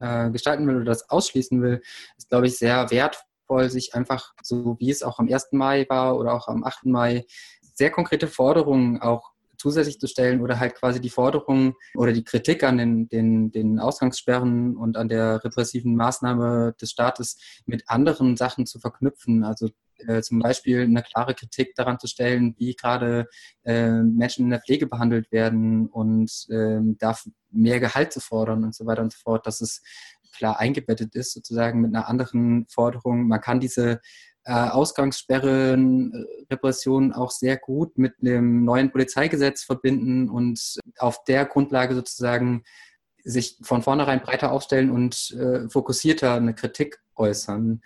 äh, 0.00 0.30
gestalten 0.30 0.66
will 0.66 0.76
oder 0.76 0.86
das 0.86 1.10
ausschließen 1.10 1.60
will, 1.60 1.82
ist, 2.16 2.30
glaube 2.30 2.46
ich, 2.46 2.56
sehr 2.56 2.90
wertvoll, 2.90 3.68
sich 3.68 3.94
einfach, 3.94 4.32
so 4.42 4.76
wie 4.80 4.90
es 4.90 5.02
auch 5.02 5.18
am 5.18 5.28
1. 5.28 5.48
Mai 5.52 5.84
war 5.90 6.16
oder 6.16 6.32
auch 6.32 6.48
am 6.48 6.64
8. 6.64 6.86
Mai, 6.86 7.26
sehr 7.60 7.90
konkrete 7.90 8.26
Forderungen 8.26 9.02
auch 9.02 9.33
zusätzlich 9.64 9.98
zu 9.98 10.06
stellen 10.06 10.42
oder 10.42 10.60
halt 10.60 10.74
quasi 10.74 11.00
die 11.00 11.08
Forderungen 11.08 11.72
oder 11.94 12.12
die 12.12 12.22
Kritik 12.22 12.62
an 12.64 12.76
den, 12.76 13.08
den, 13.08 13.50
den 13.50 13.78
Ausgangssperren 13.78 14.76
und 14.76 14.98
an 14.98 15.08
der 15.08 15.42
repressiven 15.42 15.96
Maßnahme 15.96 16.74
des 16.78 16.90
Staates 16.90 17.38
mit 17.64 17.84
anderen 17.86 18.36
Sachen 18.36 18.66
zu 18.66 18.78
verknüpfen. 18.78 19.42
Also 19.42 19.70
äh, 20.06 20.20
zum 20.20 20.40
Beispiel 20.40 20.82
eine 20.82 21.02
klare 21.02 21.34
Kritik 21.34 21.74
daran 21.76 21.98
zu 21.98 22.08
stellen, 22.08 22.54
wie 22.58 22.74
gerade 22.74 23.26
äh, 23.64 24.02
Menschen 24.02 24.44
in 24.44 24.50
der 24.50 24.60
Pflege 24.60 24.86
behandelt 24.86 25.32
werden 25.32 25.86
und 25.86 26.30
äh, 26.50 26.80
da 26.98 27.16
mehr 27.50 27.80
Gehalt 27.80 28.12
zu 28.12 28.20
fordern 28.20 28.64
und 28.64 28.74
so 28.74 28.84
weiter 28.84 29.00
und 29.00 29.14
so 29.14 29.18
fort, 29.22 29.46
dass 29.46 29.62
es 29.62 29.80
klar 30.36 30.60
eingebettet 30.60 31.14
ist, 31.14 31.32
sozusagen 31.32 31.80
mit 31.80 31.94
einer 31.94 32.06
anderen 32.06 32.66
Forderung. 32.68 33.28
Man 33.28 33.40
kann 33.40 33.60
diese 33.60 34.02
äh, 34.44 34.52
Ausgangssperren, 34.52 36.12
äh, 36.12 36.52
Repressionen 36.52 37.12
auch 37.12 37.30
sehr 37.30 37.56
gut 37.56 37.96
mit 37.98 38.14
dem 38.20 38.64
neuen 38.64 38.90
Polizeigesetz 38.90 39.62
verbinden 39.62 40.28
und 40.28 40.78
auf 40.98 41.24
der 41.24 41.46
Grundlage 41.46 41.94
sozusagen 41.94 42.62
sich 43.24 43.56
von 43.62 43.82
vornherein 43.82 44.20
breiter 44.20 44.52
aufstellen 44.52 44.90
und 44.90 45.30
äh, 45.32 45.68
fokussierter 45.70 46.34
eine 46.34 46.54
Kritik 46.54 47.02
äußern. 47.16 47.80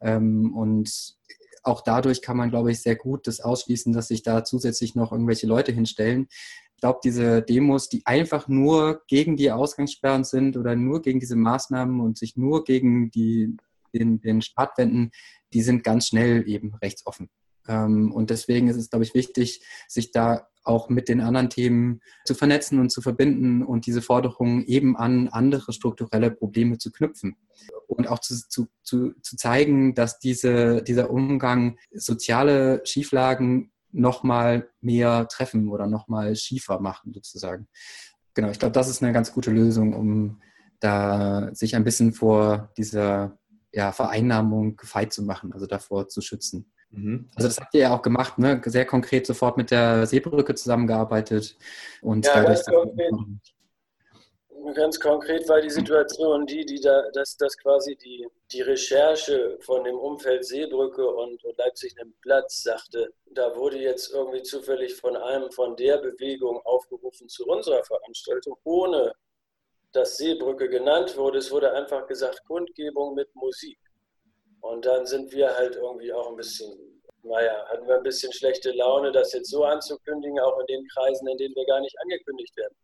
Ähm, 0.00 0.54
und 0.56 1.16
auch 1.62 1.82
dadurch 1.82 2.22
kann 2.22 2.36
man, 2.36 2.50
glaube 2.50 2.72
ich, 2.72 2.82
sehr 2.82 2.96
gut 2.96 3.26
das 3.26 3.40
ausschließen, 3.40 3.92
dass 3.92 4.08
sich 4.08 4.22
da 4.22 4.44
zusätzlich 4.44 4.94
noch 4.94 5.12
irgendwelche 5.12 5.46
Leute 5.46 5.72
hinstellen. 5.72 6.26
Ich 6.74 6.80
glaube, 6.80 7.00
diese 7.04 7.42
Demos, 7.42 7.88
die 7.88 8.02
einfach 8.06 8.48
nur 8.48 9.02
gegen 9.06 9.36
die 9.36 9.52
Ausgangssperren 9.52 10.24
sind 10.24 10.56
oder 10.56 10.74
nur 10.74 11.02
gegen 11.02 11.20
diese 11.20 11.36
Maßnahmen 11.36 12.00
und 12.00 12.18
sich 12.18 12.36
nur 12.36 12.64
gegen 12.64 13.10
die, 13.10 13.56
den, 13.94 14.20
den 14.20 14.40
Staat 14.40 14.78
wenden, 14.78 15.10
die 15.52 15.62
sind 15.62 15.84
ganz 15.84 16.08
schnell 16.08 16.48
eben 16.48 16.74
rechtsoffen. 16.76 17.28
Ähm, 17.68 18.12
und 18.12 18.30
deswegen 18.30 18.68
ist 18.68 18.76
es, 18.76 18.90
glaube 18.90 19.04
ich, 19.04 19.14
wichtig, 19.14 19.62
sich 19.88 20.12
da 20.12 20.48
auch 20.62 20.88
mit 20.88 21.08
den 21.08 21.20
anderen 21.20 21.48
Themen 21.48 22.00
zu 22.24 22.34
vernetzen 22.34 22.78
und 22.80 22.90
zu 22.90 23.00
verbinden 23.00 23.62
und 23.62 23.86
diese 23.86 24.02
Forderungen 24.02 24.64
eben 24.66 24.96
an 24.96 25.28
andere 25.28 25.72
strukturelle 25.72 26.30
Probleme 26.30 26.78
zu 26.78 26.92
knüpfen. 26.92 27.36
Und 27.86 28.08
auch 28.08 28.18
zu, 28.18 28.36
zu, 28.48 28.68
zu, 28.82 29.12
zu 29.22 29.36
zeigen, 29.36 29.94
dass 29.94 30.18
diese, 30.18 30.82
dieser 30.82 31.10
Umgang 31.10 31.78
soziale 31.92 32.82
Schieflagen 32.84 33.72
nochmal 33.92 34.68
mehr 34.80 35.26
treffen 35.28 35.68
oder 35.68 35.86
nochmal 35.86 36.36
schiefer 36.36 36.80
machen, 36.80 37.12
sozusagen. 37.12 37.66
Genau, 38.34 38.50
ich 38.50 38.58
glaube, 38.58 38.72
das 38.72 38.88
ist 38.88 39.02
eine 39.02 39.12
ganz 39.12 39.32
gute 39.32 39.50
Lösung, 39.50 39.94
um 39.94 40.40
da 40.78 41.52
sich 41.54 41.74
ein 41.74 41.84
bisschen 41.84 42.12
vor 42.12 42.72
dieser 42.76 43.38
ja, 43.72 43.92
Vereinnahmung 43.92 44.76
gefeit 44.76 45.12
zu 45.12 45.22
machen, 45.22 45.52
also 45.52 45.66
davor 45.66 46.08
zu 46.08 46.20
schützen. 46.20 46.72
Mhm. 46.90 47.30
Also 47.36 47.48
das 47.48 47.58
habt 47.58 47.74
ihr 47.74 47.80
ja 47.82 47.94
auch 47.96 48.02
gemacht, 48.02 48.38
ne? 48.38 48.60
sehr 48.64 48.84
konkret 48.84 49.26
sofort 49.26 49.56
mit 49.56 49.70
der 49.70 50.06
Seebrücke 50.06 50.54
zusammengearbeitet 50.54 51.56
und 52.02 52.26
ja, 52.26 52.42
dadurch 52.42 52.60
ganz 54.74 54.98
konkret, 55.00 55.48
war 55.48 55.60
die 55.60 55.70
Situation 55.70 56.46
die, 56.46 56.64
die 56.64 56.80
da, 56.80 57.10
dass, 57.12 57.36
dass 57.36 57.56
quasi 57.56 57.96
die, 57.96 58.26
die 58.52 58.60
Recherche 58.62 59.58
von 59.60 59.84
dem 59.84 59.96
Umfeld 59.96 60.44
Seebrücke 60.44 61.06
und, 61.06 61.42
und 61.44 61.58
Leipzig 61.58 61.94
einen 62.00 62.14
Platz 62.20 62.62
sagte, 62.62 63.12
da 63.32 63.54
wurde 63.56 63.78
jetzt 63.78 64.12
irgendwie 64.12 64.42
zufällig 64.42 64.94
von 64.94 65.16
einem 65.16 65.50
von 65.50 65.76
der 65.76 65.98
Bewegung 65.98 66.60
aufgerufen 66.64 67.28
zu 67.28 67.46
unserer 67.46 67.84
Veranstaltung, 67.84 68.56
ohne 68.64 69.12
dass 69.92 70.16
Seebrücke 70.16 70.68
genannt 70.68 71.16
wurde. 71.16 71.38
Es 71.38 71.50
wurde 71.50 71.72
einfach 71.72 72.06
gesagt, 72.06 72.44
Kundgebung 72.46 73.14
mit 73.14 73.34
Musik. 73.34 73.78
Und 74.60 74.84
dann 74.84 75.06
sind 75.06 75.32
wir 75.32 75.54
halt 75.56 75.76
irgendwie 75.76 76.12
auch 76.12 76.28
ein 76.28 76.36
bisschen, 76.36 77.02
naja, 77.22 77.64
hatten 77.68 77.86
wir 77.86 77.96
ein 77.96 78.02
bisschen 78.02 78.32
schlechte 78.32 78.72
Laune, 78.72 79.10
das 79.10 79.32
jetzt 79.32 79.50
so 79.50 79.64
anzukündigen, 79.64 80.38
auch 80.40 80.58
in 80.60 80.66
den 80.66 80.86
Kreisen, 80.88 81.26
in 81.28 81.38
denen 81.38 81.54
wir 81.54 81.66
gar 81.66 81.80
nicht 81.80 81.96
angekündigt 82.00 82.56
werden 82.56 82.76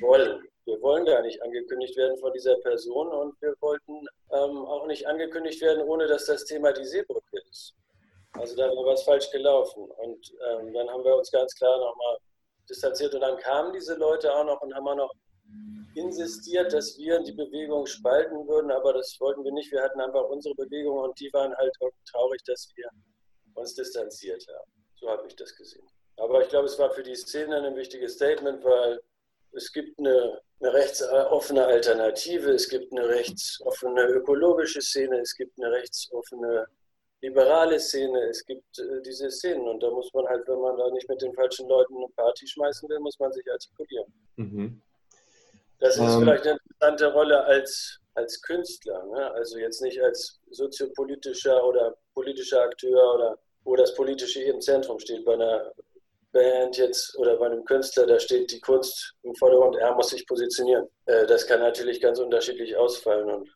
wollen. 0.00 0.44
Wir 0.64 0.80
wollen 0.82 1.06
gar 1.06 1.22
nicht 1.22 1.42
angekündigt 1.42 1.96
werden 1.96 2.18
von 2.18 2.32
dieser 2.32 2.56
Person 2.56 3.08
und 3.08 3.40
wir 3.40 3.54
wollten 3.60 4.06
ähm, 4.32 4.66
auch 4.66 4.86
nicht 4.86 5.06
angekündigt 5.06 5.62
werden, 5.62 5.82
ohne 5.82 6.06
dass 6.06 6.26
das 6.26 6.44
Thema 6.44 6.72
die 6.72 6.84
Seebrücke 6.84 7.38
ist. 7.50 7.74
Also 8.32 8.54
da 8.54 8.68
war 8.68 8.84
was 8.84 9.02
falsch 9.02 9.30
gelaufen. 9.30 9.90
Und 9.90 10.32
ähm, 10.50 10.72
dann 10.74 10.88
haben 10.90 11.04
wir 11.04 11.16
uns 11.16 11.30
ganz 11.30 11.54
klar 11.54 11.78
nochmal 11.78 12.18
distanziert 12.68 13.14
und 13.14 13.22
dann 13.22 13.38
kamen 13.38 13.72
diese 13.72 13.94
Leute 13.94 14.34
auch 14.34 14.44
noch 14.44 14.60
und 14.60 14.74
haben 14.74 14.86
auch 14.88 14.96
noch 14.96 15.12
insistiert, 15.98 16.72
dass 16.72 16.96
wir 16.98 17.20
die 17.20 17.32
Bewegung 17.32 17.86
spalten 17.86 18.46
würden, 18.46 18.70
aber 18.70 18.92
das 18.92 19.16
wollten 19.20 19.44
wir 19.44 19.52
nicht. 19.52 19.70
Wir 19.72 19.82
hatten 19.82 20.00
einfach 20.00 20.24
unsere 20.24 20.54
Bewegung 20.54 20.98
und 20.98 21.18
die 21.20 21.30
waren 21.32 21.54
halt 21.56 21.72
traurig, 22.10 22.42
dass 22.44 22.72
wir 22.76 22.88
uns 23.54 23.74
distanziert 23.74 24.46
haben. 24.48 24.70
So 24.96 25.08
habe 25.08 25.26
ich 25.26 25.36
das 25.36 25.54
gesehen. 25.54 25.86
Aber 26.16 26.42
ich 26.42 26.48
glaube, 26.48 26.66
es 26.66 26.78
war 26.78 26.90
für 26.90 27.02
die 27.02 27.14
Szene 27.14 27.62
ein 27.62 27.76
wichtiges 27.76 28.14
Statement, 28.14 28.64
weil 28.64 29.00
es 29.52 29.72
gibt 29.72 29.98
eine, 29.98 30.40
eine 30.60 30.72
rechtsoffene 30.72 31.64
Alternative, 31.64 32.50
es 32.50 32.68
gibt 32.68 32.92
eine 32.92 33.08
rechtsoffene 33.08 34.02
ökologische 34.06 34.80
Szene, 34.80 35.20
es 35.20 35.34
gibt 35.34 35.58
eine 35.58 35.70
rechtsoffene 35.72 36.66
liberale 37.20 37.80
Szene, 37.80 38.20
es 38.28 38.44
gibt 38.44 38.78
äh, 38.78 39.02
diese 39.02 39.30
Szenen 39.30 39.66
und 39.66 39.82
da 39.82 39.90
muss 39.90 40.12
man 40.12 40.26
halt, 40.26 40.46
wenn 40.46 40.60
man 40.60 40.76
da 40.76 40.88
nicht 40.90 41.08
mit 41.08 41.20
den 41.20 41.34
falschen 41.34 41.68
Leuten 41.68 41.96
eine 41.96 42.08
Party 42.14 42.46
schmeißen 42.46 42.88
will, 42.88 43.00
muss 43.00 43.18
man 43.18 43.32
sich 43.32 43.44
artikulieren. 43.50 44.12
Mhm. 44.36 44.82
Das 45.80 45.96
ist 45.96 46.00
ähm, 46.00 46.20
vielleicht 46.20 46.44
eine 46.44 46.58
interessante 46.58 47.12
Rolle 47.12 47.44
als, 47.44 47.98
als 48.14 48.40
Künstler, 48.42 49.04
ne? 49.06 49.32
also 49.32 49.58
jetzt 49.58 49.80
nicht 49.80 50.00
als 50.02 50.40
soziopolitischer 50.50 51.64
oder 51.64 51.96
politischer 52.14 52.62
Akteur 52.62 53.14
oder 53.14 53.38
wo 53.64 53.76
das 53.76 53.94
Politische 53.94 54.42
im 54.42 54.60
Zentrum 54.60 54.98
steht. 54.98 55.24
Bei 55.24 55.34
einer 55.34 55.72
Band 56.32 56.76
jetzt 56.76 57.16
oder 57.18 57.36
bei 57.36 57.46
einem 57.46 57.64
Künstler, 57.64 58.06
da 58.06 58.18
steht 58.18 58.50
die 58.50 58.60
Kunst 58.60 59.14
im 59.22 59.34
Vordergrund, 59.36 59.76
er 59.76 59.94
muss 59.94 60.10
sich 60.10 60.26
positionieren. 60.26 60.88
Äh, 61.06 61.26
das 61.26 61.46
kann 61.46 61.60
natürlich 61.60 62.00
ganz 62.00 62.18
unterschiedlich 62.18 62.76
ausfallen 62.76 63.30
und 63.30 63.48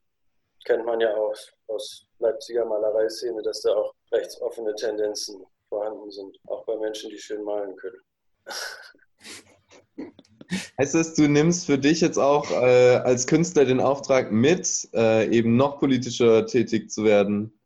kennt 0.65 0.85
man 0.85 1.01
ja 1.01 1.15
auch 1.15 1.35
aus 1.67 2.07
Leipziger 2.19 2.65
Malereiszene, 2.65 3.43
dass 3.43 3.63
da 3.63 3.75
auch 3.75 3.93
rechtsoffene 4.13 4.75
Tendenzen 4.75 5.45
vorhanden 5.69 6.11
sind, 6.11 6.39
auch 6.47 6.65
bei 6.67 6.77
Menschen, 6.77 7.11
die 7.11 7.19
schön 7.19 7.43
malen 7.43 7.75
können. 7.77 8.01
Heißt 10.79 10.95
das, 10.95 11.15
du 11.15 11.29
nimmst 11.29 11.67
für 11.67 11.79
dich 11.79 12.01
jetzt 12.01 12.19
auch 12.19 12.51
äh, 12.51 12.97
als 12.97 13.27
Künstler 13.27 13.65
den 13.65 13.81
Auftrag 13.81 14.33
mit, 14.33 14.89
äh, 14.95 15.29
eben 15.29 15.57
noch 15.57 15.79
politischer 15.79 16.47
tätig 16.47 16.91
zu 16.91 17.05
werden 17.05 17.59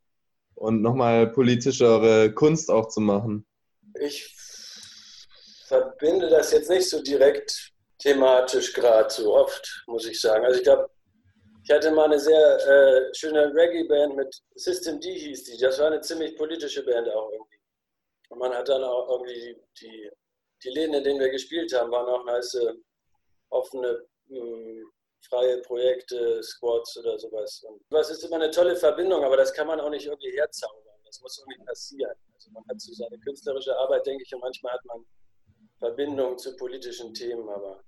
und 0.55 0.81
nochmal 0.81 1.27
politischere 1.27 2.33
Kunst 2.33 2.71
auch 2.71 2.87
zu 2.89 3.01
machen? 3.01 3.45
Ich 3.99 4.35
verbinde 5.67 6.29
das 6.29 6.51
jetzt 6.51 6.69
nicht 6.69 6.89
so 6.89 7.01
direkt 7.01 7.73
thematisch 7.99 8.73
gerade 8.73 9.09
so 9.09 9.35
oft, 9.35 9.83
muss 9.87 10.05
ich 10.05 10.19
sagen. 10.19 10.45
Also 10.45 10.57
ich 10.59 10.63
glaube, 10.63 10.89
ich 11.63 11.71
hatte 11.71 11.91
mal 11.91 12.05
eine 12.05 12.19
sehr 12.19 12.57
äh, 12.67 13.13
schöne 13.13 13.53
Reggae-Band 13.53 14.15
mit 14.15 14.41
System 14.55 15.01
D 15.01 15.13
hieß 15.13 15.43
die. 15.43 15.57
Das 15.57 15.79
war 15.79 15.87
eine 15.87 15.99
ziemlich 15.99 16.35
politische 16.37 16.83
Band 16.85 17.09
auch 17.09 17.29
irgendwie. 17.31 17.59
Und 18.29 18.39
man 18.39 18.53
hat 18.53 18.69
dann 18.69 18.83
auch 18.83 19.09
irgendwie 19.09 19.33
die, 19.33 19.57
die 19.81 20.09
die 20.63 20.69
Läden, 20.69 20.93
in 20.93 21.03
denen 21.03 21.19
wir 21.19 21.29
gespielt 21.29 21.73
haben, 21.73 21.91
waren 21.91 22.07
auch 22.07 22.25
nice 22.25 22.57
offene, 23.49 24.05
mh, 24.27 24.39
hm, 24.39 24.91
freie 25.29 25.61
Projekte, 25.61 26.41
Squads 26.43 26.97
oder 26.97 27.17
sowas. 27.19 27.63
Und 27.63 27.81
das 27.89 28.09
ist 28.09 28.23
immer 28.23 28.37
eine 28.37 28.51
tolle 28.51 28.75
Verbindung, 28.75 29.23
aber 29.23 29.37
das 29.37 29.53
kann 29.53 29.67
man 29.67 29.79
auch 29.79 29.89
nicht 29.89 30.05
irgendwie 30.05 30.31
herzaubern. 30.31 30.83
Das 31.05 31.21
muss 31.21 31.39
irgendwie 31.39 31.65
passieren. 31.65 32.15
Also 32.33 32.51
man 32.51 32.63
hat 32.69 32.79
so 32.79 32.93
seine 32.93 33.17
künstlerische 33.19 33.75
Arbeit, 33.77 34.05
denke 34.05 34.23
ich, 34.23 34.33
und 34.33 34.41
manchmal 34.41 34.73
hat 34.73 34.85
man 34.85 35.05
Verbindungen 35.79 36.37
zu 36.37 36.55
politischen 36.55 37.13
Themen, 37.13 37.47
aber 37.49 37.83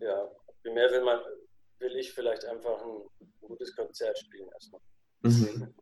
ja, 0.00 0.30
mehr 0.64 0.90
will 0.90 1.02
man, 1.02 1.20
will 1.78 1.96
ich 1.96 2.12
vielleicht 2.12 2.44
einfach 2.44 2.82
ein 2.82 3.02
gutes 3.40 3.74
Konzert 3.74 4.18
spielen 4.18 4.48
erstmal. 4.52 4.80
Mhm. 5.22 5.74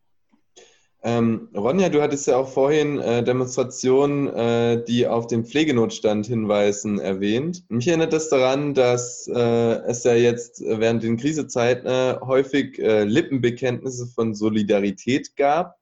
Ähm, 1.05 1.49
Ronja, 1.53 1.89
du 1.89 2.01
hattest 2.01 2.29
ja 2.29 2.37
auch 2.37 2.49
vorhin 2.49 3.01
äh, 3.01 3.25
Demonstrationen, 3.25 4.29
äh, 4.29 4.85
die 4.85 5.09
auf 5.09 5.27
den 5.27 5.45
Pflegenotstand 5.45 6.27
hinweisen, 6.27 7.01
erwähnt. 7.01 7.65
Mich 7.69 7.89
erinnert 7.89 8.13
das 8.13 8.29
daran, 8.29 8.73
dass 8.73 9.27
äh, 9.27 9.35
es 9.35 10.05
ja 10.05 10.15
jetzt 10.15 10.63
während 10.65 11.03
den 11.03 11.17
Krisezeiten 11.17 11.89
äh, 11.89 12.19
häufig 12.21 12.79
äh, 12.79 13.03
Lippenbekenntnisse 13.03 14.07
von 14.07 14.37
Solidarität 14.37 15.35
gab. 15.35 15.75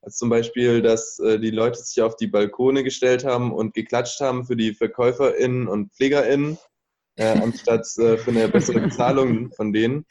Also 0.00 0.18
zum 0.18 0.28
Beispiel, 0.28 0.80
dass 0.80 1.18
äh, 1.18 1.40
die 1.40 1.50
Leute 1.50 1.80
sich 1.80 2.00
auf 2.00 2.14
die 2.14 2.28
Balkone 2.28 2.84
gestellt 2.84 3.24
haben 3.24 3.52
und 3.52 3.74
geklatscht 3.74 4.20
haben 4.20 4.46
für 4.46 4.54
die 4.54 4.74
VerkäuferInnen 4.74 5.66
und 5.66 5.92
PflegerInnen, 5.94 6.56
anstatt 7.18 7.84
für 7.88 8.20
eine 8.28 8.46
bessere 8.48 8.78
Bezahlung 8.78 9.50
von 9.50 9.72
denen. 9.72 10.06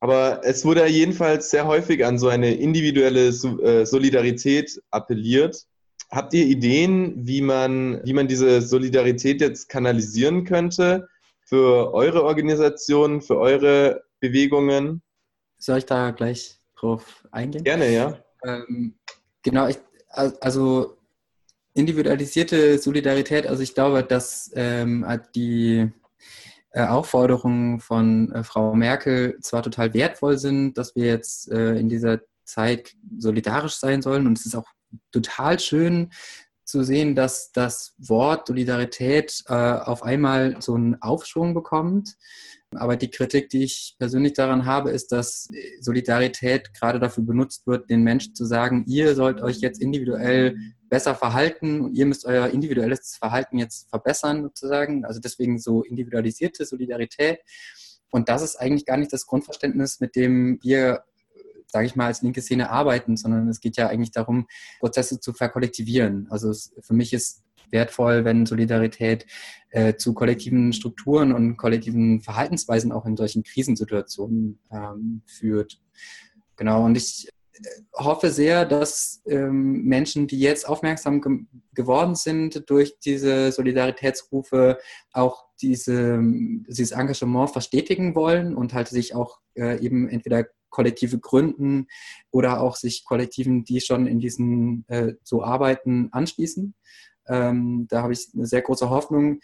Aber 0.00 0.40
es 0.44 0.64
wurde 0.64 0.80
ja 0.80 0.86
jedenfalls 0.86 1.50
sehr 1.50 1.66
häufig 1.66 2.04
an 2.04 2.18
so 2.18 2.28
eine 2.28 2.54
individuelle 2.54 3.28
äh, 3.28 3.86
Solidarität 3.86 4.80
appelliert. 4.90 5.66
Habt 6.10 6.34
ihr 6.34 6.44
Ideen, 6.44 7.26
wie 7.26 7.40
man, 7.40 8.00
wie 8.04 8.12
man 8.12 8.28
diese 8.28 8.60
Solidarität 8.60 9.40
jetzt 9.40 9.68
kanalisieren 9.68 10.44
könnte 10.44 11.08
für 11.40 11.92
eure 11.94 12.24
Organisation, 12.24 13.22
für 13.22 13.38
eure 13.38 14.04
Bewegungen? 14.20 15.02
Soll 15.58 15.78
ich 15.78 15.86
da 15.86 16.10
gleich 16.10 16.60
drauf 16.78 17.26
eingehen? 17.32 17.64
Gerne, 17.64 17.92
ja. 17.92 18.22
Ähm, 18.44 18.94
genau, 19.42 19.68
ich, 19.68 19.78
also 20.08 20.96
individualisierte 21.74 22.78
Solidarität, 22.78 23.46
also 23.46 23.62
ich 23.62 23.74
glaube, 23.74 24.02
dass 24.02 24.50
ähm, 24.54 25.04
die 25.34 25.90
Aufforderungen 26.72 27.80
von 27.80 28.32
äh, 28.32 28.42
Frau 28.42 28.74
Merkel 28.74 29.38
zwar 29.40 29.62
total 29.62 29.94
wertvoll 29.94 30.38
sind, 30.38 30.74
dass 30.74 30.94
wir 30.94 31.06
jetzt 31.06 31.50
äh, 31.50 31.76
in 31.76 31.88
dieser 31.88 32.20
Zeit 32.44 32.94
solidarisch 33.18 33.76
sein 33.76 34.02
sollen. 34.02 34.26
Und 34.26 34.38
es 34.38 34.46
ist 34.46 34.54
auch 34.54 34.66
total 35.12 35.58
schön 35.58 36.10
zu 36.64 36.82
sehen, 36.82 37.14
dass 37.14 37.52
das 37.52 37.94
Wort 37.98 38.48
Solidarität 38.48 39.42
äh, 39.46 39.54
auf 39.54 40.02
einmal 40.02 40.56
so 40.60 40.74
einen 40.74 41.00
Aufschwung 41.00 41.54
bekommt. 41.54 42.16
Aber 42.74 42.96
die 42.96 43.10
Kritik, 43.10 43.48
die 43.48 43.62
ich 43.62 43.94
persönlich 43.98 44.32
daran 44.32 44.66
habe, 44.66 44.90
ist, 44.90 45.12
dass 45.12 45.46
Solidarität 45.80 46.74
gerade 46.74 46.98
dafür 46.98 47.24
benutzt 47.24 47.66
wird, 47.66 47.88
den 47.88 48.02
Menschen 48.02 48.34
zu 48.34 48.44
sagen, 48.44 48.84
ihr 48.88 49.14
sollt 49.14 49.40
euch 49.40 49.58
jetzt 49.58 49.80
individuell 49.80 50.56
besser 50.88 51.14
verhalten 51.14 51.80
und 51.80 51.94
ihr 51.94 52.06
müsst 52.06 52.24
euer 52.24 52.48
individuelles 52.48 53.16
Verhalten 53.16 53.58
jetzt 53.58 53.88
verbessern, 53.88 54.42
sozusagen. 54.42 55.04
Also 55.04 55.20
deswegen 55.20 55.58
so 55.58 55.82
individualisierte 55.82 56.64
Solidarität. 56.64 57.40
Und 58.10 58.28
das 58.28 58.42
ist 58.42 58.56
eigentlich 58.56 58.86
gar 58.86 58.96
nicht 58.96 59.12
das 59.12 59.26
Grundverständnis, 59.26 60.00
mit 60.00 60.16
dem 60.16 60.58
wir, 60.62 61.02
sage 61.66 61.86
ich 61.86 61.96
mal, 61.96 62.06
als 62.06 62.22
linke 62.22 62.40
Szene 62.40 62.70
arbeiten, 62.70 63.16
sondern 63.16 63.48
es 63.48 63.60
geht 63.60 63.76
ja 63.76 63.88
eigentlich 63.88 64.12
darum, 64.12 64.46
Prozesse 64.78 65.20
zu 65.20 65.32
verkollektivieren. 65.32 66.28
Also 66.30 66.50
es, 66.50 66.72
für 66.80 66.94
mich 66.94 67.12
ist 67.12 67.42
wertvoll, 67.70 68.24
wenn 68.24 68.46
Solidarität 68.46 69.26
äh, 69.70 69.96
zu 69.96 70.14
kollektiven 70.14 70.72
Strukturen 70.72 71.32
und 71.32 71.56
kollektiven 71.56 72.20
Verhaltensweisen 72.20 72.92
auch 72.92 73.06
in 73.06 73.16
solchen 73.16 73.42
Krisensituationen 73.42 74.60
ähm, 74.70 75.22
führt. 75.26 75.80
Genau, 76.56 76.84
und 76.84 76.96
ich 76.96 77.28
hoffe 77.94 78.30
sehr, 78.30 78.64
dass 78.64 79.22
ähm, 79.26 79.84
Menschen, 79.84 80.26
die 80.26 80.40
jetzt 80.40 80.68
aufmerksam 80.68 81.20
ge 81.20 81.40
geworden 81.74 82.14
sind 82.14 82.70
durch 82.70 82.98
diese 83.00 83.52
Solidaritätsrufe, 83.52 84.78
auch 85.12 85.44
diese, 85.60 86.18
dieses 86.68 86.92
Engagement 86.92 87.50
verstetigen 87.50 88.14
wollen 88.14 88.56
und 88.56 88.72
halt 88.72 88.88
sich 88.88 89.14
auch 89.14 89.40
äh, 89.56 89.78
eben 89.84 90.08
entweder 90.08 90.46
Kollektive 90.70 91.18
gründen 91.18 91.86
oder 92.30 92.60
auch 92.60 92.76
sich 92.76 93.04
Kollektiven, 93.04 93.64
die 93.64 93.80
schon 93.80 94.06
in 94.06 94.20
diesen 94.20 94.84
äh, 94.88 95.14
so 95.22 95.42
arbeiten, 95.42 96.08
anschließen. 96.12 96.74
Ähm, 97.28 97.86
da 97.88 98.02
habe 98.02 98.12
ich 98.12 98.28
eine 98.34 98.46
sehr 98.46 98.62
große 98.62 98.88
Hoffnung 98.88 99.40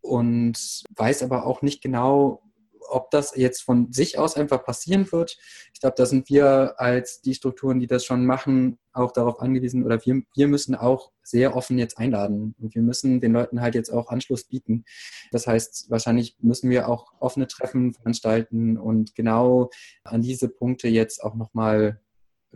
und 0.00 0.84
weiß 0.96 1.22
aber 1.22 1.46
auch 1.46 1.62
nicht 1.62 1.82
genau, 1.82 2.42
ob 2.88 3.10
das 3.10 3.36
jetzt 3.36 3.62
von 3.62 3.92
sich 3.92 4.18
aus 4.18 4.36
einfach 4.36 4.64
passieren 4.64 5.10
wird, 5.12 5.36
ich 5.72 5.80
glaube, 5.80 5.94
da 5.96 6.06
sind 6.06 6.28
wir 6.28 6.74
als 6.78 7.20
die 7.20 7.34
Strukturen, 7.34 7.80
die 7.80 7.86
das 7.86 8.04
schon 8.04 8.24
machen, 8.26 8.78
auch 8.92 9.12
darauf 9.12 9.40
angewiesen 9.40 9.84
oder 9.84 10.04
wir, 10.04 10.22
wir 10.34 10.48
müssen 10.48 10.74
auch 10.74 11.10
sehr 11.22 11.56
offen 11.56 11.78
jetzt 11.78 11.98
einladen 11.98 12.54
und 12.60 12.74
wir 12.74 12.82
müssen 12.82 13.20
den 13.20 13.32
Leuten 13.32 13.60
halt 13.60 13.74
jetzt 13.74 13.90
auch 13.90 14.08
Anschluss 14.08 14.44
bieten. 14.44 14.84
Das 15.32 15.46
heißt, 15.46 15.90
wahrscheinlich 15.90 16.36
müssen 16.40 16.70
wir 16.70 16.88
auch 16.88 17.12
offene 17.18 17.46
Treffen 17.46 17.94
veranstalten 17.94 18.78
und 18.78 19.14
genau 19.14 19.70
an 20.04 20.22
diese 20.22 20.48
Punkte 20.48 20.88
jetzt 20.88 21.22
auch 21.22 21.34
nochmal 21.34 22.00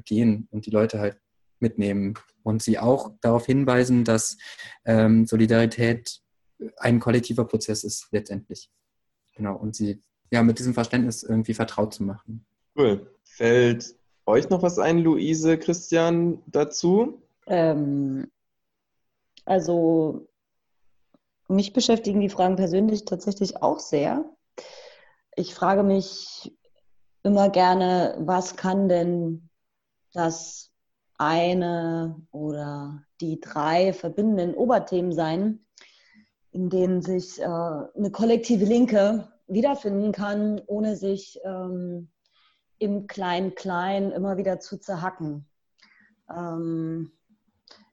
gehen 0.05 0.49
und 0.51 0.67
die 0.67 0.71
Leute 0.71 1.01
halt 1.01 1.19
mitnehmen 1.61 2.15
und 2.43 2.63
sie 2.63 2.79
auch 2.79 3.13
darauf 3.21 3.47
hinweisen, 3.47 4.05
dass 4.05 4.37
ähm, 4.85 5.27
Solidarität 5.27 6.21
ein 6.77 7.01
kollektiver 7.01 7.45
Prozess 7.45 7.85
ist 7.85 8.09
letztendlich. 8.11 8.71
Genau, 9.35 9.57
und 9.57 9.77
sie 9.77 10.01
ja, 10.31 10.43
mit 10.43 10.59
diesem 10.59 10.75
Verständnis 10.75 11.23
irgendwie 11.23 11.55
vertraut 11.55 11.95
zu 11.95 12.03
machen. 12.03 12.45
Cool. 12.77 13.11
Fällt 13.25 13.95
euch 14.27 14.51
noch 14.51 14.63
was 14.63 14.79
ein, 14.79 14.99
Luise, 14.99 15.59
Christian, 15.59 16.43
dazu? 16.47 17.23
Ähm, 17.47 18.31
also 19.45 20.29
mich 21.49 21.73
beschäftigen 21.73 22.21
die 22.21 22.29
Fragen 22.29 22.57
persönlich 22.57 23.05
tatsächlich 23.07 23.63
auch 23.63 23.79
sehr. 23.79 24.25
Ich 25.35 25.55
frage 25.55 25.83
mich 25.83 26.55
immer 27.23 27.49
gerne, 27.49 28.17
was 28.21 28.57
kann 28.57 28.89
denn 28.89 29.49
das 30.13 30.71
eine 31.17 32.21
oder 32.31 33.03
die 33.21 33.41
drei 33.41 33.93
verbindenden 33.93 34.55
Oberthemen 34.55 35.13
sein, 35.13 35.65
in 36.53 36.71
denen 36.71 37.03
sich 37.03 37.41
äh, 37.41 37.45
eine 37.45 38.11
kollektive 38.13 38.65
Linke 38.65 39.29
wiederfinden 39.49 40.13
kann, 40.13 40.61
ohne 40.67 40.97
sich 40.97 41.41
ähm, 41.45 42.11
im 42.79 43.07
Klein-Klein 43.07 44.13
immer 44.13 44.37
wieder 44.37 44.61
zu 44.61 44.79
zerhacken. 44.79 45.49
Ähm, 46.31 47.13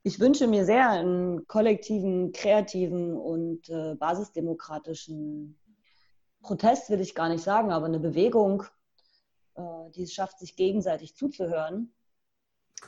ich 0.04 0.20
wünsche 0.20 0.48
mir 0.48 0.66
sehr 0.66 0.90
einen 0.90 1.48
kollektiven, 1.48 2.32
kreativen 2.32 3.16
und 3.16 3.70
äh, 3.70 3.96
basisdemokratischen 3.96 5.60
Protest, 6.42 6.92
will 6.92 7.02
ich 7.02 7.16
gar 7.16 7.30
nicht 7.30 7.44
sagen, 7.44 7.72
aber 7.72 7.88
eine 7.88 8.00
Bewegung, 8.00 8.64
äh, 9.56 9.62
die 9.96 10.04
es 10.04 10.14
schafft, 10.14 10.38
sich 10.40 10.56
gegenseitig 10.56 11.16
zuzuhören. 11.16 11.92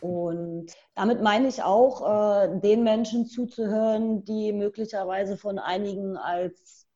Und 0.01 0.71
damit 0.93 1.23
meine 1.23 1.47
ich 1.47 1.63
auch, 1.63 2.43
äh, 2.43 2.59
den 2.59 2.83
Menschen 2.83 3.25
zuzuhören, 3.25 4.23
die 4.23 4.53
möglicherweise 4.53 5.37
von 5.37 5.57
einigen 5.57 6.17
als 6.17 6.86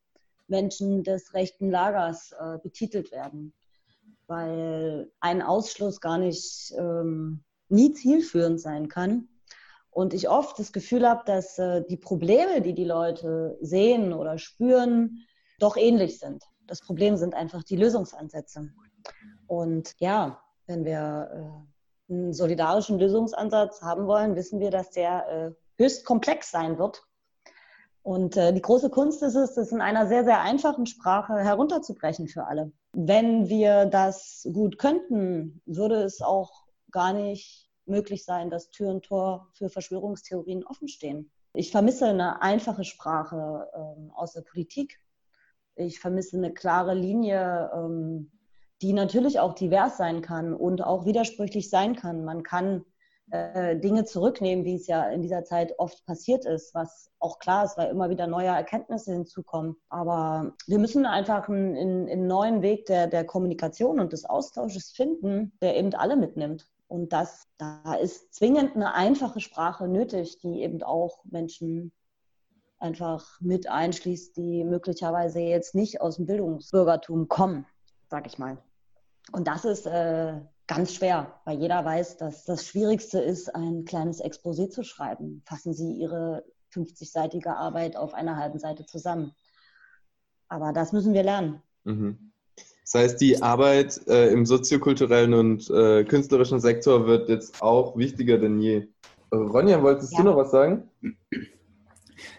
Menschen 0.52 1.04
des 1.04 1.34
rechten 1.34 1.72
Lagers 1.72 2.34
äh, 2.34 2.60
betitelt 2.62 3.12
werden, 3.12 3.54
weil 4.28 5.12
ein 5.20 5.42
Ausschluss 5.42 6.00
gar 6.00 6.20
nicht 6.20 6.72
ähm, 6.78 7.44
nie 7.70 7.94
zielführend 7.94 8.62
sein 8.62 8.88
kann. 8.88 9.28
Und 9.90 10.14
ich 10.14 10.30
oft 10.30 10.60
das 10.60 10.72
Gefühl 10.72 11.10
habe, 11.10 11.24
dass 11.26 11.58
äh, 11.58 11.84
die 11.90 11.98
Probleme, 11.98 12.62
die 12.62 12.74
die 12.74 12.86
Leute 12.86 13.58
sehen 13.62 14.14
oder 14.14 14.38
spüren, 14.38 15.26
doch 15.60 15.76
ähnlich 15.76 16.20
sind. 16.20 16.44
Das 16.68 16.82
Problem 16.82 17.18
sind 17.18 17.34
einfach 17.34 17.64
die 17.64 17.76
Lösungsansätze. 17.76 18.72
Und 19.48 19.96
ja, 19.98 20.42
wenn 20.68 20.86
wir 20.86 21.66
äh, 22.10 22.14
einen 22.14 22.34
solidarischen 22.34 23.00
Lösungsansatz 23.00 23.82
haben 23.82 24.08
wollen, 24.08 24.36
wissen 24.36 24.60
wir, 24.60 24.72
dass 24.72 24.92
der 24.92 25.28
äh, 25.28 25.82
höchst 25.82 26.06
komplex 26.06 26.52
sein 26.52 26.78
wird 26.78 27.04
und 28.04 28.36
äh, 28.36 28.52
die 28.54 28.62
große 28.62 28.90
Kunst 28.90 29.22
ist 29.22 29.36
es, 29.36 29.54
das 29.54 29.72
in 29.72 29.82
einer 29.82 30.08
sehr, 30.08 30.24
sehr 30.24 30.42
einfachen 30.42 30.86
Sprache 30.86 31.38
herunterzubrechen 31.38 32.28
für 32.28 32.46
alle. 32.46 32.72
Wenn 32.94 33.48
wir 33.48 33.86
das 33.86 34.48
gut 34.52 34.80
könnten, 34.80 35.62
würde 35.66 36.04
es 36.04 36.22
auch 36.22 36.66
gar 36.92 37.14
nicht 37.14 37.70
möglich 37.86 38.26
sein, 38.26 38.50
dass 38.50 38.72
Tür 38.72 38.90
und 38.90 39.06
Tor 39.06 39.50
für 39.54 39.70
Verschwörungstheorien 39.70 40.66
offenstehen. 40.66 41.32
Ich 41.54 41.72
vermisse 41.72 42.08
eine 42.08 42.42
einfache 42.42 42.86
Sprache 42.86 43.68
ähm, 43.76 44.12
aus 44.16 44.34
der 44.34 44.42
Politik. 44.42 45.00
Ich 45.76 46.00
vermisse 46.00 46.38
eine 46.38 46.54
klare 46.54 46.94
Linie, 46.94 47.70
ähm, 47.74 48.32
die 48.82 48.94
natürlich 48.94 49.40
auch 49.40 49.54
divers 49.54 49.98
sein 49.98 50.22
kann 50.22 50.54
und 50.54 50.82
auch 50.84 51.06
widersprüchlich 51.06 51.70
sein 51.70 51.96
kann. 51.96 52.26
Man 52.26 52.44
kann 52.44 52.84
äh, 53.32 53.78
Dinge 53.78 54.06
zurücknehmen, 54.06 54.66
wie 54.66 54.76
es 54.76 54.88
ja 54.88 55.10
in 55.10 55.22
dieser 55.22 55.44
Zeit 55.44 55.74
oft 55.80 56.06
passiert 56.06 56.46
ist, 56.46 56.76
was 56.76 57.10
auch 57.20 57.40
klar 57.40 57.64
ist, 57.64 57.78
weil 57.78 57.90
immer 57.90 58.10
wieder 58.10 58.28
neue 58.28 58.48
Erkenntnisse 58.48 59.14
hinzukommen. 59.14 59.78
Aber 59.90 60.54
wir 60.68 60.80
müssen 60.80 61.06
einfach 61.06 61.48
einen, 61.48 62.10
einen 62.10 62.28
neuen 62.28 62.62
Weg 62.62 62.86
der, 62.88 63.08
der 63.08 63.26
Kommunikation 63.26 64.00
und 64.00 64.12
des 64.12 64.26
Austausches 64.26 64.92
finden, 64.92 65.54
der 65.62 65.78
eben 65.78 65.94
alle 65.96 66.18
mitnimmt. 66.18 66.68
Und 66.88 67.14
das, 67.14 67.48
da 67.58 67.94
ist 67.96 68.34
zwingend 68.34 68.76
eine 68.76 68.94
einfache 68.94 69.40
Sprache 69.40 69.88
nötig, 69.88 70.40
die 70.40 70.62
eben 70.62 70.84
auch 70.84 71.24
Menschen 71.24 71.94
einfach 72.80 73.40
mit 73.40 73.70
einschließt, 73.70 74.36
die 74.36 74.66
möglicherweise 74.66 75.40
jetzt 75.40 75.74
nicht 75.74 76.02
aus 76.02 76.18
dem 76.18 76.26
Bildungsbürgertum 76.26 77.30
kommen, 77.30 77.66
sag 78.10 78.28
ich 78.28 78.38
mal. 78.40 78.58
Und 79.32 79.48
das 79.48 79.64
ist 79.64 79.86
äh, 79.86 80.42
ganz 80.74 80.94
schwer, 80.94 81.34
weil 81.44 81.60
jeder 81.60 81.84
weiß, 81.84 82.16
dass 82.16 82.46
das 82.46 82.66
Schwierigste 82.66 83.20
ist, 83.20 83.54
ein 83.54 83.84
kleines 83.84 84.24
Exposé 84.24 84.70
zu 84.70 84.84
schreiben. 84.84 85.44
Fassen 85.46 85.74
Sie 85.74 85.92
Ihre 85.92 86.46
50-seitige 86.74 87.50
Arbeit 87.50 87.98
auf 87.98 88.14
einer 88.14 88.38
halben 88.38 88.58
Seite 88.58 88.86
zusammen. 88.86 89.34
Aber 90.48 90.72
das 90.72 90.94
müssen 90.94 91.14
wir 91.14 91.24
lernen. 91.24 91.62
Mhm. 91.84 92.32
Das 92.86 92.94
heißt, 92.94 93.20
die 93.20 93.42
Arbeit 93.42 94.00
äh, 94.08 94.32
im 94.32 94.46
soziokulturellen 94.46 95.34
und 95.34 95.70
äh, 95.70 96.06
künstlerischen 96.06 96.62
Sektor 96.62 97.06
wird 97.06 97.28
jetzt 97.28 97.62
auch 97.62 97.98
wichtiger 97.98 98.38
denn 98.38 98.62
je. 98.62 98.88
Ronja, 99.34 99.84
wolltest 99.84 100.14
ja. 100.14 100.20
du 100.20 100.24
noch 100.24 100.38
was 100.38 100.52
sagen? 100.52 100.90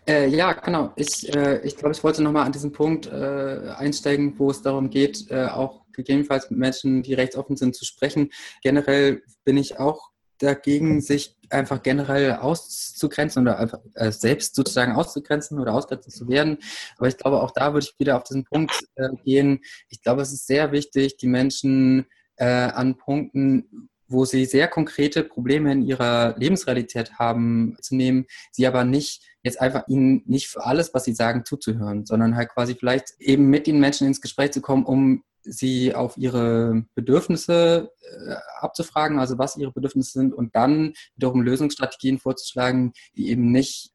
Äh, 0.07 0.28
ja, 0.28 0.53
genau. 0.55 0.93
Ich, 0.97 1.28
äh, 1.35 1.61
ich 1.66 1.76
glaube, 1.76 1.95
ich 1.95 2.03
wollte 2.03 2.22
nochmal 2.22 2.47
an 2.47 2.53
diesen 2.53 2.72
Punkt 2.72 3.07
äh, 3.09 3.74
einsteigen, 3.76 4.39
wo 4.39 4.51
es 4.51 4.62
darum 4.62 4.89
geht, 4.89 5.30
äh, 5.30 5.47
auch 5.47 5.82
gegebenenfalls 5.93 6.51
mit 6.51 6.59
Menschen, 6.59 7.03
die 7.03 7.14
rechtsoffen 7.14 7.57
sind, 7.57 7.74
zu 7.74 7.84
sprechen. 7.84 8.30
Generell 8.62 9.22
bin 9.45 9.57
ich 9.57 9.78
auch 9.78 10.11
dagegen, 10.38 11.01
sich 11.01 11.36
einfach 11.51 11.82
generell 11.82 12.32
auszugrenzen 12.32 13.43
oder 13.43 13.59
einfach 13.59 13.80
äh, 13.95 14.11
selbst 14.11 14.55
sozusagen 14.55 14.93
auszugrenzen 14.93 15.61
oder 15.61 15.74
ausgrenzen 15.74 16.11
zu 16.11 16.28
werden. 16.28 16.59
Aber 16.97 17.09
ich 17.09 17.16
glaube, 17.16 17.43
auch 17.43 17.53
da 17.53 17.72
würde 17.72 17.86
ich 17.86 17.99
wieder 17.99 18.16
auf 18.16 18.24
diesen 18.24 18.45
Punkt 18.45 18.72
äh, 18.97 19.09
gehen. 19.24 19.61
Ich 19.88 20.03
glaube, 20.03 20.22
es 20.22 20.32
ist 20.32 20.47
sehr 20.47 20.72
wichtig, 20.72 21.16
die 21.16 21.28
Menschen 21.28 22.07
an 22.38 22.97
Punkten, 22.97 23.90
wo 24.12 24.24
sie 24.24 24.45
sehr 24.45 24.68
konkrete 24.68 25.24
Probleme 25.24 25.72
in 25.72 25.82
ihrer 25.82 26.34
Lebensrealität 26.36 27.18
haben, 27.18 27.76
zu 27.80 27.97
nehmen, 27.97 28.26
sie 28.53 28.66
aber 28.66 28.84
nicht 28.84 29.22
jetzt 29.43 29.61
einfach 29.61 29.88
ihnen 29.88 30.22
nicht 30.26 30.49
für 30.49 30.64
alles, 30.64 30.95
was 30.95 31.05
sie 31.05 31.14
sagen, 31.14 31.45
zuzuhören, 31.45 32.07
sondern 32.07 32.36
halt 32.36 32.51
quasi 32.51 32.74
vielleicht 32.74 33.14
eben 33.18 33.51
mit 33.51 33.66
den 33.66 33.80
Menschen 33.80 34.07
ins 34.07 34.20
Gespräch 34.20 34.53
zu 34.53 34.61
kommen, 34.61 34.84
um 34.84 35.24
sie 35.43 35.95
auf 35.95 36.16
ihre 36.16 36.84
Bedürfnisse 36.95 37.90
äh, 38.01 38.34
abzufragen, 38.61 39.18
also 39.18 39.38
was 39.38 39.57
ihre 39.57 39.72
Bedürfnisse 39.72 40.12
sind 40.12 40.34
und 40.34 40.55
dann 40.55 40.95
wiederum 41.16 41.43
Lösungsstrategien 41.43 42.18
vorzuschlagen, 42.18 42.93
die 43.16 43.28
eben 43.30 43.51
nicht 43.51 43.93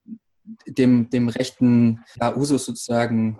dem, 0.65 1.09
dem 1.09 1.29
rechten 1.29 2.03
ja, 2.19 2.35
Usus 2.35 2.65
sozusagen 2.65 3.39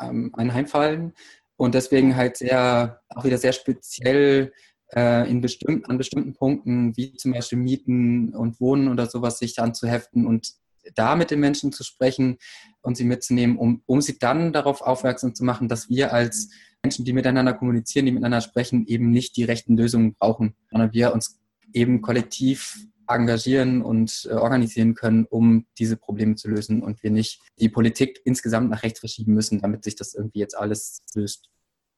ähm, 0.00 0.30
anheimfallen 0.34 1.14
und 1.56 1.74
deswegen 1.74 2.16
halt 2.16 2.36
sehr, 2.36 3.00
auch 3.08 3.24
wieder 3.24 3.38
sehr 3.38 3.52
speziell 3.52 4.52
äh, 4.94 5.28
in 5.28 5.40
bestimmten, 5.40 5.90
an 5.90 5.98
bestimmten 5.98 6.34
Punkten, 6.34 6.96
wie 6.96 7.14
zum 7.14 7.32
Beispiel 7.32 7.58
Mieten 7.58 8.34
und 8.34 8.60
Wohnen 8.60 8.88
oder 8.88 9.06
sowas, 9.06 9.38
sich 9.38 9.58
anzuheften 9.58 10.26
und 10.26 10.54
da 10.94 11.16
mit 11.16 11.30
den 11.30 11.40
Menschen 11.40 11.72
zu 11.72 11.84
sprechen 11.84 12.38
und 12.80 12.96
sie 12.96 13.04
mitzunehmen, 13.04 13.58
um, 13.58 13.82
um 13.86 14.00
sie 14.00 14.18
dann 14.18 14.52
darauf 14.52 14.80
aufmerksam 14.80 15.34
zu 15.34 15.44
machen, 15.44 15.68
dass 15.68 15.88
wir 15.88 16.12
als 16.12 16.48
Menschen, 16.82 17.04
die 17.04 17.12
miteinander 17.12 17.54
kommunizieren, 17.54 18.06
die 18.06 18.12
miteinander 18.12 18.40
sprechen, 18.40 18.86
eben 18.86 19.10
nicht 19.10 19.36
die 19.36 19.44
rechten 19.44 19.76
Lösungen 19.76 20.14
brauchen, 20.14 20.54
sondern 20.70 20.92
wir 20.92 21.12
uns 21.12 21.40
eben 21.72 22.02
kollektiv 22.02 22.78
engagieren 23.06 23.82
und 23.82 24.28
äh, 24.30 24.34
organisieren 24.34 24.94
können, 24.94 25.24
um 25.24 25.66
diese 25.78 25.96
Probleme 25.96 26.34
zu 26.34 26.48
lösen 26.48 26.82
und 26.82 27.02
wir 27.02 27.10
nicht 27.10 27.40
die 27.58 27.68
Politik 27.68 28.20
insgesamt 28.24 28.70
nach 28.70 28.82
rechts 28.82 29.00
verschieben 29.00 29.34
müssen, 29.34 29.60
damit 29.60 29.84
sich 29.84 29.96
das 29.96 30.14
irgendwie 30.14 30.40
jetzt 30.40 30.56
alles 30.56 31.02
löst. 31.14 31.48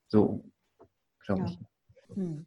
So, 0.09 0.45
glaube 1.24 1.43
ja. 1.43 1.47
ich. 1.49 2.16
Hm 2.16 2.47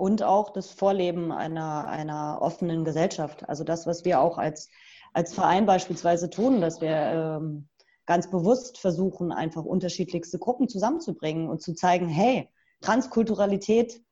und 0.00 0.22
auch 0.22 0.50
das 0.50 0.70
Vorleben 0.70 1.30
einer, 1.30 1.86
einer 1.86 2.38
offenen 2.40 2.84
Gesellschaft. 2.84 3.46
Also 3.48 3.64
das, 3.64 3.86
was 3.86 4.06
wir 4.06 4.20
auch 4.20 4.38
als, 4.38 4.70
als 5.12 5.34
Verein 5.34 5.66
beispielsweise 5.66 6.30
tun, 6.30 6.62
dass 6.62 6.80
wir 6.80 6.96
ähm, 6.96 7.68
ganz 8.06 8.30
bewusst 8.30 8.78
versuchen, 8.78 9.32
einfach 9.32 9.64
unterschiedlichste 9.64 10.38
Gruppen 10.38 10.68
zusammenzubringen 10.68 11.48
und 11.48 11.62
zu 11.62 11.74
zeigen, 11.74 12.08
hey, 12.08 12.48
Transkulturalität, 12.80 14.02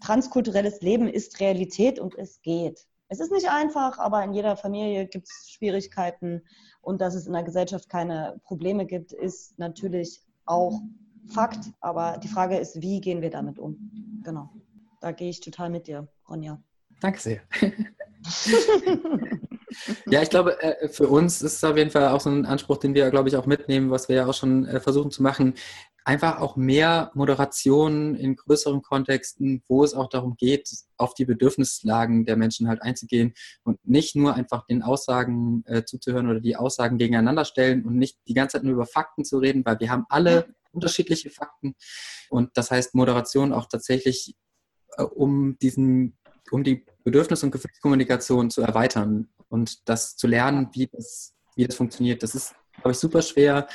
transkulturelles 0.00 0.80
Leben 0.80 1.08
ist 1.08 1.40
Realität 1.40 1.98
und 1.98 2.16
es 2.16 2.42
geht. 2.42 2.86
Es 3.08 3.20
ist 3.20 3.30
nicht 3.30 3.50
einfach, 3.50 3.98
aber 3.98 4.24
in 4.24 4.32
jeder 4.32 4.56
Familie 4.56 5.06
gibt 5.06 5.28
es 5.28 5.50
Schwierigkeiten 5.50 6.42
und 6.80 7.00
dass 7.00 7.14
es 7.14 7.26
in 7.26 7.32
der 7.32 7.42
Gesellschaft 7.42 7.88
keine 7.88 8.40
Probleme 8.44 8.86
gibt, 8.86 9.12
ist 9.12 9.58
natürlich 9.58 10.22
auch 10.46 10.80
Fakt. 11.28 11.70
Aber 11.80 12.18
die 12.18 12.28
Frage 12.28 12.58
ist, 12.58 12.82
wie 12.82 13.00
gehen 13.00 13.22
wir 13.22 13.30
damit 13.30 13.58
um? 13.58 14.20
Genau 14.24 14.50
da 15.04 15.12
gehe 15.12 15.28
ich 15.28 15.40
total 15.40 15.68
mit 15.68 15.86
dir, 15.86 16.08
Ronja. 16.28 16.62
Danke 17.00 17.20
sehr. 17.20 17.40
ja, 20.06 20.22
ich 20.22 20.30
glaube, 20.30 20.60
äh, 20.62 20.88
für 20.88 21.08
uns 21.08 21.42
ist 21.42 21.56
es 21.56 21.64
auf 21.64 21.76
jeden 21.76 21.90
Fall 21.90 22.08
auch 22.08 22.20
so 22.20 22.30
ein 22.30 22.46
Anspruch, 22.46 22.78
den 22.78 22.94
wir, 22.94 23.10
glaube 23.10 23.28
ich, 23.28 23.36
auch 23.36 23.46
mitnehmen, 23.46 23.90
was 23.90 24.08
wir 24.08 24.16
ja 24.16 24.26
auch 24.26 24.34
schon 24.34 24.66
äh, 24.66 24.80
versuchen 24.80 25.10
zu 25.10 25.22
machen. 25.22 25.54
Einfach 26.04 26.40
auch 26.40 26.56
mehr 26.56 27.10
Moderation 27.14 28.14
in 28.14 28.36
größeren 28.36 28.82
Kontexten, 28.82 29.62
wo 29.68 29.84
es 29.84 29.94
auch 29.94 30.08
darum 30.08 30.36
geht, 30.36 30.68
auf 30.98 31.14
die 31.14 31.24
Bedürfnislagen 31.24 32.26
der 32.26 32.36
Menschen 32.36 32.68
halt 32.68 32.82
einzugehen 32.82 33.32
und 33.62 33.78
nicht 33.86 34.14
nur 34.14 34.34
einfach 34.34 34.66
den 34.66 34.82
Aussagen 34.82 35.64
äh, 35.66 35.84
zuzuhören 35.84 36.28
oder 36.28 36.40
die 36.40 36.56
Aussagen 36.56 36.98
gegeneinander 36.98 37.46
stellen 37.46 37.84
und 37.84 37.96
nicht 37.96 38.18
die 38.28 38.34
ganze 38.34 38.58
Zeit 38.58 38.64
nur 38.64 38.74
über 38.74 38.86
Fakten 38.86 39.24
zu 39.24 39.38
reden, 39.38 39.64
weil 39.64 39.80
wir 39.80 39.90
haben 39.90 40.04
alle 40.10 40.54
unterschiedliche 40.72 41.30
Fakten. 41.30 41.74
Und 42.28 42.50
das 42.54 42.70
heißt, 42.70 42.94
Moderation 42.94 43.52
auch 43.52 43.66
tatsächlich 43.66 44.36
äh, 44.96 45.02
um 45.02 45.56
diesen, 45.60 46.18
um 46.50 46.64
die 46.64 46.84
Bedürfnis- 47.04 47.42
und 47.42 47.50
Gefühlskommunikation 47.50 48.50
zu 48.50 48.62
erweitern 48.62 49.28
und 49.54 49.88
das 49.88 50.16
zu 50.16 50.26
lernen, 50.26 50.68
wie 50.72 50.88
das, 50.88 51.32
wie 51.54 51.64
das 51.64 51.76
funktioniert. 51.76 52.22
Das 52.24 52.34
ist, 52.34 52.54
glaube 52.74 52.90
ich, 52.90 52.98
super 52.98 53.22
schwer, 53.22 53.68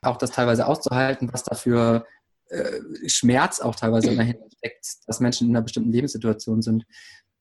auch 0.00 0.16
das 0.16 0.30
teilweise 0.30 0.66
auszuhalten, 0.66 1.30
was 1.30 1.44
dafür 1.44 2.06
äh, 2.48 2.80
Schmerz 3.06 3.60
auch 3.60 3.76
teilweise 3.76 4.16
dahinter 4.16 4.46
steckt, 4.56 4.86
dass 5.06 5.20
Menschen 5.20 5.48
in 5.48 5.54
einer 5.54 5.62
bestimmten 5.62 5.92
Lebenssituation 5.92 6.62
sind. 6.62 6.86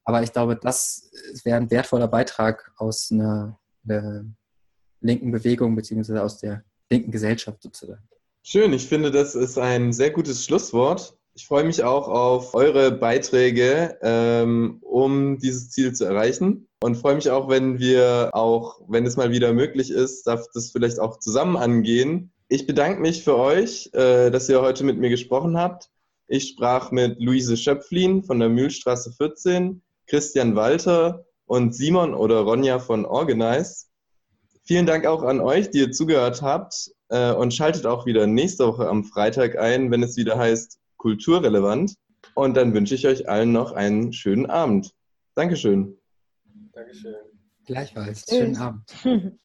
Aber 0.03 0.21
ich 0.21 0.33
glaube, 0.33 0.57
das 0.61 1.09
wäre 1.45 1.57
ein 1.57 1.71
wertvoller 1.71 2.09
Beitrag 2.09 2.71
aus 2.75 3.11
einer, 3.11 3.57
einer 3.87 4.19
äh, 4.19 4.23
linken 4.99 5.31
Bewegung 5.31 5.75
beziehungsweise 5.75 6.21
aus 6.21 6.39
der 6.39 6.63
linken 6.91 7.11
Gesellschaft 7.11 7.63
sozusagen. 7.63 8.03
Schön, 8.43 8.73
ich 8.73 8.87
finde, 8.87 9.09
das 9.09 9.35
ist 9.35 9.57
ein 9.57 9.93
sehr 9.93 10.11
gutes 10.11 10.43
Schlusswort. 10.43 11.17
Ich 11.33 11.47
freue 11.47 11.63
mich 11.63 11.83
auch 11.83 12.07
auf 12.07 12.53
eure 12.53 12.91
Beiträge, 12.91 13.97
ähm, 14.01 14.79
um 14.81 15.39
dieses 15.39 15.71
Ziel 15.71 15.93
zu 15.93 16.05
erreichen. 16.05 16.67
Und 16.85 16.97
freue 16.97 17.15
mich 17.15 17.31
auch, 17.31 17.49
wenn 17.49 17.79
wir 17.79 18.29
auch, 18.33 18.79
wenn 18.87 19.07
es 19.07 19.17
mal 19.17 19.31
wieder 19.31 19.53
möglich 19.53 19.89
ist, 19.89 20.27
darf 20.27 20.45
das 20.53 20.69
vielleicht 20.69 20.99
auch 20.99 21.17
zusammen 21.17 21.57
angehen. 21.57 22.31
Ich 22.47 22.67
bedanke 22.67 23.01
mich 23.01 23.23
für 23.23 23.39
euch, 23.39 23.89
äh, 23.93 24.29
dass 24.29 24.47
ihr 24.49 24.61
heute 24.61 24.83
mit 24.83 24.99
mir 24.99 25.09
gesprochen 25.09 25.57
habt. 25.57 25.89
Ich 26.27 26.49
sprach 26.49 26.91
mit 26.91 27.19
Luise 27.19 27.57
Schöpflin 27.57 28.21
von 28.21 28.37
der 28.37 28.49
Mühlstraße 28.49 29.13
14, 29.13 29.81
Christian 30.05 30.55
Walter 30.55 31.25
und 31.47 31.73
Simon 31.73 32.13
oder 32.13 32.41
Ronja 32.41 32.77
von 32.77 33.03
Organize. 33.07 33.87
Vielen 34.61 34.85
Dank 34.85 35.07
auch 35.07 35.23
an 35.23 35.39
euch, 35.41 35.71
die 35.71 35.79
ihr 35.79 35.91
zugehört 35.91 36.43
habt 36.43 36.91
äh, 37.09 37.33
und 37.33 37.51
schaltet 37.51 37.87
auch 37.87 38.05
wieder 38.05 38.27
nächste 38.27 38.67
Woche 38.67 38.87
am 38.87 39.05
Freitag 39.05 39.57
ein, 39.57 39.89
wenn 39.89 40.03
es 40.03 40.17
wieder 40.17 40.37
heißt 40.37 40.77
kulturrelevant. 40.97 41.95
Und 42.35 42.55
dann 42.55 42.75
wünsche 42.75 42.93
ich 42.93 43.07
euch 43.07 43.27
allen 43.27 43.53
noch 43.53 43.71
einen 43.71 44.13
schönen 44.13 44.45
Abend. 44.45 44.93
Dankeschön. 45.33 45.97
Dankeschön. 46.75 47.15
Gleichfalls. 47.65 48.25
Schönen 48.29 48.57
Abend. 48.57 48.93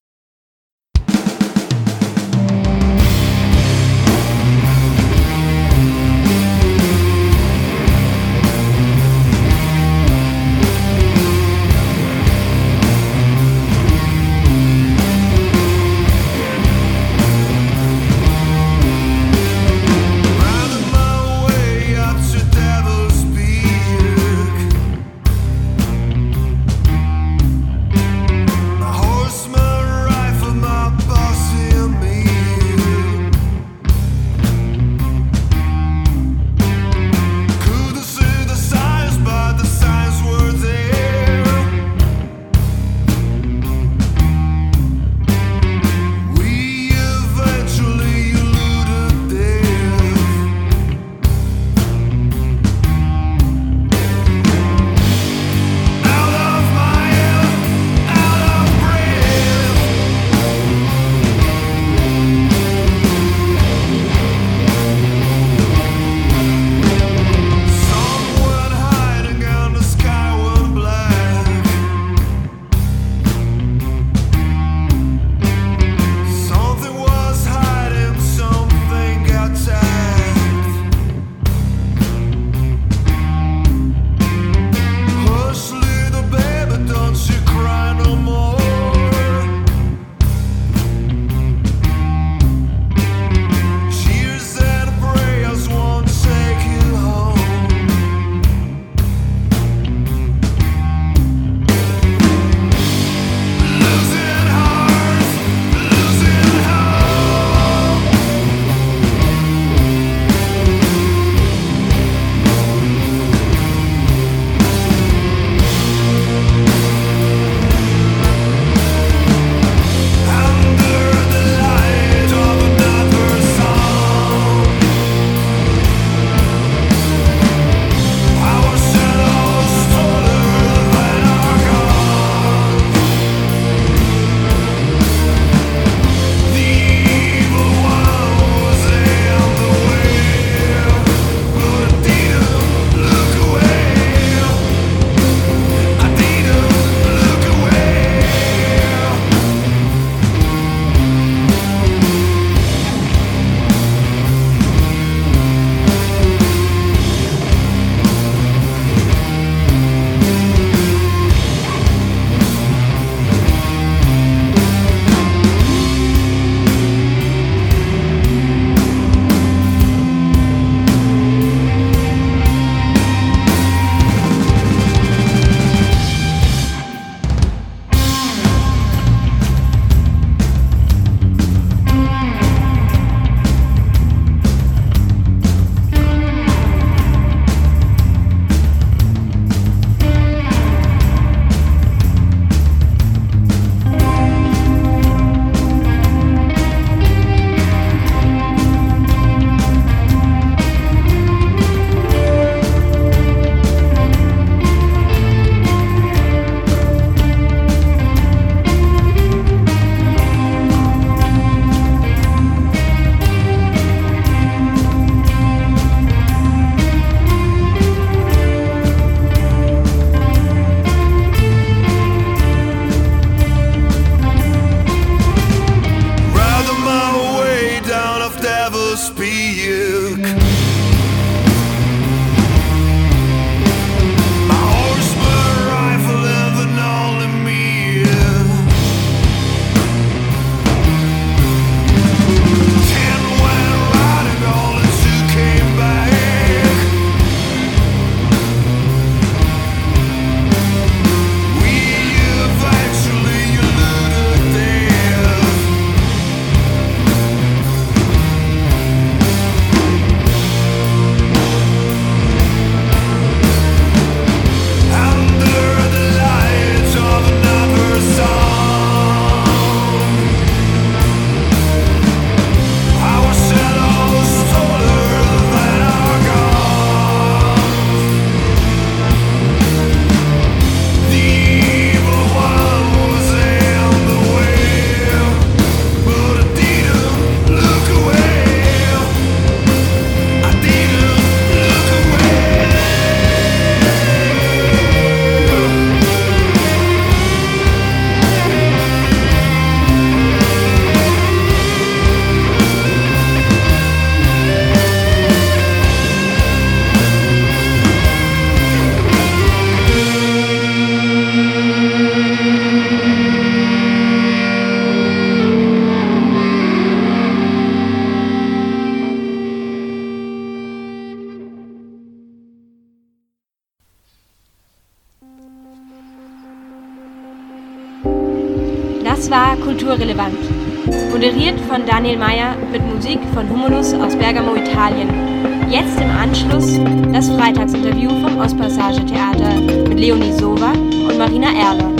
Daniel 332.11 332.27
Mayer 332.27 332.57
mit 332.73 332.83
Musik 332.83 333.21
von 333.33 333.49
Humulus 333.49 333.95
aus 333.95 334.17
Bergamo, 334.17 334.57
Italien. 334.57 335.71
Jetzt 335.71 335.97
im 336.01 336.11
Anschluss 336.11 336.77
das 337.13 337.31
Freitagsinterview 337.31 338.09
vom 338.09 338.37
Ostpassage 338.37 339.07
Theater 339.07 339.61
mit 339.89 340.01
Leonie 340.01 340.33
Sova 340.33 340.73
und 340.73 341.17
Marina 341.17 341.53
Erler. 341.53 341.95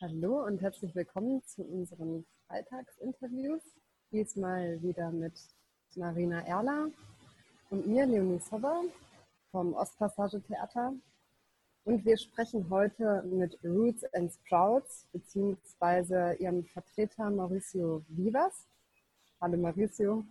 Hallo 0.00 0.46
und 0.46 0.62
herzlich 0.62 0.94
willkommen 0.94 1.42
zu 1.42 1.64
unseren 1.64 2.24
Freitagsinterviews. 2.46 3.62
Diesmal 4.12 4.80
wieder 4.80 5.10
mit 5.10 5.34
Marina 5.96 6.46
Erler 6.46 6.86
und 7.72 7.86
mir, 7.86 8.04
Leonie 8.04 8.38
Sobber 8.38 8.82
vom 9.50 9.72
Ostpassage 9.72 10.42
Theater. 10.42 10.92
Und 11.84 12.04
wir 12.04 12.18
sprechen 12.18 12.68
heute 12.68 13.22
mit 13.22 13.58
Roots 13.64 14.04
and 14.12 14.30
Sprouts 14.30 15.06
beziehungsweise 15.10 16.34
ihrem 16.38 16.64
Vertreter 16.66 17.30
Mauricio 17.30 18.04
Vivas. 18.08 18.68
Hallo 19.40 19.56
Mauricio. 19.56 20.22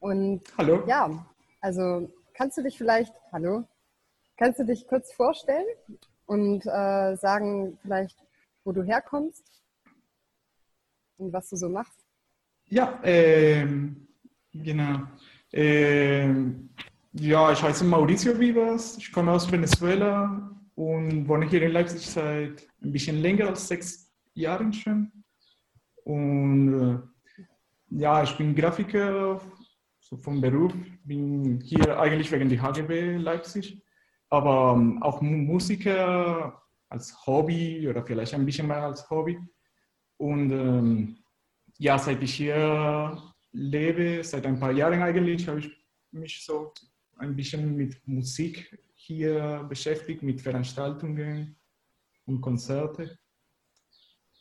Und 0.00 0.42
hallo. 0.58 0.84
Ja, 0.88 1.24
also 1.60 2.12
kannst 2.34 2.58
du 2.58 2.62
dich 2.62 2.76
vielleicht, 2.76 3.14
hallo, 3.30 3.62
kannst 4.36 4.58
du 4.58 4.64
dich 4.64 4.88
kurz 4.88 5.12
vorstellen 5.12 5.64
und 6.26 6.66
äh, 6.66 7.14
sagen 7.14 7.78
vielleicht, 7.82 8.18
wo 8.64 8.72
du 8.72 8.82
herkommst 8.82 9.62
und 11.18 11.32
was 11.32 11.48
du 11.50 11.56
so 11.56 11.68
machst? 11.68 12.04
Ja, 12.66 13.00
äh, 13.04 13.64
genau. 14.52 15.06
Äh, 15.52 16.28
ja, 17.12 17.52
ich 17.52 17.62
heiße 17.62 17.84
Mauricio 17.84 18.38
Vivas, 18.38 18.96
ich 18.96 19.12
komme 19.12 19.32
aus 19.32 19.50
Venezuela 19.52 20.50
und 20.74 21.28
wohne 21.28 21.46
hier 21.46 21.62
in 21.62 21.72
Leipzig 21.72 22.06
seit 22.06 22.66
ein 22.82 22.92
bisschen 22.92 23.20
länger 23.20 23.48
als 23.48 23.68
sechs 23.68 24.10
Jahren 24.32 24.72
schon. 24.72 25.12
Und 26.04 26.72
äh, 26.80 26.98
ja, 27.90 28.22
ich 28.22 28.34
bin 28.38 28.54
Grafiker 28.54 29.40
so 30.00 30.16
vom 30.16 30.40
Beruf, 30.40 30.72
bin 31.04 31.60
hier 31.60 32.00
eigentlich 32.00 32.32
wegen 32.32 32.48
der 32.48 32.62
HGB 32.62 33.18
Leipzig, 33.18 33.82
aber 34.30 34.74
ähm, 34.74 35.02
auch 35.02 35.20
Musiker 35.20 36.62
als 36.88 37.26
Hobby 37.26 37.86
oder 37.88 38.02
vielleicht 38.02 38.32
ein 38.32 38.46
bisschen 38.46 38.68
mehr 38.68 38.84
als 38.84 39.08
Hobby. 39.10 39.38
Und 40.16 40.50
ähm, 40.50 41.18
ja, 41.78 41.98
seit 41.98 42.22
ich 42.22 42.34
hier 42.34 43.22
lebe, 43.52 44.24
seit 44.24 44.46
ein 44.46 44.58
paar 44.58 44.72
Jahren 44.72 45.02
eigentlich, 45.02 45.46
habe 45.48 45.60
ich 45.60 45.70
mich 46.10 46.44
so 46.44 46.72
ein 47.16 47.36
bisschen 47.36 47.76
mit 47.76 47.96
Musik 48.06 48.78
hier 48.94 49.64
beschäftigt, 49.68 50.22
mit 50.22 50.40
Veranstaltungen 50.40 51.56
und 52.26 52.40
Konzerten. 52.40 53.10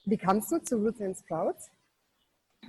Wie 0.06 0.18
kamst 0.18 0.52
du 0.52 0.60
zu 0.60 0.78
Roots 0.78 1.02
and 1.02 1.18
Sprouts? 1.18 1.70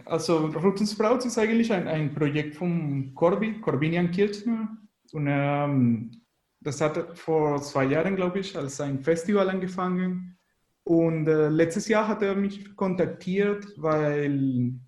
Also 0.05 0.47
Roots 0.47 0.81
and 0.81 0.91
Sprouts 0.91 1.27
ist 1.27 1.39
eigentlich 1.39 1.73
ein, 1.73 1.87
ein 1.87 2.15
Projekt 2.15 2.57
von 2.57 3.15
Corby, 3.15 3.61
Corbinian 3.61 4.11
Kirchner. 4.11 4.77
Und 5.13 5.27
ähm, 5.29 6.23
das 6.61 6.81
hat 6.81 7.19
vor 7.19 7.61
zwei 7.63 7.85
Jahren, 7.85 8.17
glaube 8.17 8.39
ich, 8.41 8.57
als 8.57 8.81
ein 8.81 9.01
Festival 9.01 9.51
angefangen. 9.51 10.39
Und 10.85 11.27
äh, 11.29 11.49
letztes 11.49 11.89
Jahr 11.89 12.09
hat 12.09 12.23
er 12.23 12.35
mich 12.35 12.75
kontaktiert, 12.75 13.67
weil 13.77 14.81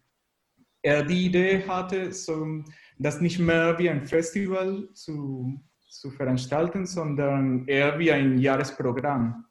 er 0.85 1.03
die 1.03 1.26
Idee 1.26 1.66
hatte, 1.66 2.12
so, 2.12 2.62
das 2.99 3.20
nicht 3.20 3.39
mehr 3.39 3.78
wie 3.78 3.89
ein 3.89 4.07
Festival 4.07 4.89
zu, 4.93 5.59
zu 5.89 6.11
veranstalten, 6.11 6.85
sondern 6.85 7.66
eher 7.66 7.99
wie 7.99 8.12
ein 8.12 8.39
Jahresprogramm 8.39 9.47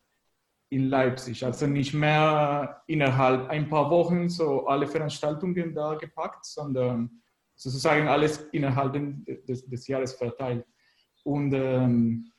in 0.70 0.90
Leipzig. 0.90 1.44
Also 1.44 1.66
nicht 1.66 1.94
mehr 1.94 2.84
innerhalb 2.86 3.50
ein 3.50 3.68
paar 3.68 3.90
Wochen 3.90 4.30
so 4.30 4.68
alle 4.68 4.88
Veranstaltungen 4.88 5.74
da 5.74 5.96
gepackt, 5.96 6.46
sondern 6.46 7.10
sozusagen 7.56 8.08
alles 8.08 8.38
innerhalb 8.52 8.94
des, 9.48 9.66
des 9.68 9.88
Jahres 9.88 10.14
verteilt. 10.14 10.66
Und 11.24 11.52
ähm, 11.54 12.32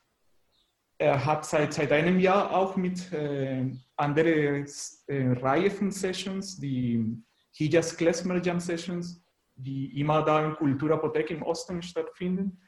er 0.98 1.24
hat 1.24 1.44
seit, 1.44 1.72
seit 1.72 1.90
einem 1.90 2.20
Jahr 2.20 2.52
auch 2.52 2.76
mit 2.76 3.12
äh, 3.12 3.72
anderen 3.96 4.66
äh, 5.08 5.32
Reihe 5.32 5.70
von 5.70 5.90
Sessions, 5.90 6.58
die 6.60 7.24
Hijas 7.56 7.96
Klezmer 7.96 8.42
Jam 8.42 8.58
Sessions, 8.58 9.24
die 9.54 10.00
immer 10.00 10.22
da 10.22 10.44
in 10.44 10.56
Kulturapothek 10.56 11.30
im 11.30 11.42
Osten 11.42 11.82
stattfinden. 11.82 12.60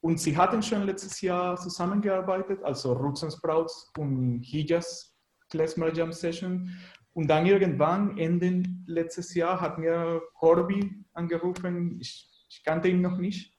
Und 0.00 0.20
sie 0.20 0.36
hatten 0.36 0.62
schon 0.62 0.84
letztes 0.84 1.20
Jahr 1.22 1.56
zusammengearbeitet, 1.56 2.62
also 2.62 2.92
Roots 2.92 3.24
and 3.24 3.32
Sprouts 3.32 3.90
und 3.98 4.42
Hijas 4.42 5.16
Klezmer 5.50 5.92
Jam 5.92 6.12
Session. 6.12 6.70
Und 7.14 7.28
dann 7.28 7.46
irgendwann, 7.46 8.18
Ende 8.18 8.62
letztes 8.86 9.34
Jahr, 9.34 9.58
hat 9.58 9.78
mir 9.78 10.20
Corby 10.34 11.04
angerufen. 11.14 11.98
Ich, 11.98 12.28
ich 12.50 12.62
kannte 12.62 12.88
ihn 12.88 13.00
noch 13.00 13.16
nicht. 13.16 13.56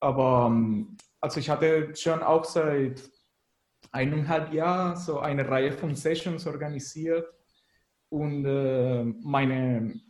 Aber 0.00 0.48
ähm, 0.48 0.98
also 1.18 1.40
ich 1.40 1.48
hatte 1.48 1.96
schon 1.96 2.22
auch 2.22 2.44
seit 2.44 3.10
eineinhalb 3.90 4.52
Jahren 4.52 4.96
so 4.96 5.20
eine 5.20 5.48
Reihe 5.48 5.72
von 5.72 5.94
Sessions 5.94 6.46
organisiert 6.46 7.26
und 8.14 8.44
äh, 8.46 9.04
meine, 9.22 10.00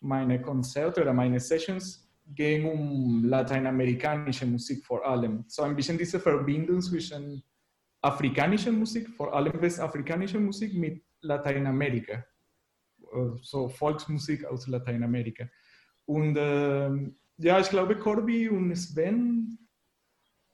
meine 0.00 0.40
Konzerte 0.40 1.02
oder 1.02 1.12
meine 1.12 1.38
Sessions 1.38 2.10
gehen 2.26 2.64
um 2.64 3.24
lateinamerikanische 3.26 4.46
Musik 4.46 4.82
vor 4.82 5.04
allem. 5.04 5.44
So 5.46 5.62
ein 5.62 5.76
bisschen 5.76 5.98
diese 5.98 6.18
Verbindung 6.18 6.80
zwischen 6.80 7.42
afrikanischer 8.00 8.72
Musik, 8.72 9.10
vor 9.10 9.34
allem 9.34 9.60
westafrikanischer 9.60 10.40
Musik 10.40 10.72
mit 10.72 11.04
Lateinamerika. 11.20 12.24
Äh, 13.12 13.36
so 13.42 13.68
Volksmusik 13.68 14.46
aus 14.46 14.66
Lateinamerika. 14.66 15.46
Und 16.06 16.36
äh, 16.38 16.88
ja, 17.36 17.60
ich 17.60 17.68
glaube, 17.68 17.98
Corby 17.98 18.48
und 18.48 18.74
Sven 18.74 19.58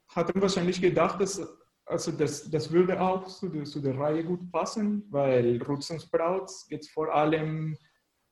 hatten 0.09 0.41
wahrscheinlich 0.41 0.81
gedacht, 0.81 1.21
dass 1.21 1.41
also 1.91 2.11
das, 2.11 2.49
das 2.49 2.71
würde 2.71 2.99
auch 2.99 3.25
zu 3.27 3.49
der, 3.49 3.65
zu 3.65 3.81
der 3.81 3.97
Reihe 3.97 4.23
gut 4.23 4.49
passen, 4.51 5.05
weil 5.09 5.61
Roots 5.61 5.91
and 5.91 6.01
Sprouts 6.01 6.67
geht 6.67 6.87
vor 6.87 7.13
allem 7.13 7.77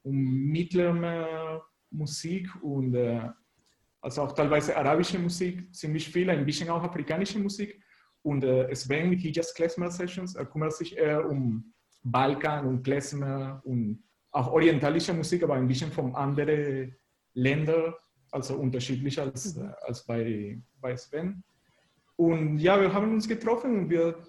um 0.01 0.16
mittlere 0.16 1.62
Musik 1.91 2.47
und 2.64 2.95
äh, 2.95 3.30
also 4.01 4.22
auch 4.22 4.32
teilweise 4.32 4.78
arabische 4.78 5.20
Musik, 5.20 5.76
ziemlich 5.76 6.07
viel, 6.07 6.30
ein 6.30 6.45
bisschen 6.45 6.70
auch 6.70 6.82
afrikanische 6.82 7.38
Musik. 7.38 7.84
Und 8.22 8.43
äh, 8.43 8.74
Sven 8.74 9.10
mit 9.10 9.20
Hijas 9.20 9.53
Klezmer 9.53 9.91
Sessions 9.91 10.36
er 10.36 10.45
kümmert 10.45 10.74
sich 10.74 10.97
eher 10.97 11.30
um 11.30 11.74
Balkan 12.03 12.66
und 12.66 12.84
Klezmer 12.84 13.62
und 13.66 14.03
auch 14.32 14.51
orientalische 14.51 15.14
Musik, 15.14 15.43
aber 15.43 15.55
ein 15.55 15.68
bisschen 15.68 15.91
von 15.91 16.16
anderen 16.16 16.95
Ländern, 17.34 17.93
also 18.32 18.55
unterschiedlich 18.55 19.20
als, 19.20 19.55
mhm. 19.55 19.74
als 19.82 20.05
bei, 20.05 20.62
bei 20.80 20.95
Sven. 20.95 21.43
Und 22.20 22.59
ja, 22.59 22.82
wir 22.82 22.91
haben 22.91 23.13
uns 23.13 23.30
getroffen 23.30 23.78
und 23.80 23.89
wir 23.89 24.22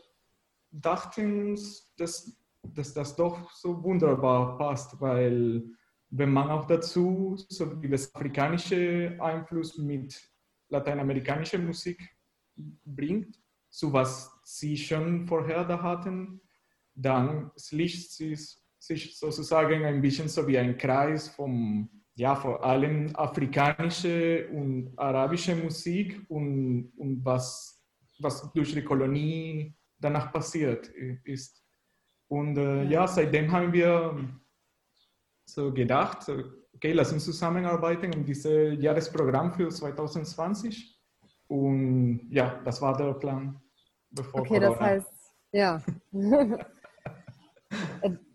dachten, 0.71 1.59
dass, 1.97 2.41
dass 2.63 2.95
das 2.95 3.17
doch 3.17 3.51
so 3.51 3.83
wunderbar 3.83 4.57
passt, 4.59 5.01
weil 5.01 5.65
wenn 6.09 6.33
man 6.33 6.51
auch 6.51 6.69
dazu 6.69 7.35
so 7.49 7.65
das 7.65 8.15
afrikanische 8.15 9.17
Einfluss 9.19 9.77
mit 9.77 10.23
lateinamerikanischer 10.69 11.59
Musik 11.59 12.17
bringt, 12.55 13.37
so 13.69 13.93
was 13.93 14.31
sie 14.45 14.77
schon 14.77 15.27
vorher 15.27 15.65
da 15.65 15.83
hatten, 15.83 16.41
dann 16.95 17.51
schließt 17.57 18.17
sie 18.17 18.39
sich 18.79 19.19
sozusagen 19.19 19.85
ein 19.85 20.01
bisschen 20.01 20.29
so 20.29 20.47
wie 20.47 20.59
ein 20.59 20.79
Kreis 20.79 21.29
von 21.29 21.91
ja, 22.15 22.37
vor 22.37 22.63
allem 22.63 23.11
afrikanische 23.17 24.49
und 24.51 24.93
arabische 24.97 25.57
Musik 25.57 26.21
und, 26.29 26.93
und 26.97 27.25
was, 27.25 27.80
was 28.23 28.53
durch 28.53 28.73
die 28.73 28.83
Kolonie 28.83 29.75
danach 29.99 30.33
passiert 30.33 30.89
ist. 31.25 31.63
Und 32.29 32.57
äh, 32.57 32.85
ja, 32.85 33.07
seitdem 33.07 33.51
haben 33.51 33.73
wir 33.73 34.29
so 35.45 35.73
gedacht, 35.73 36.31
okay, 36.75 36.93
lass 36.93 37.13
uns 37.13 37.25
zusammenarbeiten 37.25 38.15
um 38.15 38.25
dieses 38.25 38.81
Jahresprogramm 38.81 39.53
für 39.53 39.69
2020. 39.69 40.97
Und 41.49 42.29
ja, 42.31 42.61
das 42.65 42.81
war 42.81 42.97
der 42.97 43.15
Plan. 43.15 43.61
Bevor 44.11 44.41
okay, 44.41 44.61
Corona. 44.61 44.69
das 44.71 44.81
heißt, 44.81 45.35
ja. 45.53 45.83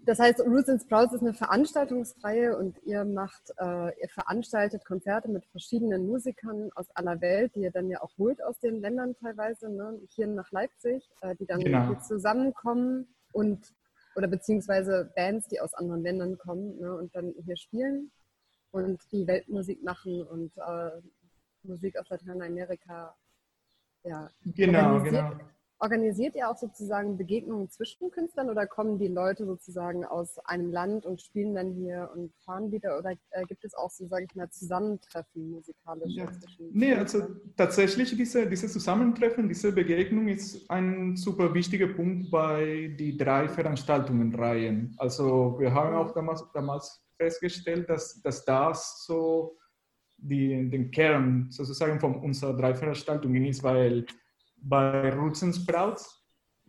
das 0.05 0.19
heißt, 0.19 0.39
Roots 0.41 0.69
and 0.69 0.81
Sprouts 0.81 1.13
ist 1.13 1.21
eine 1.21 1.33
Veranstaltungsreihe 1.33 2.57
und 2.57 2.81
ihr 2.83 3.05
macht, 3.05 3.51
äh, 3.57 4.01
ihr 4.01 4.09
veranstaltet 4.09 4.85
Konzerte 4.85 5.29
mit 5.29 5.45
verschiedenen 5.45 6.07
Musikern 6.07 6.69
aus 6.75 6.89
aller 6.95 7.21
Welt, 7.21 7.55
die 7.55 7.61
ihr 7.61 7.71
dann 7.71 7.89
ja 7.89 8.01
auch 8.01 8.11
holt 8.17 8.43
aus 8.43 8.59
den 8.59 8.81
Ländern 8.81 9.15
teilweise, 9.15 9.69
ne, 9.69 9.99
hier 10.09 10.27
nach 10.27 10.51
Leipzig, 10.51 11.09
äh, 11.21 11.35
die 11.35 11.45
dann 11.45 11.59
genau. 11.59 11.87
hier 11.87 11.99
zusammenkommen 11.99 13.07
und 13.31 13.73
oder 14.15 14.27
beziehungsweise 14.27 15.11
Bands, 15.15 15.49
die 15.49 15.59
aus 15.59 15.73
anderen 15.73 16.01
Ländern 16.01 16.37
kommen 16.37 16.79
ne, 16.79 16.95
und 16.95 17.13
dann 17.15 17.33
hier 17.43 17.57
spielen 17.57 18.11
und 18.71 19.01
die 19.11 19.27
Weltmusik 19.27 19.83
machen 19.83 20.23
und 20.23 20.51
äh, 20.57 21.01
Musik 21.63 21.97
aus 21.97 22.09
Lateinamerika 22.09 23.15
ja, 24.05 24.29
genau, 24.45 25.01
genau. 25.01 25.31
Organisiert 25.79 26.35
ihr 26.35 26.49
auch 26.49 26.57
sozusagen 26.57 27.17
Begegnungen 27.17 27.69
zwischen 27.69 28.09
Künstlern 28.09 28.49
oder 28.49 28.65
kommen 28.65 28.97
die 28.97 29.09
Leute 29.09 29.45
sozusagen 29.45 30.05
aus 30.05 30.39
einem 30.45 30.71
Land 30.71 31.05
und 31.05 31.21
spielen 31.21 31.53
dann 31.53 31.73
hier 31.73 32.09
und 32.15 32.33
fahren 32.45 32.71
wieder 32.71 32.97
oder 32.97 33.11
äh, 33.31 33.43
gibt 33.45 33.65
es 33.65 33.73
auch 33.73 33.91
so, 33.91 34.07
sage 34.07 34.25
ich 34.29 34.35
mal, 34.35 34.49
Zusammentreffen 34.49 35.51
musikalisch? 35.51 36.13
Ja. 36.15 36.31
Nee, 36.71 36.93
also 36.93 37.23
tatsächlich 37.57 38.15
diese, 38.15 38.47
diese 38.47 38.69
Zusammentreffen, 38.69 39.49
diese 39.49 39.73
Begegnung 39.73 40.29
ist 40.29 40.69
ein 40.71 41.17
super 41.17 41.53
wichtiger 41.53 41.87
Punkt 41.87 42.31
bei 42.31 42.95
die 42.97 43.17
drei 43.17 43.49
Veranstaltungen-Reihen. 43.49 44.95
Also 44.97 45.59
wir 45.59 45.73
haben 45.73 45.95
auch 45.95 46.13
damals, 46.13 46.45
damals 46.53 47.05
festgestellt, 47.17 47.89
dass, 47.89 48.21
dass 48.21 48.45
das 48.45 49.03
so 49.05 49.57
die, 50.17 50.69
den 50.69 50.91
Kern 50.91 51.47
sozusagen 51.49 51.99
von 51.99 52.15
unserer 52.15 52.55
drei 52.55 52.73
Veranstaltungen 52.73 53.45
ist, 53.45 53.61
weil 53.63 54.05
bei 54.65 55.13
Roots 55.13 55.43
and 55.43 55.55
Sprouts, 55.55 56.23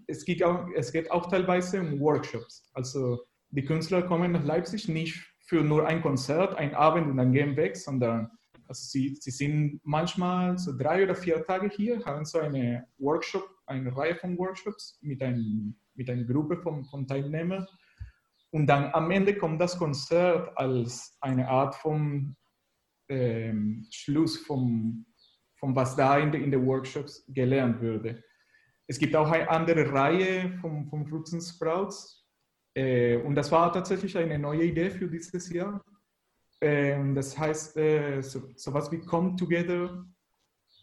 es 0.06 0.24
geht, 0.24 0.43
auch, 0.43 0.68
es 0.74 0.93
geht 0.93 1.10
auch 1.10 1.27
teilweise 1.28 1.81
um 1.81 1.98
Workshops. 2.01 2.70
Also 2.74 3.20
die 3.51 3.64
Künstler 3.64 4.02
kommen 4.02 4.32
nach 4.32 4.44
Leipzig 4.44 4.89
nicht 4.89 5.20
für 5.47 5.62
nur 5.62 5.86
ein 5.86 6.02
Konzert, 6.02 6.56
ein 6.56 6.74
Abend 6.74 7.09
und 7.09 7.16
dann 7.16 7.32
gehen 7.32 7.56
weg, 7.56 7.77
sondern 7.77 8.31
also 8.68 8.85
sie, 8.85 9.16
sie 9.20 9.31
sind 9.31 9.81
manchmal 9.85 10.59
so 10.59 10.77
drei 10.77 11.05
oder 11.05 11.14
vier 11.14 11.44
Tage 11.44 11.68
hier, 11.68 12.05
haben 12.05 12.24
so 12.24 12.39
eine 12.39 12.86
Workshop, 12.98 13.48
eine 13.66 13.97
Reihe 13.97 14.16
von 14.16 14.36
Workshops 14.39 14.98
mit, 15.02 15.23
ein, 15.23 15.77
mit 15.94 16.10
einer 16.10 16.24
Gruppe 16.24 16.56
von, 16.59 16.85
von 16.85 17.06
Teilnehmern. 17.06 17.66
Und 18.51 18.66
dann 18.66 18.93
am 18.93 19.10
Ende 19.10 19.36
kommt 19.36 19.60
das 19.60 19.78
Konzert 19.78 20.56
als 20.56 21.16
eine 21.20 21.48
Art 21.48 21.74
von 21.77 22.36
ähm, 23.09 23.86
Schluss 23.90 24.39
vom, 24.39 25.06
von 25.57 25.74
was 25.74 25.97
da 25.97 26.19
in 26.19 26.31
den 26.33 26.53
in 26.53 26.66
Workshops 26.66 27.24
gelernt 27.28 27.81
würde. 27.81 28.23
Es 28.87 28.99
gibt 28.99 29.16
auch 29.16 29.31
eine 29.31 29.49
andere 29.51 29.93
Reihe 29.93 30.51
von, 30.61 30.87
von 30.87 31.07
Fruits 31.07 31.33
and 31.33 31.43
Sprouts 31.43 32.24
äh, 32.74 33.16
und 33.16 33.35
das 33.35 33.51
war 33.51 33.73
tatsächlich 33.73 34.16
eine 34.16 34.39
neue 34.39 34.65
Idee 34.65 34.91
für 34.91 35.09
dieses 35.09 35.51
Jahr. 35.51 35.83
Äh, 36.61 37.15
das 37.15 37.37
heißt 37.37 37.77
äh, 37.77 38.20
so, 38.23 38.51
sowas 38.55 38.91
wie 38.93 38.99
Come 38.99 39.37
Together 39.37 40.05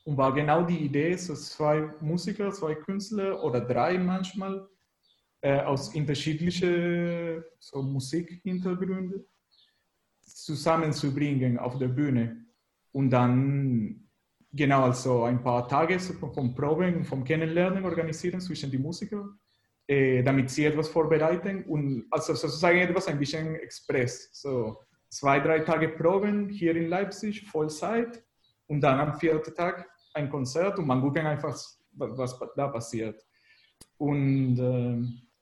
und 0.06 0.18
war 0.18 0.34
genau 0.34 0.64
die 0.64 0.80
Idee, 0.80 1.16
so 1.16 1.34
zwei 1.34 1.94
Musiker, 2.02 2.52
zwei 2.52 2.76
Künstler 2.76 3.42
oder 3.44 3.62
drei 3.62 3.98
manchmal 3.98 4.68
äh, 5.42 5.62
aus 5.62 5.94
unterschiedlichen 5.96 7.44
so 7.60 7.82
Musikhintergründen 7.82 9.26
zusammenzubringen 10.26 11.58
auf 11.58 11.78
der 11.78 11.90
Bühne 11.90 12.46
und 12.92 13.10
dann 13.10 14.03
Genau, 14.56 14.84
also 14.84 15.24
ein 15.24 15.42
paar 15.42 15.68
Tage 15.68 16.00
vom 16.00 16.54
Proben, 16.54 17.04
vom 17.04 17.24
Kennenlernen 17.24 17.84
organisieren 17.84 18.40
zwischen 18.40 18.70
die 18.70 18.78
Musiker, 18.78 19.28
äh, 19.88 20.22
damit 20.22 20.52
sie 20.52 20.66
etwas 20.66 20.90
vorbereiten 20.90 21.64
und 21.64 22.06
also 22.12 22.36
sozusagen 22.36 22.78
etwas 22.78 23.08
ein 23.08 23.18
bisschen 23.18 23.56
express. 23.56 24.30
So 24.32 24.78
zwei, 25.10 25.40
drei 25.40 25.62
Tage 25.62 25.90
Proben 25.90 26.50
hier 26.50 26.76
in 26.76 26.88
Leipzig, 26.88 27.48
Vollzeit 27.48 28.24
und 28.68 28.82
dann 28.82 29.00
am 29.00 29.20
vierten 29.20 29.56
Tag 29.56 29.90
ein 30.14 30.30
Konzert 30.30 30.78
und 30.78 30.86
man 30.86 31.02
gucken 31.02 31.26
einfach, 31.26 31.58
was 31.94 32.40
da 32.56 32.68
passiert. 32.68 33.26
Und 33.98 34.60
äh, 34.60 35.33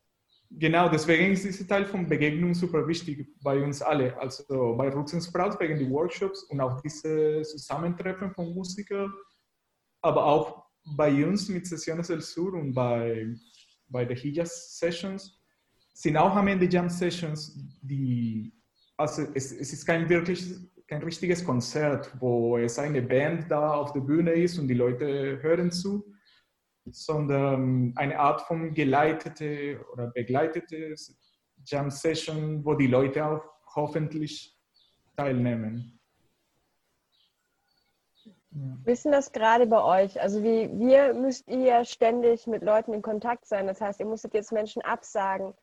Genau, 0.53 0.90
deswegen 0.90 1.32
ist 1.32 1.45
dieser 1.45 1.65
Teil 1.65 1.86
von 1.86 2.07
Begegnung 2.07 2.53
super 2.53 2.86
wichtig 2.86 3.26
bei 3.41 3.64
uns 3.64 3.82
alle. 3.82 4.19
Also 4.19 4.76
bei 4.76 4.90
Roots 4.90 5.14
and 5.14 5.23
Sprouts 5.23 5.57
wegen 5.60 5.80
die 5.80 5.90
Workshops 5.90 6.44
und 6.44 6.60
auch 6.60 6.82
diese 6.82 7.41
Zusammentreffen 7.44 8.32
von 8.32 8.53
Musikern, 8.53 9.14
aber 10.02 10.26
auch 10.26 10.65
bei 10.98 11.26
uns 11.26 11.48
mit 11.48 11.65
Sessiones 11.65 12.07
del 12.07 12.22
Sur 12.22 12.53
und 12.53 12.73
bei, 12.73 13.34
bei 13.88 14.03
den 14.03 14.18
Hijas 14.18 14.78
Sessions 14.78 15.40
sind 15.94 16.18
auch 16.18 16.36
am 16.36 16.48
Ende 16.48 16.65
Jam 16.65 16.90
Sessions, 16.90 17.57
die, 17.82 18.52
also 18.98 19.23
es, 19.34 19.53
es 19.53 19.72
ist 19.72 19.86
kein 19.86 20.10
wirklich, 20.10 20.53
kein 20.88 21.03
richtiges 21.03 21.45
Konzert, 21.45 22.11
wo 22.19 22.57
es 22.57 22.78
eine 22.78 23.02
Band 23.02 23.49
da 23.49 23.73
auf 23.76 23.94
der 23.94 24.02
Bühne 24.02 24.34
ist 24.34 24.57
und 24.60 24.68
die 24.68 24.73
Leute 24.73 25.41
hören 25.41 25.72
zu, 25.72 26.11
sondern 26.86 27.94
eine 27.95 28.20
Art 28.20 28.41
von 28.41 28.74
geleitete 28.74 29.86
oder 29.94 30.08
begleitete 30.08 30.95
Jam 31.66 31.90
Session, 31.91 32.66
wo 32.66 32.74
die 32.74 32.88
Leute 32.88 33.26
auch 33.26 33.44
hoffentlich 33.76 34.58
teilnehmen. 35.16 35.99
Wissen 38.53 39.14
das 39.14 39.32
gerade 39.32 39.66
bei 39.66 39.82
euch? 39.82 40.20
Also 40.20 40.44
wie 40.44 40.70
wir 40.78 41.14
müsst 41.14 41.48
ihr 41.48 41.86
ständig 41.86 42.48
mit 42.48 42.64
Leuten 42.64 42.94
in 42.94 43.02
Kontakt 43.02 43.45
sein. 43.45 43.68
Das 43.68 43.80
heißt, 43.80 44.02
ihr 44.02 44.06
musstet 44.06 44.34
jetzt 44.34 44.52
Menschen 44.52 44.82
absagen. 44.82 45.53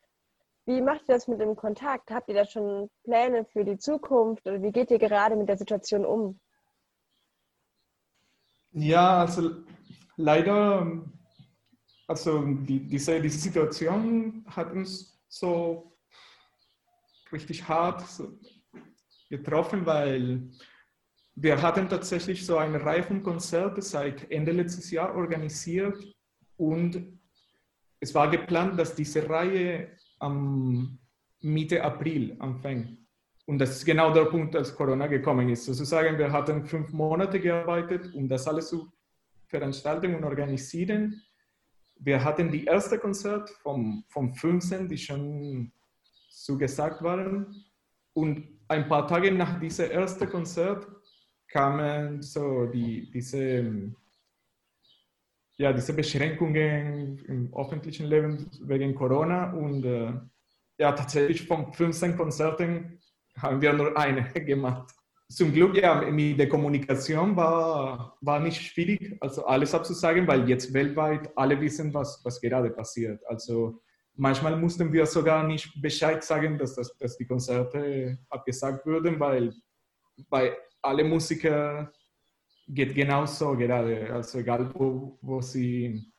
Wie 0.64 0.80
macht 0.80 1.02
ihr 1.08 1.14
das 1.14 1.28
mit 1.28 1.40
dem 1.40 1.54
Kontakt? 1.54 2.10
Habt 2.10 2.28
ihr 2.28 2.34
da 2.34 2.46
schon 2.46 2.88
Pläne 3.04 3.44
für 3.44 3.64
die 3.64 3.76
Zukunft 3.76 4.46
oder 4.46 4.62
wie 4.62 4.72
geht 4.72 4.90
ihr 4.90 4.98
gerade 4.98 5.36
mit 5.36 5.48
der 5.48 5.58
Situation 5.58 6.06
um? 6.06 6.40
Ja, 8.72 9.20
also 9.20 9.50
leider, 10.18 11.02
also 12.06 12.42
die, 12.44 12.80
diese, 12.86 13.20
diese 13.20 13.38
Situation 13.38 14.44
hat 14.46 14.72
uns 14.72 15.18
so 15.28 15.96
richtig 17.32 17.66
hart 17.66 18.04
getroffen, 19.30 19.86
weil 19.86 20.50
wir 21.34 21.62
hatten 21.62 21.88
tatsächlich 21.88 22.44
so 22.44 22.58
eine 22.58 22.84
Reihe 22.84 23.02
von 23.02 23.22
Konzerten 23.22 23.80
seit 23.80 24.30
Ende 24.30 24.52
letztes 24.52 24.90
Jahr 24.90 25.14
organisiert 25.14 25.96
und 26.56 27.18
es 28.00 28.14
war 28.14 28.30
geplant, 28.30 28.78
dass 28.78 28.94
diese 28.94 29.28
Reihe 29.28 29.96
am 30.18 30.98
Mitte 31.40 31.82
April 31.82 32.36
anfängt. 32.40 32.98
Und 33.46 33.58
das 33.58 33.70
ist 33.70 33.84
genau 33.84 34.12
der 34.12 34.26
Punkt, 34.26 34.54
als 34.56 34.74
Corona 34.74 35.06
gekommen 35.06 35.48
ist. 35.48 35.64
Sozusagen, 35.64 36.18
wir 36.18 36.30
hatten 36.30 36.64
fünf 36.64 36.92
Monate 36.92 37.40
gearbeitet, 37.40 38.12
um 38.14 38.28
das 38.28 38.46
alles 38.46 38.68
zu 38.68 38.92
veranstalten 39.48 40.14
und 40.14 40.24
organisieren. 40.24 41.22
Wir 42.00 42.22
hatten 42.22 42.50
die 42.50 42.64
erste 42.64 42.98
Konzert 42.98 43.50
vom, 43.62 44.04
vom 44.08 44.34
15, 44.34 44.88
die 44.88 44.98
schon 44.98 45.72
zugesagt 46.30 47.02
waren. 47.02 47.64
Und 48.12 48.46
ein 48.68 48.88
paar 48.88 49.06
Tage 49.06 49.32
nach 49.32 49.58
diesem 49.58 49.90
ersten 49.90 50.28
Konzert 50.28 50.86
kamen 51.48 52.22
so 52.22 52.66
die, 52.66 53.10
diese, 53.10 53.94
ja, 55.56 55.72
diese 55.72 55.94
Beschränkungen 55.94 57.18
im 57.26 57.54
öffentlichen 57.54 58.06
Leben 58.06 58.50
wegen 58.62 58.94
Corona. 58.94 59.52
Und 59.52 59.84
äh, 59.84 60.12
ja, 60.78 60.92
tatsächlich 60.92 61.46
von 61.46 61.72
15 61.72 62.16
Konzerten 62.16 63.00
haben 63.36 63.60
wir 63.60 63.72
nur 63.72 63.96
eine 63.96 64.22
gemacht. 64.44 64.94
Zum 65.30 65.52
Glück, 65.52 65.76
ja, 65.76 66.10
mit 66.10 66.38
der 66.38 66.48
Kommunikation 66.48 67.36
war, 67.36 68.16
war 68.22 68.40
nicht 68.40 68.62
schwierig, 68.62 69.14
also 69.20 69.44
alles 69.44 69.74
abzusagen, 69.74 70.26
weil 70.26 70.48
jetzt 70.48 70.72
weltweit 70.72 71.30
alle 71.36 71.60
wissen, 71.60 71.92
was, 71.92 72.20
was 72.24 72.40
gerade 72.40 72.70
passiert. 72.70 73.20
Also 73.26 73.82
manchmal 74.14 74.56
mussten 74.56 74.90
wir 74.90 75.04
sogar 75.04 75.46
nicht 75.46 75.80
Bescheid 75.82 76.24
sagen, 76.24 76.56
dass, 76.56 76.74
das, 76.74 76.96
dass 76.96 77.18
die 77.18 77.26
Konzerte 77.26 78.18
abgesagt 78.30 78.86
wurden, 78.86 79.20
weil 79.20 79.52
bei 80.30 80.56
alle 80.80 81.04
Musiker 81.04 81.92
geht 82.66 82.94
genauso 82.94 83.54
gerade, 83.54 84.10
also 84.12 84.38
egal 84.38 84.70
wo, 84.74 85.18
wo, 85.20 85.42
sie, 85.42 86.10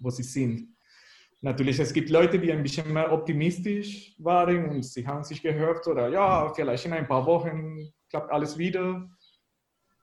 wo 0.00 0.10
sie 0.10 0.24
sind. 0.24 0.76
Natürlich, 1.40 1.78
es 1.78 1.92
gibt 1.92 2.10
Leute, 2.10 2.40
die 2.40 2.50
ein 2.50 2.64
bisschen 2.64 2.92
mehr 2.92 3.12
optimistisch 3.12 4.16
waren 4.18 4.68
und 4.68 4.84
sie 4.84 5.06
haben 5.06 5.22
sich 5.22 5.40
gehört 5.40 5.86
oder 5.86 6.08
ja, 6.08 6.52
vielleicht 6.52 6.86
in 6.86 6.92
ein 6.92 7.06
paar 7.06 7.24
Wochen 7.24 7.92
klappt 8.10 8.30
alles 8.30 8.58
wieder. 8.58 9.08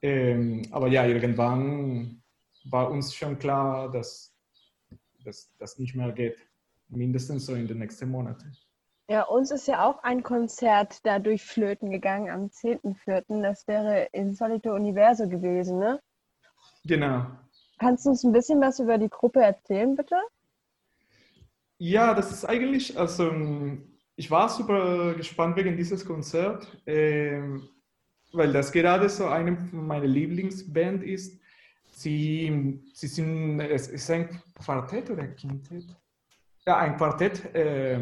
Ähm, 0.02 0.62
aber 0.70 0.88
ja, 0.88 1.06
irgendwann 1.06 2.22
war 2.64 2.90
uns 2.90 3.14
schon 3.14 3.38
klar, 3.38 3.90
dass 3.90 4.34
das 5.58 5.78
nicht 5.78 5.94
mehr 5.94 6.12
geht. 6.12 6.38
Mindestens 6.88 7.46
so 7.46 7.54
in 7.54 7.66
den 7.66 7.78
nächsten 7.78 8.08
Monaten. 8.10 8.56
Ja, 9.08 9.22
uns 9.22 9.50
ist 9.52 9.68
ja 9.68 9.84
auch 9.84 10.02
ein 10.02 10.22
Konzert 10.22 11.04
dadurch 11.04 11.44
flöten 11.44 11.90
gegangen 11.90 12.28
am 12.28 12.46
10.04. 12.46 13.42
Das 13.42 13.66
wäre 13.68 14.08
in 14.12 14.34
Solito 14.34 14.74
Universo 14.74 15.28
gewesen, 15.28 15.78
ne? 15.78 16.00
Genau. 16.84 17.26
Kannst 17.78 18.06
du 18.06 18.10
uns 18.10 18.24
ein 18.24 18.32
bisschen 18.32 18.60
was 18.60 18.80
über 18.80 18.98
die 18.98 19.08
Gruppe 19.08 19.42
erzählen, 19.42 19.94
bitte? 19.94 20.16
Ja, 21.78 22.14
das 22.14 22.32
ist 22.32 22.44
eigentlich, 22.44 22.98
also 22.98 23.32
ich 24.16 24.30
war 24.30 24.48
super 24.48 25.14
gespannt 25.14 25.56
wegen 25.56 25.76
dieses 25.76 26.04
Konzert, 26.04 26.66
äh, 26.86 27.42
weil 28.32 28.52
das 28.52 28.72
gerade 28.72 29.08
so 29.08 29.26
eine 29.26 29.52
meiner 29.72 30.06
Lieblingsband 30.06 31.02
ist. 31.02 31.40
Sie, 31.92 32.80
sie 32.92 33.06
sind, 33.06 33.60
es 33.60 33.88
ist 33.88 34.10
ein 34.10 34.28
Quartett 34.54 35.10
oder 35.10 35.26
Quintett? 35.28 35.86
Ja, 36.66 36.78
ein 36.78 36.96
Quartett 36.96 37.54
äh, 37.54 37.98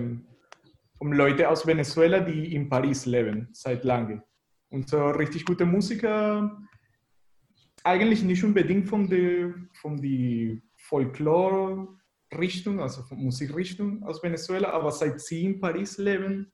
von 0.98 1.12
Leuten 1.12 1.44
aus 1.44 1.66
Venezuela, 1.66 2.20
die 2.20 2.54
in 2.54 2.68
Paris 2.68 3.06
leben, 3.06 3.48
seit 3.52 3.84
langem. 3.84 4.22
Und 4.70 4.88
so 4.88 5.10
richtig 5.10 5.44
gute 5.44 5.64
Musiker, 5.64 6.58
eigentlich 7.84 8.24
nicht 8.24 8.42
unbedingt 8.42 8.88
von 8.88 9.08
der, 9.08 9.54
von 9.74 10.00
der 10.00 10.56
Folklore 10.76 11.88
Richtung, 12.36 12.80
also 12.80 13.02
von 13.02 13.18
Musikrichtung 13.18 14.02
aus 14.02 14.22
Venezuela, 14.22 14.70
aber 14.70 14.90
seit 14.90 15.20
sie 15.20 15.44
in 15.44 15.60
Paris 15.60 15.98
leben, 15.98 16.52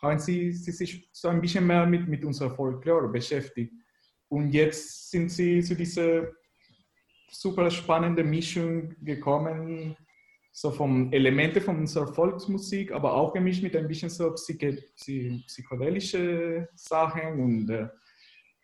haben 0.00 0.18
sie, 0.18 0.52
sie 0.52 0.72
sich 0.72 1.08
so 1.12 1.28
ein 1.28 1.40
bisschen 1.40 1.66
mehr 1.66 1.86
mit, 1.86 2.06
mit 2.08 2.22
unserer 2.24 2.50
Folklore 2.50 3.08
beschäftigt. 3.08 3.72
Und 4.28 4.52
jetzt 4.52 5.10
sind 5.10 5.30
sie 5.30 5.62
zu 5.62 5.74
dieser 5.74 6.28
super 7.30 7.70
spannenden 7.70 8.28
Mischung 8.28 8.94
gekommen, 9.02 9.96
so 10.52 10.70
von 10.70 11.10
Elemente 11.12 11.60
von 11.60 11.78
unserer 11.78 12.12
Volksmusik, 12.14 12.92
aber 12.92 13.14
auch 13.14 13.34
gemischt 13.34 13.62
mit 13.62 13.76
ein 13.76 13.86
bisschen 13.86 14.08
so 14.08 14.32
psychedelische 14.32 16.68
Sachen 16.74 17.40
und 17.40 17.68
äh, 17.70 17.88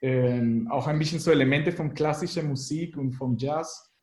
äh, 0.00 0.66
auch 0.70 0.86
ein 0.86 0.98
bisschen 0.98 1.20
so 1.20 1.30
Elemente 1.30 1.70
von 1.70 1.92
klassischer 1.94 2.42
Musik 2.42 2.96
und 2.96 3.12
vom 3.12 3.36
Jazz. 3.36 3.94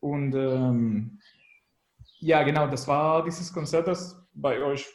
Und 0.00 0.34
ähm, 0.34 1.20
ja, 2.20 2.44
genau, 2.44 2.68
das 2.68 2.86
war 2.86 3.24
dieses 3.24 3.52
Konzert, 3.52 3.88
das 3.88 4.16
bei 4.32 4.62
euch 4.62 4.88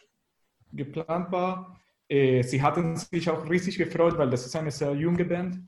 geplant 0.72 1.30
war. 1.32 1.77
Äh, 2.10 2.44
sie 2.44 2.62
hatten 2.62 2.96
sich 2.96 3.30
auch 3.30 3.50
riesig 3.50 3.78
gefreut, 3.78 4.18
weil 4.18 4.30
das 4.30 4.46
ist 4.46 4.56
eine 4.56 4.72
sehr 4.72 4.94
junge 4.94 5.26
Band. 5.26 5.68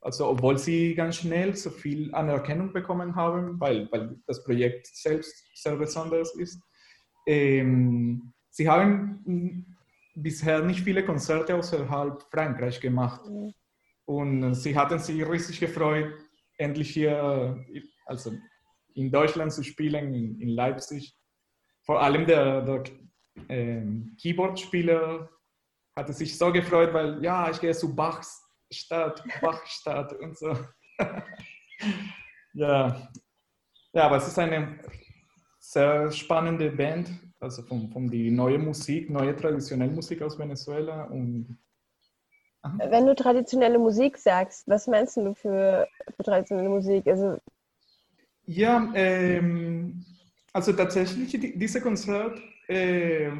Also 0.00 0.28
obwohl 0.28 0.58
sie 0.58 0.94
ganz 0.94 1.16
schnell 1.16 1.56
so 1.56 1.70
viel 1.70 2.14
Anerkennung 2.14 2.72
bekommen 2.72 3.14
haben, 3.16 3.58
weil, 3.58 3.90
weil 3.90 4.16
das 4.26 4.44
Projekt 4.44 4.86
selbst 4.86 5.46
sehr 5.54 5.76
besonders 5.76 6.34
ist. 6.36 6.60
Ähm, 7.26 8.32
sie 8.50 8.68
haben 8.68 9.76
bisher 10.14 10.62
nicht 10.62 10.80
viele 10.80 11.04
Konzerte 11.04 11.54
außerhalb 11.54 12.22
Frankreich 12.30 12.80
gemacht. 12.80 13.22
Und 14.04 14.54
sie 14.54 14.76
hatten 14.76 14.98
sich 14.98 15.28
riesig 15.28 15.58
gefreut, 15.58 16.12
endlich 16.56 16.90
hier, 16.90 17.64
also 18.06 18.32
in 18.94 19.10
Deutschland 19.10 19.52
zu 19.52 19.62
spielen, 19.62 20.14
in, 20.14 20.40
in 20.40 20.48
Leipzig. 20.48 21.16
Vor 21.82 22.00
allem 22.00 22.26
der, 22.26 22.62
der 22.62 22.84
ähm, 23.48 24.16
Keyboard-Spieler 24.20 25.28
hatte 25.96 26.12
sich 26.12 26.36
so 26.36 26.52
gefreut, 26.52 26.92
weil 26.92 27.22
ja, 27.24 27.50
ich 27.50 27.60
gehe 27.60 27.72
zu 27.72 27.94
Bachs 27.94 28.42
Stadt, 28.70 29.22
Bachstadt 29.40 30.12
und 30.14 30.36
so. 30.36 30.56
ja. 32.54 33.08
ja, 33.92 34.02
aber 34.02 34.16
es 34.16 34.26
ist 34.28 34.38
eine 34.38 34.78
sehr 35.58 36.10
spannende 36.10 36.70
Band, 36.70 37.10
also 37.40 37.62
von, 37.62 37.90
von 37.90 38.08
die 38.10 38.30
neue 38.30 38.58
Musik, 38.58 39.08
neue 39.10 39.34
traditionelle 39.34 39.92
Musik 39.92 40.22
aus 40.22 40.38
Venezuela 40.38 41.04
und 41.04 41.58
wenn 42.78 43.06
du 43.06 43.14
traditionelle 43.14 43.78
Musik 43.78 44.18
sagst, 44.18 44.66
was 44.66 44.88
meinst 44.88 45.16
du 45.16 45.34
für, 45.34 45.86
für 46.16 46.22
traditionelle 46.24 46.68
Musik? 46.68 47.06
Also 47.06 47.38
ja, 48.46 48.90
ähm, 48.94 50.04
also 50.52 50.72
tatsächlich, 50.72 51.30
die, 51.30 51.56
diese 51.56 51.80
Konzert 51.80 52.40
äh, 52.68 53.30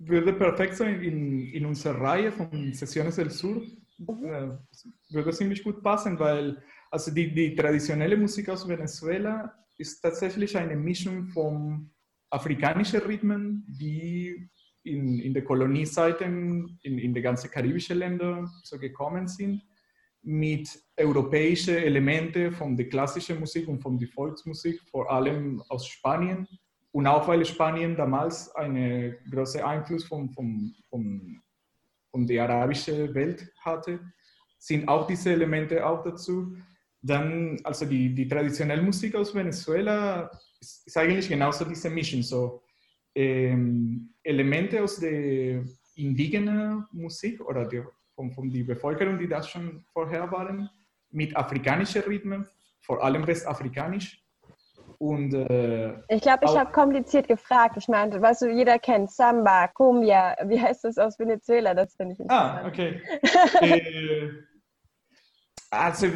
würde 0.00 0.32
perfekt 0.32 0.76
sein 0.76 1.02
in, 1.02 1.46
in 1.52 1.66
unserer 1.66 2.00
Reihe 2.00 2.32
von 2.32 2.72
Sessiones 2.72 3.16
del 3.16 3.30
Sur. 3.30 3.62
Äh, 3.62 4.48
würde 5.10 5.30
ziemlich 5.32 5.62
gut 5.62 5.82
passen, 5.82 6.18
weil 6.18 6.62
also 6.90 7.10
die, 7.10 7.32
die 7.32 7.54
traditionelle 7.54 8.16
Musik 8.16 8.48
aus 8.48 8.66
Venezuela. 8.66 9.54
Ist 9.76 10.02
tatsächlich 10.02 10.56
eine 10.58 10.76
Mischung 10.76 11.28
von 11.28 11.90
afrikanischen 12.28 13.00
Rhythmen, 13.00 13.64
die 13.66 14.50
in, 14.82 15.18
in 15.20 15.32
der 15.32 15.44
Koloniezeiten 15.44 16.78
in, 16.82 16.98
in 16.98 17.14
die 17.14 17.22
ganzen 17.22 17.50
karibischen 17.50 17.98
Länder. 17.98 18.50
So 18.62 18.78
gekommen 18.78 19.26
sind 19.26 19.62
mit 20.22 20.68
europäischen 20.98 21.76
Elementen 21.76 22.52
von 22.52 22.76
der 22.76 22.88
klassischen 22.88 23.40
Musik 23.40 23.68
und 23.68 23.80
von 23.80 23.98
der 23.98 24.08
Volksmusik, 24.08 24.80
vor 24.90 25.10
allem 25.10 25.62
aus 25.68 25.86
Spanien. 25.86 26.46
Und 26.92 27.06
auch 27.06 27.26
weil 27.28 27.44
Spanien 27.44 27.96
damals 27.96 28.54
einen 28.54 29.16
großen 29.30 29.62
Einfluss 29.62 30.04
von, 30.04 30.28
von, 30.30 30.74
von, 30.88 31.40
von 32.10 32.26
der 32.26 32.44
arabischen 32.44 33.14
Welt 33.14 33.52
hatte, 33.60 34.00
sind 34.58 34.88
auch 34.88 35.06
diese 35.06 35.32
Elemente 35.32 35.86
auch 35.86 36.02
dazu. 36.02 36.56
Dann, 37.00 37.58
also 37.64 37.86
die, 37.86 38.14
die 38.14 38.28
traditionelle 38.28 38.82
Musik 38.82 39.14
aus 39.14 39.34
Venezuela 39.34 40.30
ist, 40.60 40.86
ist 40.86 40.96
eigentlich 40.96 41.28
genauso 41.28 41.64
diese 41.64 41.88
Mischung, 41.88 42.22
so 42.22 42.62
ähm, 43.14 44.14
Elemente 44.22 44.82
aus 44.82 44.98
der 45.00 45.64
indigenen 45.94 46.86
Musik 46.92 47.40
oder 47.40 47.64
der 47.64 47.86
von, 48.14 48.30
von 48.32 48.50
der 48.50 48.64
Bevölkerung, 48.64 49.18
die 49.18 49.28
das 49.28 49.48
schon 49.48 49.82
vorher 49.92 50.30
waren, 50.30 50.68
mit 51.10 51.34
afrikanischen 51.34 52.02
Rhythmen, 52.02 52.46
vor 52.80 53.02
allem 53.02 53.26
westafrikanisch. 53.26 54.22
Und, 55.00 55.32
äh, 55.32 55.94
ich 56.08 56.20
glaube, 56.20 56.44
ich 56.44 56.54
habe 56.54 56.72
kompliziert 56.72 57.26
gefragt. 57.26 57.74
Ich 57.78 57.88
meinte, 57.88 58.20
weißt 58.20 58.42
du, 58.42 58.50
jeder 58.50 58.78
kennt 58.78 59.10
Samba, 59.10 59.66
Cumbia. 59.68 60.36
Wie 60.44 60.60
heißt 60.60 60.84
das 60.84 60.98
aus 60.98 61.18
Venezuela? 61.18 61.72
Das 61.72 61.94
finde 61.94 62.16
ich 62.18 62.30
ah, 62.30 62.68
interessant. 62.68 63.02
Ah, 63.54 63.64
okay. 63.64 63.66
äh, 63.66 64.30
also, 65.70 66.06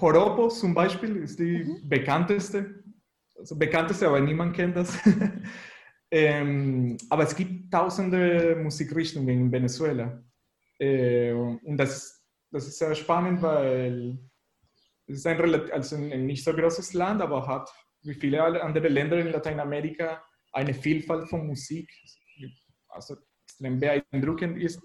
Joropo 0.00 0.48
zum 0.50 0.72
Beispiel 0.72 1.16
ist 1.16 1.40
die 1.40 1.64
mhm. 1.64 1.88
bekannteste. 1.88 2.84
Also 3.36 3.58
bekannteste, 3.58 4.06
aber 4.06 4.20
niemand 4.20 4.54
kennt 4.54 4.76
das. 4.76 4.96
ähm, 6.12 6.96
aber 7.10 7.24
es 7.24 7.34
gibt 7.34 7.72
tausende 7.72 8.54
Musikrichtungen 8.62 9.28
in 9.28 9.50
Venezuela. 9.50 10.22
Äh, 10.78 11.32
und 11.32 11.76
das, 11.76 12.24
das 12.52 12.68
ist 12.68 12.78
sehr 12.78 12.94
spannend, 12.94 13.42
weil 13.42 14.16
es 15.06 15.18
ist 15.18 15.26
ein, 15.26 15.70
also 15.70 15.96
ein 15.96 16.26
nicht 16.26 16.44
so 16.44 16.52
großes 16.52 16.94
Land, 16.94 17.20
aber 17.20 17.46
hat 17.46 17.70
wie 18.02 18.14
viele 18.14 18.62
andere 18.62 18.88
Länder 18.88 19.18
in 19.18 19.28
Lateinamerika 19.28 20.22
eine 20.52 20.74
Vielfalt 20.74 21.28
von 21.28 21.46
Musik, 21.46 21.90
also 22.88 23.16
extrem 23.44 23.80
beeindruckend 23.80 24.58
ist. 24.58 24.80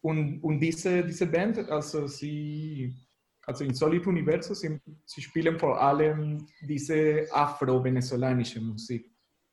Und, 0.00 0.40
und 0.42 0.60
diese, 0.60 1.04
diese 1.04 1.26
Band, 1.26 1.58
also 1.70 2.06
sie 2.06 2.94
also 3.48 3.64
in 3.64 3.72
Solid 3.74 4.06
Universo, 4.06 4.52
sie, 4.52 4.78
sie 5.06 5.22
spielen 5.22 5.58
vor 5.58 5.80
allem 5.80 6.46
diese 6.60 7.26
afro-venezolanische 7.32 8.60
Musik. 8.60 9.10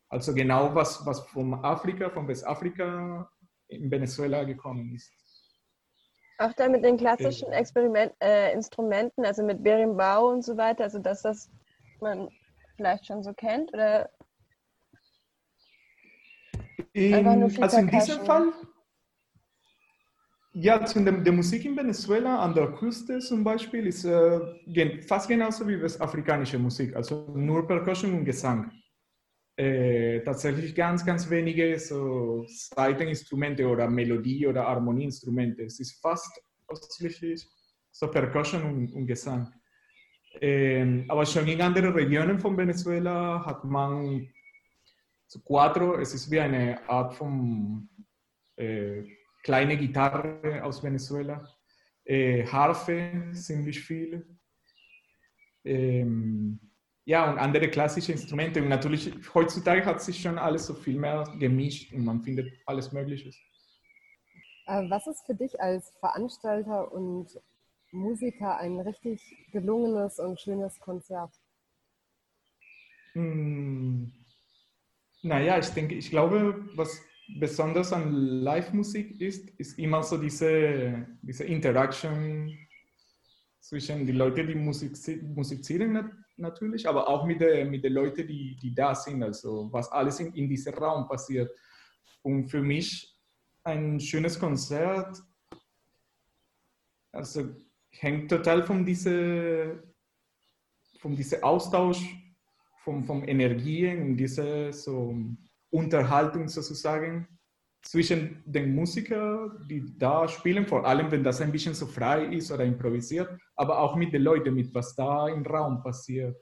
Also 0.10 0.34
genau 0.34 0.76
was, 0.76 1.06
was 1.06 1.22
von 1.30 1.54
Afrika, 1.54 2.10
von 2.10 2.28
Westafrika 2.28 3.32
in 3.70 3.90
Venezuela 3.90 4.44
gekommen 4.44 4.94
ist. 4.94 5.14
Auch 6.38 6.54
da 6.54 6.68
mit 6.68 6.84
den 6.84 6.98
klassischen 6.98 7.52
Experiment, 7.52 8.12
äh, 8.22 8.52
Instrumenten, 8.54 9.26
also 9.26 9.44
mit 9.44 9.64
Berimbau 9.64 10.30
und 10.30 10.44
so 10.44 10.58
weiter, 10.58 10.84
also 10.84 11.00
dass 11.00 11.22
das 11.22 11.50
man 12.02 12.30
vielleicht 12.76 13.06
schon 13.06 13.24
so 13.24 13.34
kennt 13.34 13.74
oder? 13.74 14.10
In, 16.92 17.28
also 17.62 17.78
in 17.78 17.88
diesem 17.88 18.26
Fall 18.26 18.52
ja, 20.58 20.78
also 20.78 21.00
in 21.00 21.06
der, 21.06 21.16
der, 21.16 21.34
Musik 21.34 21.66
in 21.66 21.76
Venezuela 21.76 22.40
an 22.40 22.54
der 22.54 22.72
Küste 22.72 23.20
zum 23.20 23.44
Beispiel 23.44 23.88
ist 23.88 24.06
äh, 24.06 25.02
fast 25.02 25.28
genauso 25.28 25.68
wie 25.68 25.82
westafrikanische 25.82 26.58
Musik, 26.58 26.96
also 26.96 27.28
nur 27.36 27.68
Percussion 27.68 28.14
und 28.14 28.24
Gesang. 28.24 28.72
Äh, 29.58 30.20
tatsächlich 30.22 30.76
ganz, 30.76 31.06
ganz 31.06 31.30
wenige 31.30 31.80
so 31.80 32.46
Seiteninstrumente 32.48 33.66
oder 33.66 33.90
Melodie- 33.90 34.48
oder 34.48 34.66
Harmonieinstrumente. 34.68 35.64
Es 35.64 35.80
ist 35.80 36.02
fast 36.02 36.42
ausschließlich 36.68 37.48
so 37.90 38.12
Percussion 38.12 38.64
und, 38.64 38.94
und 38.94 39.08
Gesang. 39.08 39.54
Ähm, 40.42 41.06
aber 41.08 41.26
schon 41.26 41.48
in 41.48 41.62
anderen 41.62 41.94
Regionen 41.94 42.38
von 42.38 42.58
Venezuela 42.58 43.46
hat 43.46 43.64
man 43.64 44.28
so 45.28 45.40
Quattro, 45.40 45.96
es 46.00 46.14
ist 46.14 46.30
wie 46.30 46.42
eine 46.42 46.88
Art 46.90 47.14
von 47.14 47.88
äh, 48.58 49.04
kleine 49.42 49.78
Gitarre 49.78 50.62
aus 50.64 50.84
Venezuela, 50.84 51.48
äh, 52.04 52.46
Harfe 52.46 53.30
ziemlich 53.32 53.80
viel. 53.80 54.28
Ähm, 55.64 56.60
ja, 57.06 57.32
und 57.32 57.38
andere 57.38 57.70
klassische 57.70 58.12
Instrumente. 58.12 58.62
Und 58.62 58.70
natürlich, 58.70 59.14
heutzutage 59.34 59.86
hat 59.86 60.02
sich 60.02 60.22
schon 60.22 60.38
alles 60.40 60.66
so 60.66 60.74
viel 60.74 61.00
mehr 61.00 61.24
gemischt 61.40 61.94
und 61.94 62.04
man 62.04 62.22
findet 62.22 62.52
alles 62.66 62.92
Mögliche. 62.92 63.30
Äh, 64.68 64.90
was 64.90 65.06
ist 65.06 65.26
für 65.26 65.36
dich 65.36 65.60
als 65.62 65.92
Veranstalter 66.00 66.92
und 66.92 67.40
Musiker 67.92 68.58
ein 68.58 68.80
richtig 68.80 69.22
gelungenes 69.52 70.20
und 70.20 70.40
schönes 70.40 70.80
Konzert? 70.80 71.32
Hm, 73.14 74.12
naja, 75.22 75.60
ich 75.60 75.70
denke, 75.70 75.96
ich 75.96 76.10
glaube, 76.10 76.68
was 76.76 77.02
besonders 77.40 77.94
an 77.94 78.12
Live-Musik 78.12 79.22
ist, 79.22 79.50
ist 79.60 79.78
immer 79.78 80.02
so 80.02 80.18
diese, 80.18 81.08
diese 81.22 81.44
Interaction 81.44 82.52
zwischen 83.60 84.06
den 84.06 84.16
Leuten, 84.16 84.48
die 84.48 84.56
Musik, 84.56 84.94
musizieren 85.24 86.25
natürlich, 86.38 86.88
aber 86.88 87.08
auch 87.08 87.26
mit 87.26 87.42
den 87.42 87.70
mit 87.70 87.84
Leuten, 87.84 88.28
die, 88.28 88.56
die 88.56 88.74
da 88.74 88.94
sind, 88.94 89.24
also 89.24 89.70
was 89.72 89.92
alles 89.92 90.20
in, 90.20 90.34
in 90.34 90.50
diesem 90.50 90.74
Raum 90.74 91.08
passiert. 91.08 91.52
Und 92.22 92.48
für 92.48 92.62
mich 92.62 93.16
ein 93.64 94.00
schönes 94.00 94.40
Konzert, 94.40 95.22
also 97.12 97.56
hängt 97.90 98.30
total 98.30 98.64
von 98.64 98.86
diesem 98.86 99.82
von 101.00 101.16
diese 101.16 101.44
Austausch 101.44 102.04
von, 102.84 103.04
von 103.04 103.24
Energien 103.24 104.02
und 104.02 104.18
dieser 104.18 104.74
so 104.74 105.16
Unterhaltung 105.70 106.48
sozusagen 106.48 107.28
zwischen 107.86 108.42
den 108.46 108.74
Musikern, 108.74 109.66
die 109.70 109.98
da 109.98 110.28
spielen, 110.28 110.66
vor 110.66 110.86
allem 110.86 111.12
wenn 111.12 111.24
das 111.24 111.40
ein 111.40 111.52
bisschen 111.52 111.76
so 111.76 111.86
frei 111.86 112.26
ist 112.26 112.52
oder 112.52 112.66
improvisiert, 112.66 113.30
aber 113.56 113.80
auch 113.80 113.96
mit 113.96 114.12
den 114.12 114.24
Leuten, 114.24 114.56
mit 114.56 114.74
was 114.74 114.96
da 114.96 115.28
im 115.28 115.46
Raum 115.46 115.82
passiert. 115.84 116.36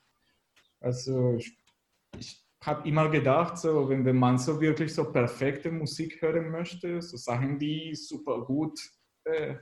Also 0.79 1.35
ich, 1.37 1.57
ich 2.17 2.45
habe 2.63 2.87
immer 2.87 3.09
gedacht, 3.09 3.57
so, 3.57 3.89
wenn, 3.89 4.05
wenn 4.05 4.17
man 4.17 4.37
so 4.37 4.59
wirklich 4.59 4.93
so 4.93 5.11
perfekte 5.11 5.69
Musik 5.69 6.21
hören 6.21 6.49
möchte, 6.49 7.01
so 7.01 7.17
Sachen, 7.17 7.59
die 7.59 7.93
super 7.93 8.45
gut 8.45 8.79
äh, 9.25 9.55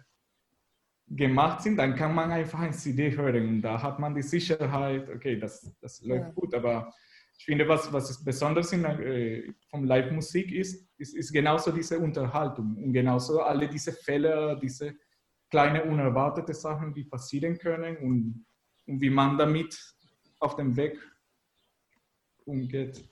gemacht 1.07 1.63
sind, 1.63 1.77
dann 1.77 1.95
kann 1.95 2.13
man 2.13 2.31
einfach 2.31 2.59
ein 2.59 2.73
CD 2.73 3.15
hören 3.17 3.47
und 3.49 3.61
da 3.63 3.81
hat 3.81 3.99
man 3.99 4.13
die 4.13 4.21
Sicherheit, 4.21 5.09
okay, 5.09 5.37
das, 5.39 5.75
das 5.81 6.01
läuft 6.03 6.27
ja. 6.27 6.31
gut, 6.33 6.53
aber 6.53 6.93
ich 7.41 7.45
finde, 7.45 7.67
was, 7.67 7.91
was 7.91 8.23
besonders 8.23 8.71
in, 8.71 8.85
äh, 8.85 9.51
vom 9.71 9.83
Live-Musik 9.83 10.51
ist, 10.51 10.87
ist, 10.99 11.15
ist 11.15 11.33
genauso 11.33 11.71
diese 11.71 11.97
Unterhaltung 11.97 12.75
und 12.77 12.93
genauso 12.93 13.41
alle 13.41 13.67
diese 13.67 13.93
Fälle, 13.93 14.59
diese 14.61 14.93
kleinen 15.49 15.89
unerwartete 15.89 16.53
Sachen, 16.53 16.93
die 16.93 17.03
passieren 17.03 17.57
können 17.57 17.97
und, 17.97 18.45
und 18.85 19.01
wie 19.01 19.09
man 19.09 19.39
damit 19.39 19.75
auf 20.39 20.55
dem 20.55 20.77
Weg 20.77 20.99
umgeht. 22.45 23.09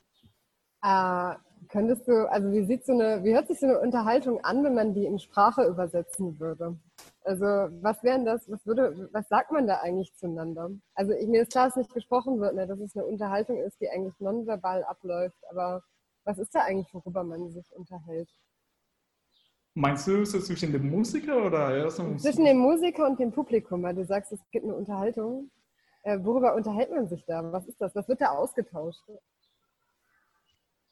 Äh, 0.84 1.34
könntest 1.68 2.07
du, 2.07 2.30
also 2.30 2.51
wie 2.51 2.65
sieht 2.65 2.85
so 2.85 2.93
eine, 2.93 3.23
wie 3.23 3.34
hört 3.34 3.47
sich 3.47 3.60
so 3.60 3.65
eine 3.65 3.80
Unterhaltung 3.80 4.43
an, 4.43 4.64
wenn 4.64 4.76
man 4.76 4.93
die 4.93 5.06
in 5.06 5.18
Sprache 5.18 5.64
übersetzen 5.64 6.39
würde? 6.39 6.77
Also 7.23 7.45
was 7.45 8.01
wären 8.03 8.25
das, 8.25 8.49
was 8.49 8.65
würde, 8.65 9.09
was 9.11 9.27
sagt 9.27 9.51
man 9.51 9.67
da 9.67 9.79
eigentlich 9.81 10.13
zueinander? 10.15 10.71
Also 10.95 11.11
ich, 11.11 11.27
mir 11.27 11.41
ist 11.41 11.51
klar, 11.51 11.65
dass 11.67 11.75
nicht 11.75 11.93
gesprochen 11.93 12.39
wird, 12.39 12.55
ne, 12.55 12.65
dass 12.65 12.79
es 12.79 12.95
eine 12.95 13.05
Unterhaltung 13.05 13.57
ist, 13.57 13.79
die 13.81 13.89
eigentlich 13.89 14.17
nonverbal 14.19 14.83
abläuft, 14.85 15.37
aber 15.49 15.83
was 16.23 16.37
ist 16.37 16.55
da 16.55 16.61
eigentlich, 16.61 16.93
worüber 16.93 17.23
man 17.23 17.49
sich 17.49 17.71
unterhält? 17.75 18.29
Meinst 19.73 20.07
du 20.07 20.25
so 20.25 20.39
zwischen 20.39 20.71
dem 20.71 20.89
Musiker 20.89 21.45
oder 21.45 21.89
so 21.89 22.15
Zwischen 22.15 22.45
dem 22.45 22.57
Musiker 22.57 23.05
und 23.07 23.19
dem 23.19 23.31
Publikum, 23.31 23.83
weil 23.83 23.95
du 23.95 24.05
sagst, 24.05 24.31
es 24.31 24.39
gibt 24.51 24.65
eine 24.65 24.75
Unterhaltung. 24.75 25.51
Äh, 26.03 26.19
worüber 26.21 26.55
unterhält 26.55 26.91
man 26.91 27.07
sich 27.07 27.23
da? 27.25 27.51
Was 27.51 27.67
ist 27.67 27.79
das? 27.79 27.95
Was 27.95 28.07
wird 28.07 28.21
da 28.21 28.29
ausgetauscht? 28.29 29.03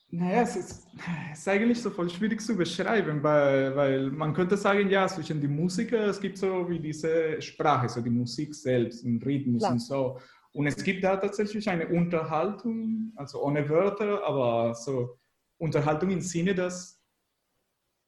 Naja, 0.09 0.41
es 0.43 0.55
ist, 0.55 0.88
es 1.34 1.39
ist 1.39 1.47
eigentlich 1.49 1.81
so 1.81 1.89
voll 1.89 2.09
schwierig 2.09 2.39
zu 2.39 2.55
beschreiben, 2.55 3.21
weil, 3.21 3.75
weil 3.75 4.09
man 4.09 4.34
könnte 4.34 4.55
sagen, 4.55 4.89
ja, 4.89 5.05
zwischen 5.07 5.41
die 5.41 5.49
Musiker, 5.49 6.07
es 6.07 6.21
gibt 6.21 6.38
so 6.38 6.69
wie 6.69 6.79
diese 6.79 7.41
Sprache, 7.41 7.89
so 7.89 8.01
die 8.01 8.09
Musik 8.09 8.55
selbst, 8.55 9.03
ein 9.03 9.21
Rhythmus 9.21 9.63
Klar. 9.63 9.73
und 9.73 9.79
so. 9.79 10.19
Und 10.53 10.67
es 10.67 10.81
gibt 10.81 11.03
da 11.03 11.17
tatsächlich 11.17 11.69
eine 11.69 11.88
Unterhaltung, 11.89 13.11
also 13.15 13.43
ohne 13.43 13.67
Wörter, 13.67 14.25
aber 14.25 14.73
so 14.73 15.19
Unterhaltung 15.57 16.09
im 16.09 16.21
Sinne, 16.21 16.55
dass 16.55 17.01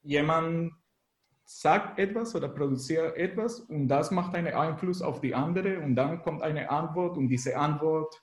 jemand 0.01 0.71
sagt 1.43 1.99
etwas 1.99 2.33
oder 2.35 2.47
produziert 2.47 3.17
etwas 3.17 3.59
und 3.59 3.87
das 3.87 4.11
macht 4.11 4.35
einen 4.35 4.53
Einfluss 4.53 5.01
auf 5.01 5.19
die 5.19 5.33
andere 5.33 5.79
und 5.79 5.95
dann 5.95 6.21
kommt 6.21 6.43
eine 6.43 6.69
Antwort 6.69 7.17
und 7.17 7.27
diese 7.27 7.57
Antwort 7.57 8.15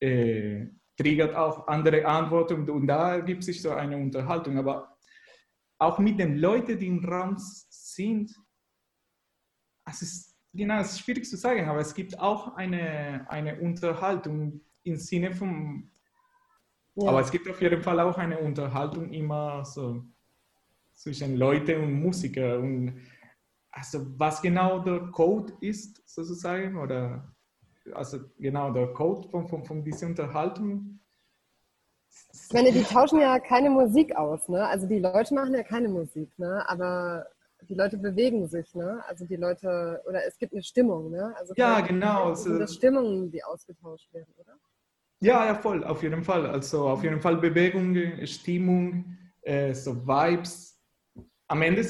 äh, 0.00 0.66
triggert 0.96 1.34
auch 1.34 1.66
andere 1.68 2.04
Antworten 2.06 2.68
und 2.68 2.86
da 2.86 3.20
gibt 3.20 3.44
sich 3.44 3.62
so 3.62 3.70
eine 3.70 3.96
Unterhaltung. 3.96 4.58
Aber 4.58 4.96
auch 5.78 5.98
mit 5.98 6.18
den 6.18 6.38
Leuten, 6.38 6.78
die 6.78 6.86
im 6.86 7.04
Raum 7.04 7.36
sind, 7.38 8.34
es 9.84 10.02
ist, 10.02 10.36
genau, 10.52 10.80
es 10.80 10.92
ist 10.92 11.00
schwierig 11.00 11.28
zu 11.28 11.36
sagen, 11.36 11.68
aber 11.68 11.80
es 11.80 11.94
gibt 11.94 12.18
auch 12.18 12.54
eine, 12.56 13.26
eine 13.28 13.58
Unterhaltung 13.60 14.60
im 14.84 14.96
Sinne 14.96 15.32
von, 15.32 15.90
ja. 16.94 17.08
aber 17.08 17.20
es 17.20 17.30
gibt 17.30 17.48
auf 17.48 17.60
jeden 17.60 17.82
Fall 17.82 17.98
auch 18.00 18.16
eine 18.16 18.38
Unterhaltung 18.38 19.10
immer 19.10 19.64
so 19.64 20.04
zwischen 20.92 21.36
Leuten 21.36 21.82
und 21.82 21.94
Musiker 21.94 22.58
und 22.58 23.00
also 23.70 24.06
was 24.18 24.42
genau 24.42 24.80
der 24.80 25.00
Code 25.10 25.54
ist 25.60 26.06
sozusagen 26.06 26.76
oder 26.76 27.31
also 27.92 28.18
genau, 28.38 28.70
der 28.72 28.88
Code 28.88 29.28
von, 29.28 29.48
von, 29.48 29.64
von 29.64 29.84
dieser 29.84 30.06
Unterhaltung. 30.06 31.00
Ich 32.32 32.52
meine, 32.52 32.72
die 32.72 32.82
tauschen 32.82 33.20
ja 33.20 33.38
keine 33.38 33.70
Musik 33.70 34.14
aus, 34.16 34.48
ne? 34.48 34.66
Also 34.66 34.86
die 34.86 34.98
Leute 34.98 35.34
machen 35.34 35.54
ja 35.54 35.62
keine 35.62 35.88
Musik, 35.88 36.30
ne? 36.38 36.62
Aber 36.68 37.26
die 37.68 37.74
Leute 37.74 37.96
bewegen 37.96 38.46
sich, 38.48 38.74
ne? 38.74 39.02
Also 39.06 39.26
die 39.26 39.36
Leute, 39.36 40.02
oder 40.06 40.24
es 40.26 40.36
gibt 40.38 40.52
eine 40.52 40.62
Stimmung, 40.62 41.10
ne? 41.10 41.34
Also 41.38 41.54
ja, 41.56 41.80
genau. 41.80 42.34
Sind 42.34 42.58
das 42.58 42.74
Stimmungen, 42.74 43.30
die 43.30 43.42
ausgetauscht 43.42 44.12
werden, 44.12 44.32
oder? 44.36 44.58
Ja, 45.20 45.46
ja, 45.46 45.54
voll, 45.54 45.84
auf 45.84 46.02
jeden 46.02 46.24
Fall. 46.24 46.46
Also 46.46 46.88
auf 46.88 47.04
jeden 47.04 47.20
Fall 47.20 47.36
Bewegung, 47.36 47.96
Stimmung, 48.26 49.16
äh, 49.42 49.72
so 49.72 50.06
Vibes. 50.06 50.80
Am 51.46 51.62
Ende 51.62 51.86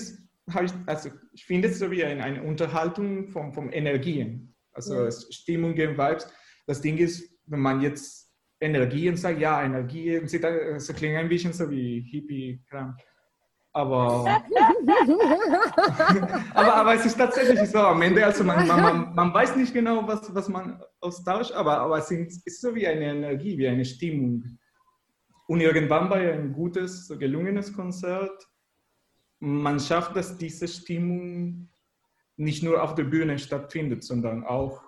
habe 0.51 0.67
ich, 0.67 0.73
also 0.87 1.11
ich 1.33 1.47
finde 1.47 1.69
es 1.69 1.79
so 1.79 1.91
wie 1.91 2.05
eine, 2.05 2.23
eine 2.23 2.43
Unterhaltung 2.43 3.29
von, 3.29 3.53
von 3.53 3.71
Energien. 3.71 4.52
Also 4.73 5.05
ja. 5.05 5.11
Stimmungen, 5.11 5.97
Vibes. 5.97 6.29
Das 6.67 6.81
Ding 6.81 6.99
ist, 6.99 7.39
wenn 7.47 7.61
man 7.61 7.81
jetzt 7.81 8.31
Energien 8.61 9.17
sagt, 9.17 9.41
ja, 9.41 9.63
Energien, 9.63 10.29
das 10.41 10.95
klingt 10.95 11.17
ein 11.17 11.29
bisschen 11.29 11.53
so 11.53 11.69
wie 11.71 12.01
Hippie-Kram. 12.01 12.97
Aber, 13.75 14.27
aber, 16.55 16.75
aber 16.75 16.95
es 16.95 17.07
ist 17.07 17.17
tatsächlich 17.17 17.71
so, 17.71 17.79
am 17.79 18.03
Ende, 18.03 18.25
also 18.25 18.45
man, 18.45 18.67
man, 18.67 19.15
man 19.15 19.33
weiß 19.33 19.57
nicht 19.57 19.73
genau, 19.73 20.07
was, 20.07 20.33
was 20.35 20.47
man 20.51 20.83
austauscht, 21.01 21.53
aber, 21.53 21.79
aber 21.79 21.97
es 21.97 22.11
ist 22.11 22.61
so 22.61 22.75
wie 22.75 22.87
eine 22.87 23.07
Energie, 23.07 23.57
wie 23.57 23.67
eine 23.67 23.87
Stimmung. 23.87 24.45
Und 25.49 25.63
irgendwann 25.63 26.11
bei 26.11 26.35
ein 26.35 26.53
gutes, 26.53 27.09
gelungenes 27.19 27.73
Konzert, 27.73 28.47
man 29.41 29.81
schafft, 29.81 30.17
dass 30.17 30.37
diese 30.37 30.69
Stimmung 30.69 31.72
nicht 32.37 32.63
nur 32.63 32.83
auf 32.83 32.95
der 32.95 33.05
Bühne 33.05 33.39
stattfindet, 33.39 34.05
sondern 34.05 34.45
auch 34.45 34.83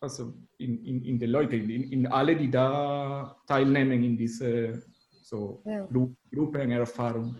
also 0.00 0.34
in, 0.58 0.84
in, 0.84 1.04
in 1.04 1.18
den 1.18 1.30
Leuten, 1.30 1.70
in, 1.70 1.84
in 1.92 2.06
alle, 2.08 2.36
die 2.36 2.50
da 2.50 3.36
teilnehmen 3.46 4.02
in 4.02 4.16
diese 4.16 4.82
so 5.22 5.62
Ja. 5.64 5.86
Gru 5.86 6.14
Gruppenerfahrung. 6.34 7.36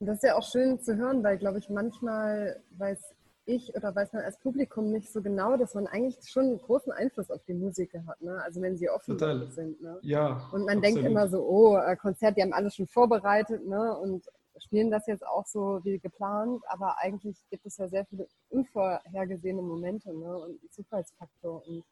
Das 0.00 0.16
ist 0.16 0.24
ja 0.24 0.36
auch 0.36 0.42
schön 0.42 0.78
zu 0.80 0.96
hören, 0.96 1.22
weil, 1.24 1.38
glaube 1.38 1.58
ich, 1.58 1.68
manchmal 1.70 2.62
weiß 2.72 3.14
ich 3.46 3.74
oder 3.74 3.94
weiß 3.94 4.12
man 4.12 4.22
als 4.24 4.38
Publikum 4.38 4.92
nicht 4.92 5.10
so 5.10 5.22
genau, 5.22 5.56
dass 5.56 5.74
man 5.74 5.86
eigentlich 5.86 6.18
schon 6.28 6.44
einen 6.44 6.58
großen 6.58 6.92
Einfluss 6.92 7.30
auf 7.30 7.42
die 7.44 7.54
Musiker 7.54 8.04
hat. 8.06 8.20
Ne? 8.20 8.40
Also 8.44 8.60
wenn 8.60 8.76
sie 8.76 8.90
offen 8.90 9.16
Total. 9.16 9.50
sind. 9.50 9.80
Ne? 9.80 9.98
Ja. 10.02 10.48
Und 10.52 10.66
man 10.66 10.82
denkt 10.82 10.98
absolut. 10.98 11.10
immer 11.10 11.28
so, 11.28 11.42
oh, 11.42 11.76
äh, 11.78 11.96
Konzert, 11.96 12.36
die 12.36 12.42
haben 12.42 12.52
alles 12.52 12.74
schon 12.76 12.86
vorbereitet 12.86 13.66
ne? 13.66 13.96
und 13.96 14.26
spielen 14.60 14.90
das 14.90 15.06
jetzt 15.06 15.26
auch 15.26 15.46
so 15.46 15.80
wie 15.84 15.98
geplant, 15.98 16.62
aber 16.68 16.96
eigentlich 16.98 17.38
gibt 17.50 17.66
es 17.66 17.76
ja 17.76 17.88
sehr 17.88 18.06
viele 18.06 18.26
unvorhergesehene 18.50 19.62
Momente 19.62 20.12
ne? 20.12 20.36
und 20.36 20.60
einen 20.60 20.70
Zufallsfaktor 20.70 21.66
und 21.66 21.84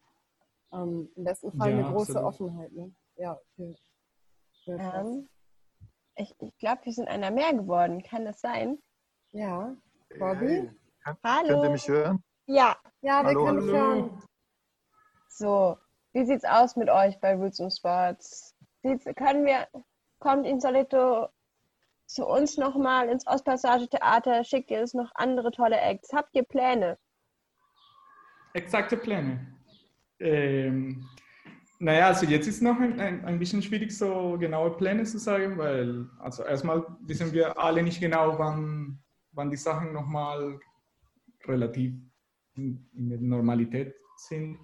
ähm, 0.73 1.09
im 1.17 1.25
besten 1.25 1.53
Fall 1.53 1.71
Ja, 1.71 1.79
eine 1.79 1.93
große 1.93 2.19
absolut. 2.19 2.51
Offenheit. 2.51 2.73
Ne? 2.73 2.95
Ja, 3.17 3.39
für, 3.55 3.75
für. 4.65 4.79
Ähm, 4.79 5.29
ich 6.17 6.35
ich 6.41 6.57
glaube, 6.59 6.85
wir 6.85 6.93
sind 6.93 7.09
einer 7.09 7.31
mehr 7.31 7.53
geworden. 7.55 8.03
Kann 8.03 8.25
das 8.25 8.41
sein? 8.41 8.79
Ja, 9.33 9.77
Bobby? 10.19 10.47
Hey, 10.47 10.71
kann, 11.03 11.17
Hallo. 11.25 11.49
könnt 11.49 11.65
ihr 11.65 11.71
mich 11.71 11.89
hören? 11.89 12.25
Ja. 12.47 12.77
Ja, 13.03 13.23
wir 13.23 13.29
Hallo, 13.29 13.45
können 13.45 13.61
dich 13.61 13.73
hallo. 13.75 13.79
hören. 13.79 14.23
So, 15.29 15.79
wie 16.13 16.25
sieht's 16.25 16.45
aus 16.45 16.77
mit 16.77 16.89
euch 16.89 17.21
bei 17.21 17.35
Roots 17.35 17.61
and 17.61 17.73
Sports? 17.73 18.57
Sieht's, 18.83 19.05
können 19.17 19.45
wir, 19.45 19.69
kommt 20.19 20.47
Insolito 20.47 21.29
zu 22.07 22.27
uns 22.27 22.57
nochmal 22.57 23.09
ins 23.09 23.27
Ostpassage-Theater? 23.27 24.45
Schickt 24.45 24.71
ihr 24.71 24.81
uns 24.81 24.95
noch 24.95 25.11
andere 25.15 25.51
tolle 25.51 25.81
Acts? 25.81 26.13
Habt 26.13 26.35
ihr 26.35 26.45
Pläne? 26.45 26.99
Exakte 28.55 28.97
Pläne. 28.97 29.55
Ähm, 30.19 31.07
naja, 31.79 32.07
also 32.07 32.25
jetzt 32.25 32.47
ist 32.47 32.63
noch 32.63 32.81
ein, 32.81 32.99
ein, 32.99 33.25
ein 33.25 33.39
bisschen 33.39 33.63
schwierig, 33.63 33.97
so 33.97 34.39
genaue 34.39 34.77
Pläne 34.77 35.05
zu 35.05 35.19
sagen, 35.19 35.59
weil 35.59 36.09
also 36.19 36.43
erstmal 36.43 36.87
wissen 37.01 37.33
wir 37.33 37.59
alle 37.59 37.83
nicht 37.83 38.01
genau, 38.01 38.39
wann, 38.39 38.99
wann 39.33 39.51
die 39.51 39.59
Sachen 39.59 39.93
nochmal 39.93 40.59
relativ 41.45 41.93
in, 42.55 42.89
in 42.95 43.11
der 43.11 43.19
Normalität 43.19 43.95
sind. 44.17 44.59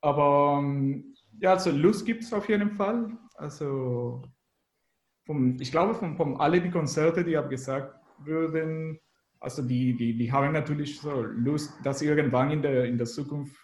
Aber 0.00 0.58
ähm, 0.58 1.14
ja, 1.38 1.52
also 1.52 1.70
Lust 1.70 2.04
gibt 2.04 2.24
es 2.24 2.32
auf 2.32 2.48
jeden 2.48 2.72
Fall. 2.72 3.16
Also 3.34 4.22
vom, 5.30 5.56
ich 5.60 5.70
glaube, 5.70 5.94
von, 5.94 6.16
von 6.16 6.40
alle 6.40 6.60
die 6.60 6.70
Konzerte, 6.70 7.22
die 7.22 7.36
abgesagt 7.36 7.94
würden, 8.18 8.98
also 9.38 9.62
die, 9.62 9.96
die, 9.96 10.18
die 10.18 10.32
haben 10.32 10.52
natürlich 10.52 11.00
so 11.00 11.22
Lust, 11.22 11.72
das 11.84 12.02
irgendwann 12.02 12.50
in 12.50 12.62
der, 12.62 12.86
in 12.86 12.98
der 12.98 13.06
Zukunft 13.06 13.56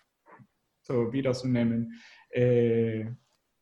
so 0.82 1.12
wiederzunehmen. 1.12 2.01
Äh, 2.30 3.06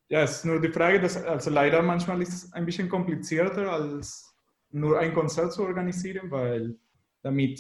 ja, 0.09 0.21
es 0.21 0.37
ist 0.37 0.45
nur 0.45 0.61
die 0.61 0.69
Frage, 0.69 1.01
dass 1.01 1.17
also 1.17 1.49
leider 1.49 1.81
manchmal 1.81 2.21
ist 2.21 2.35
es 2.35 2.53
ein 2.53 2.67
bisschen 2.67 2.91
komplizierter 2.91 3.73
als 3.73 4.37
nur 4.71 4.99
ein 4.99 5.15
Konzert 5.15 5.55
zu 5.55 5.63
organisieren, 5.63 6.31
weil 6.31 6.77
damit 7.23 7.59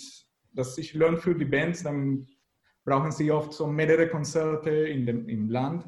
das 0.53 0.75
sich 0.75 0.93
lohnt 0.93 1.21
für 1.21 1.35
die 1.35 1.47
Bands, 1.47 1.85
dann 1.85 2.27
brauchen 2.85 3.13
sie 3.13 3.33
oft 3.33 3.55
so 3.55 3.67
mehrere 3.67 4.11
Konzerte 4.11 4.71
in 4.71 5.07
dem, 5.07 5.27
im 5.27 5.49
Land. 5.49 5.87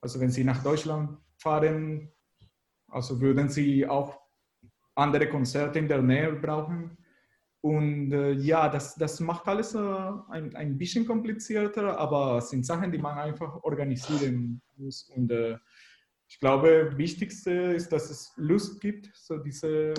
Also 0.00 0.18
wenn 0.18 0.30
sie 0.30 0.44
nach 0.44 0.62
Deutschland 0.62 1.18
fahren, 1.36 2.10
also 2.88 3.20
würden 3.20 3.48
sie 3.48 3.86
auch 3.86 4.18
andere 4.94 5.28
Konzerte 5.28 5.78
in 5.78 5.88
der 5.88 6.02
Nähe 6.02 6.32
brauchen. 6.32 6.96
Und 7.60 8.12
äh, 8.12 8.32
ja, 8.32 8.68
das, 8.68 8.94
das 8.94 9.18
macht 9.20 9.46
alles 9.48 9.74
äh, 9.74 9.78
ein, 9.78 10.54
ein 10.54 10.78
bisschen 10.78 11.06
komplizierter, 11.06 11.98
aber 11.98 12.38
es 12.38 12.50
sind 12.50 12.64
Sachen, 12.64 12.92
die 12.92 12.98
man 12.98 13.18
einfach 13.18 13.62
organisieren 13.62 14.62
muss. 14.76 15.10
Und 15.14 15.30
äh, 15.30 15.58
ich 16.28 16.38
glaube, 16.38 16.92
wichtigste 16.96 17.50
ist, 17.50 17.90
dass 17.90 18.10
es 18.10 18.32
Lust 18.36 18.80
gibt, 18.80 19.10
so 19.14 19.38
diese 19.38 19.94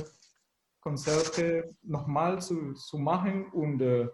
Konzerte 0.80 1.76
nochmal 1.82 2.42
zu, 2.42 2.74
zu 2.74 2.98
machen. 2.98 3.48
Und 3.52 3.82
äh, 3.82 4.08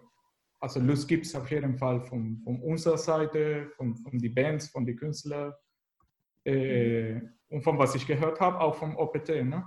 also 0.60 0.80
Lust 0.80 1.06
gibt 1.06 1.26
es 1.26 1.34
auf 1.34 1.50
jeden 1.50 1.76
Fall 1.76 2.00
von, 2.00 2.40
von 2.42 2.60
unserer 2.62 2.98
Seite, 2.98 3.70
von, 3.76 3.96
von 3.96 4.18
den 4.18 4.34
Bands, 4.34 4.68
von 4.68 4.84
den 4.84 4.96
Künstlern. 4.96 5.52
Äh, 6.46 7.20
und 7.48 7.62
von 7.62 7.78
was 7.78 7.94
ich 7.94 8.06
gehört 8.06 8.40
habe, 8.40 8.60
auch 8.60 8.76
vom 8.76 8.96
OPT. 8.96 9.44
Ne? 9.44 9.64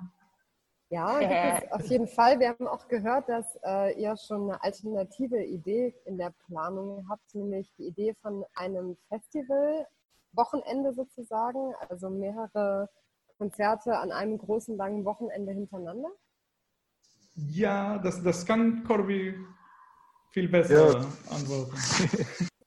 Ja, 0.89 1.19
gibt 1.19 1.43
es 1.63 1.71
auf 1.71 1.85
jeden 1.87 2.07
Fall. 2.07 2.39
Wir 2.39 2.49
haben 2.49 2.67
auch 2.67 2.87
gehört, 2.87 3.27
dass 3.29 3.57
äh, 3.65 3.99
ihr 4.01 4.15
schon 4.17 4.43
eine 4.49 4.63
alternative 4.63 5.43
Idee 5.43 5.93
in 6.05 6.17
der 6.17 6.33
Planung 6.47 7.05
habt, 7.09 7.35
nämlich 7.35 7.71
die 7.77 7.87
Idee 7.87 8.13
von 8.21 8.45
einem 8.55 8.97
Festival-Wochenende 9.09 10.93
sozusagen, 10.93 11.73
also 11.89 12.09
mehrere 12.09 12.89
Konzerte 13.37 13.97
an 13.97 14.11
einem 14.11 14.37
großen, 14.37 14.75
langen 14.77 15.05
Wochenende 15.05 15.51
hintereinander. 15.53 16.09
Ja, 17.35 17.97
das, 17.99 18.21
das 18.23 18.45
kann 18.45 18.83
Corby 18.83 19.35
viel 20.31 20.49
besser 20.49 20.91
Ja. 20.91 21.05
antworten. 21.29 21.75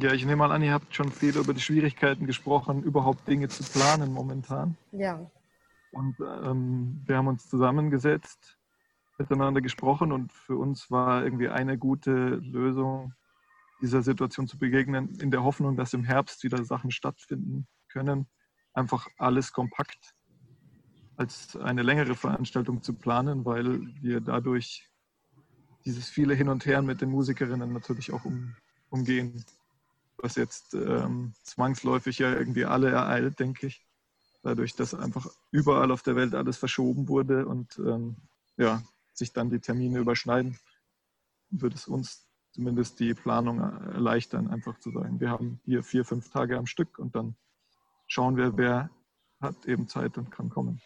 Ja, 0.00 0.12
ich 0.12 0.24
nehme 0.24 0.36
mal 0.36 0.52
an, 0.52 0.62
ihr 0.62 0.72
habt 0.72 0.94
schon 0.94 1.10
viel 1.10 1.36
über 1.36 1.52
die 1.52 1.60
Schwierigkeiten 1.60 2.26
gesprochen, 2.26 2.84
überhaupt 2.84 3.26
Dinge 3.26 3.48
zu 3.48 3.64
planen 3.64 4.12
momentan. 4.12 4.76
Ja, 4.92 5.28
Und 5.90 6.16
ähm, 6.20 7.02
wir 7.04 7.16
haben 7.16 7.26
uns 7.26 7.48
zusammengesetzt, 7.48 8.58
miteinander 9.18 9.60
gesprochen 9.60 10.12
und 10.12 10.32
für 10.32 10.56
uns 10.56 10.88
war 10.92 11.24
irgendwie 11.24 11.48
eine 11.48 11.78
gute 11.78 12.36
Lösung, 12.36 13.12
dieser 13.80 14.02
Situation 14.02 14.46
zu 14.46 14.56
begegnen, 14.56 15.18
in 15.20 15.32
der 15.32 15.42
Hoffnung, 15.42 15.76
dass 15.76 15.94
im 15.94 16.04
Herbst 16.04 16.44
wieder 16.44 16.64
Sachen 16.64 16.92
stattfinden 16.92 17.66
können, 17.88 18.28
einfach 18.74 19.08
alles 19.18 19.52
kompakt 19.52 20.14
als 21.16 21.56
eine 21.56 21.82
längere 21.82 22.14
Veranstaltung 22.14 22.82
zu 22.82 22.94
planen, 22.94 23.44
weil 23.44 23.80
wir 24.00 24.20
dadurch 24.20 24.88
dieses 25.84 26.08
viele 26.08 26.34
Hin 26.34 26.48
und 26.48 26.66
Her 26.66 26.82
mit 26.82 27.00
den 27.00 27.10
Musikerinnen 27.10 27.72
natürlich 27.72 28.12
auch 28.12 28.24
um, 28.24 28.54
umgehen, 28.90 29.44
was 30.18 30.36
jetzt 30.36 30.74
ähm, 30.74 31.34
zwangsläufig 31.42 32.18
ja 32.18 32.32
irgendwie 32.32 32.64
alle 32.64 32.90
ereilt, 32.90 33.38
denke 33.38 33.68
ich 33.68 33.86
dadurch, 34.42 34.74
dass 34.74 34.94
einfach 34.94 35.26
überall 35.50 35.90
auf 35.90 36.02
der 36.02 36.16
Welt 36.16 36.34
alles 36.34 36.56
verschoben 36.56 37.08
wurde 37.08 37.46
und 37.46 37.78
ähm, 37.78 38.16
ja, 38.56 38.82
sich 39.12 39.32
dann 39.32 39.50
die 39.50 39.60
Termine 39.60 39.98
überschneiden, 39.98 40.58
wird 41.50 41.74
es 41.74 41.88
uns 41.88 42.26
zumindest 42.52 42.98
die 43.00 43.14
Planung 43.14 43.60
erleichtern, 43.60 44.48
einfach 44.48 44.78
zu 44.78 44.90
sagen, 44.90 45.20
wir 45.20 45.30
haben 45.30 45.60
hier 45.64 45.82
vier, 45.82 46.04
fünf 46.04 46.30
Tage 46.30 46.56
am 46.56 46.66
Stück 46.66 46.98
und 46.98 47.14
dann 47.14 47.36
schauen 48.06 48.36
wir, 48.36 48.56
wer 48.56 48.90
hat 49.40 49.66
eben 49.66 49.86
Zeit 49.86 50.18
und 50.18 50.30
kann 50.30 50.48
kommen. 50.48 50.80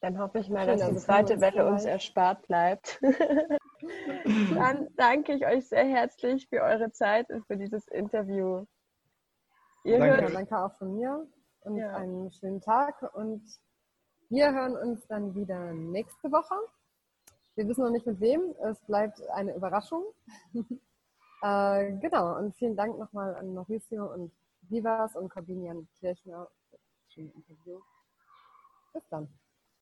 Dann 0.00 0.18
hoffe 0.18 0.40
ich 0.40 0.48
mal, 0.48 0.66
dass 0.66 0.86
die 0.86 0.96
zweite 0.96 1.40
Welle 1.40 1.66
uns 1.66 1.84
erspart 1.84 2.46
bleibt. 2.46 3.00
Dann 4.54 4.88
danke 4.96 5.34
ich 5.34 5.46
euch 5.46 5.68
sehr 5.68 5.84
herzlich 5.84 6.48
für 6.48 6.62
eure 6.62 6.92
Zeit 6.92 7.30
und 7.30 7.46
für 7.46 7.56
dieses 7.56 7.86
Interview. 7.88 8.66
Ihr 9.84 9.98
Danke. 9.98 10.22
hört, 10.22 10.34
danke 10.34 10.58
auch 10.58 10.76
von 10.78 10.94
mir 10.96 11.26
und 11.62 11.76
Ja. 11.76 11.96
einen 11.96 12.30
schönen 12.30 12.60
Tag. 12.60 13.02
Und 13.14 13.42
wir 14.28 14.52
hören 14.52 14.76
uns 14.76 15.06
dann 15.08 15.34
wieder 15.34 15.72
nächste 15.72 16.30
Woche. 16.30 16.54
Wir 17.54 17.66
wissen 17.68 17.84
noch 17.84 17.90
nicht 17.90 18.06
mit 18.06 18.20
wem. 18.20 18.54
Es 18.62 18.80
bleibt 18.86 19.20
eine 19.30 19.54
Überraschung. 19.54 20.04
äh, 21.42 21.92
genau. 21.98 22.36
Und 22.38 22.54
vielen 22.56 22.76
Dank 22.76 22.98
nochmal 22.98 23.34
an 23.34 23.54
Mauricio 23.54 24.12
und 24.12 24.32
Vivas 24.62 25.16
und 25.16 25.28
Corbinian 25.28 25.88
Kirchner 25.98 26.48
für 26.70 26.76
das 26.76 27.12
schöne 27.12 27.32
Interview. 27.32 27.80
Bis 28.92 29.06
dann. 29.08 29.28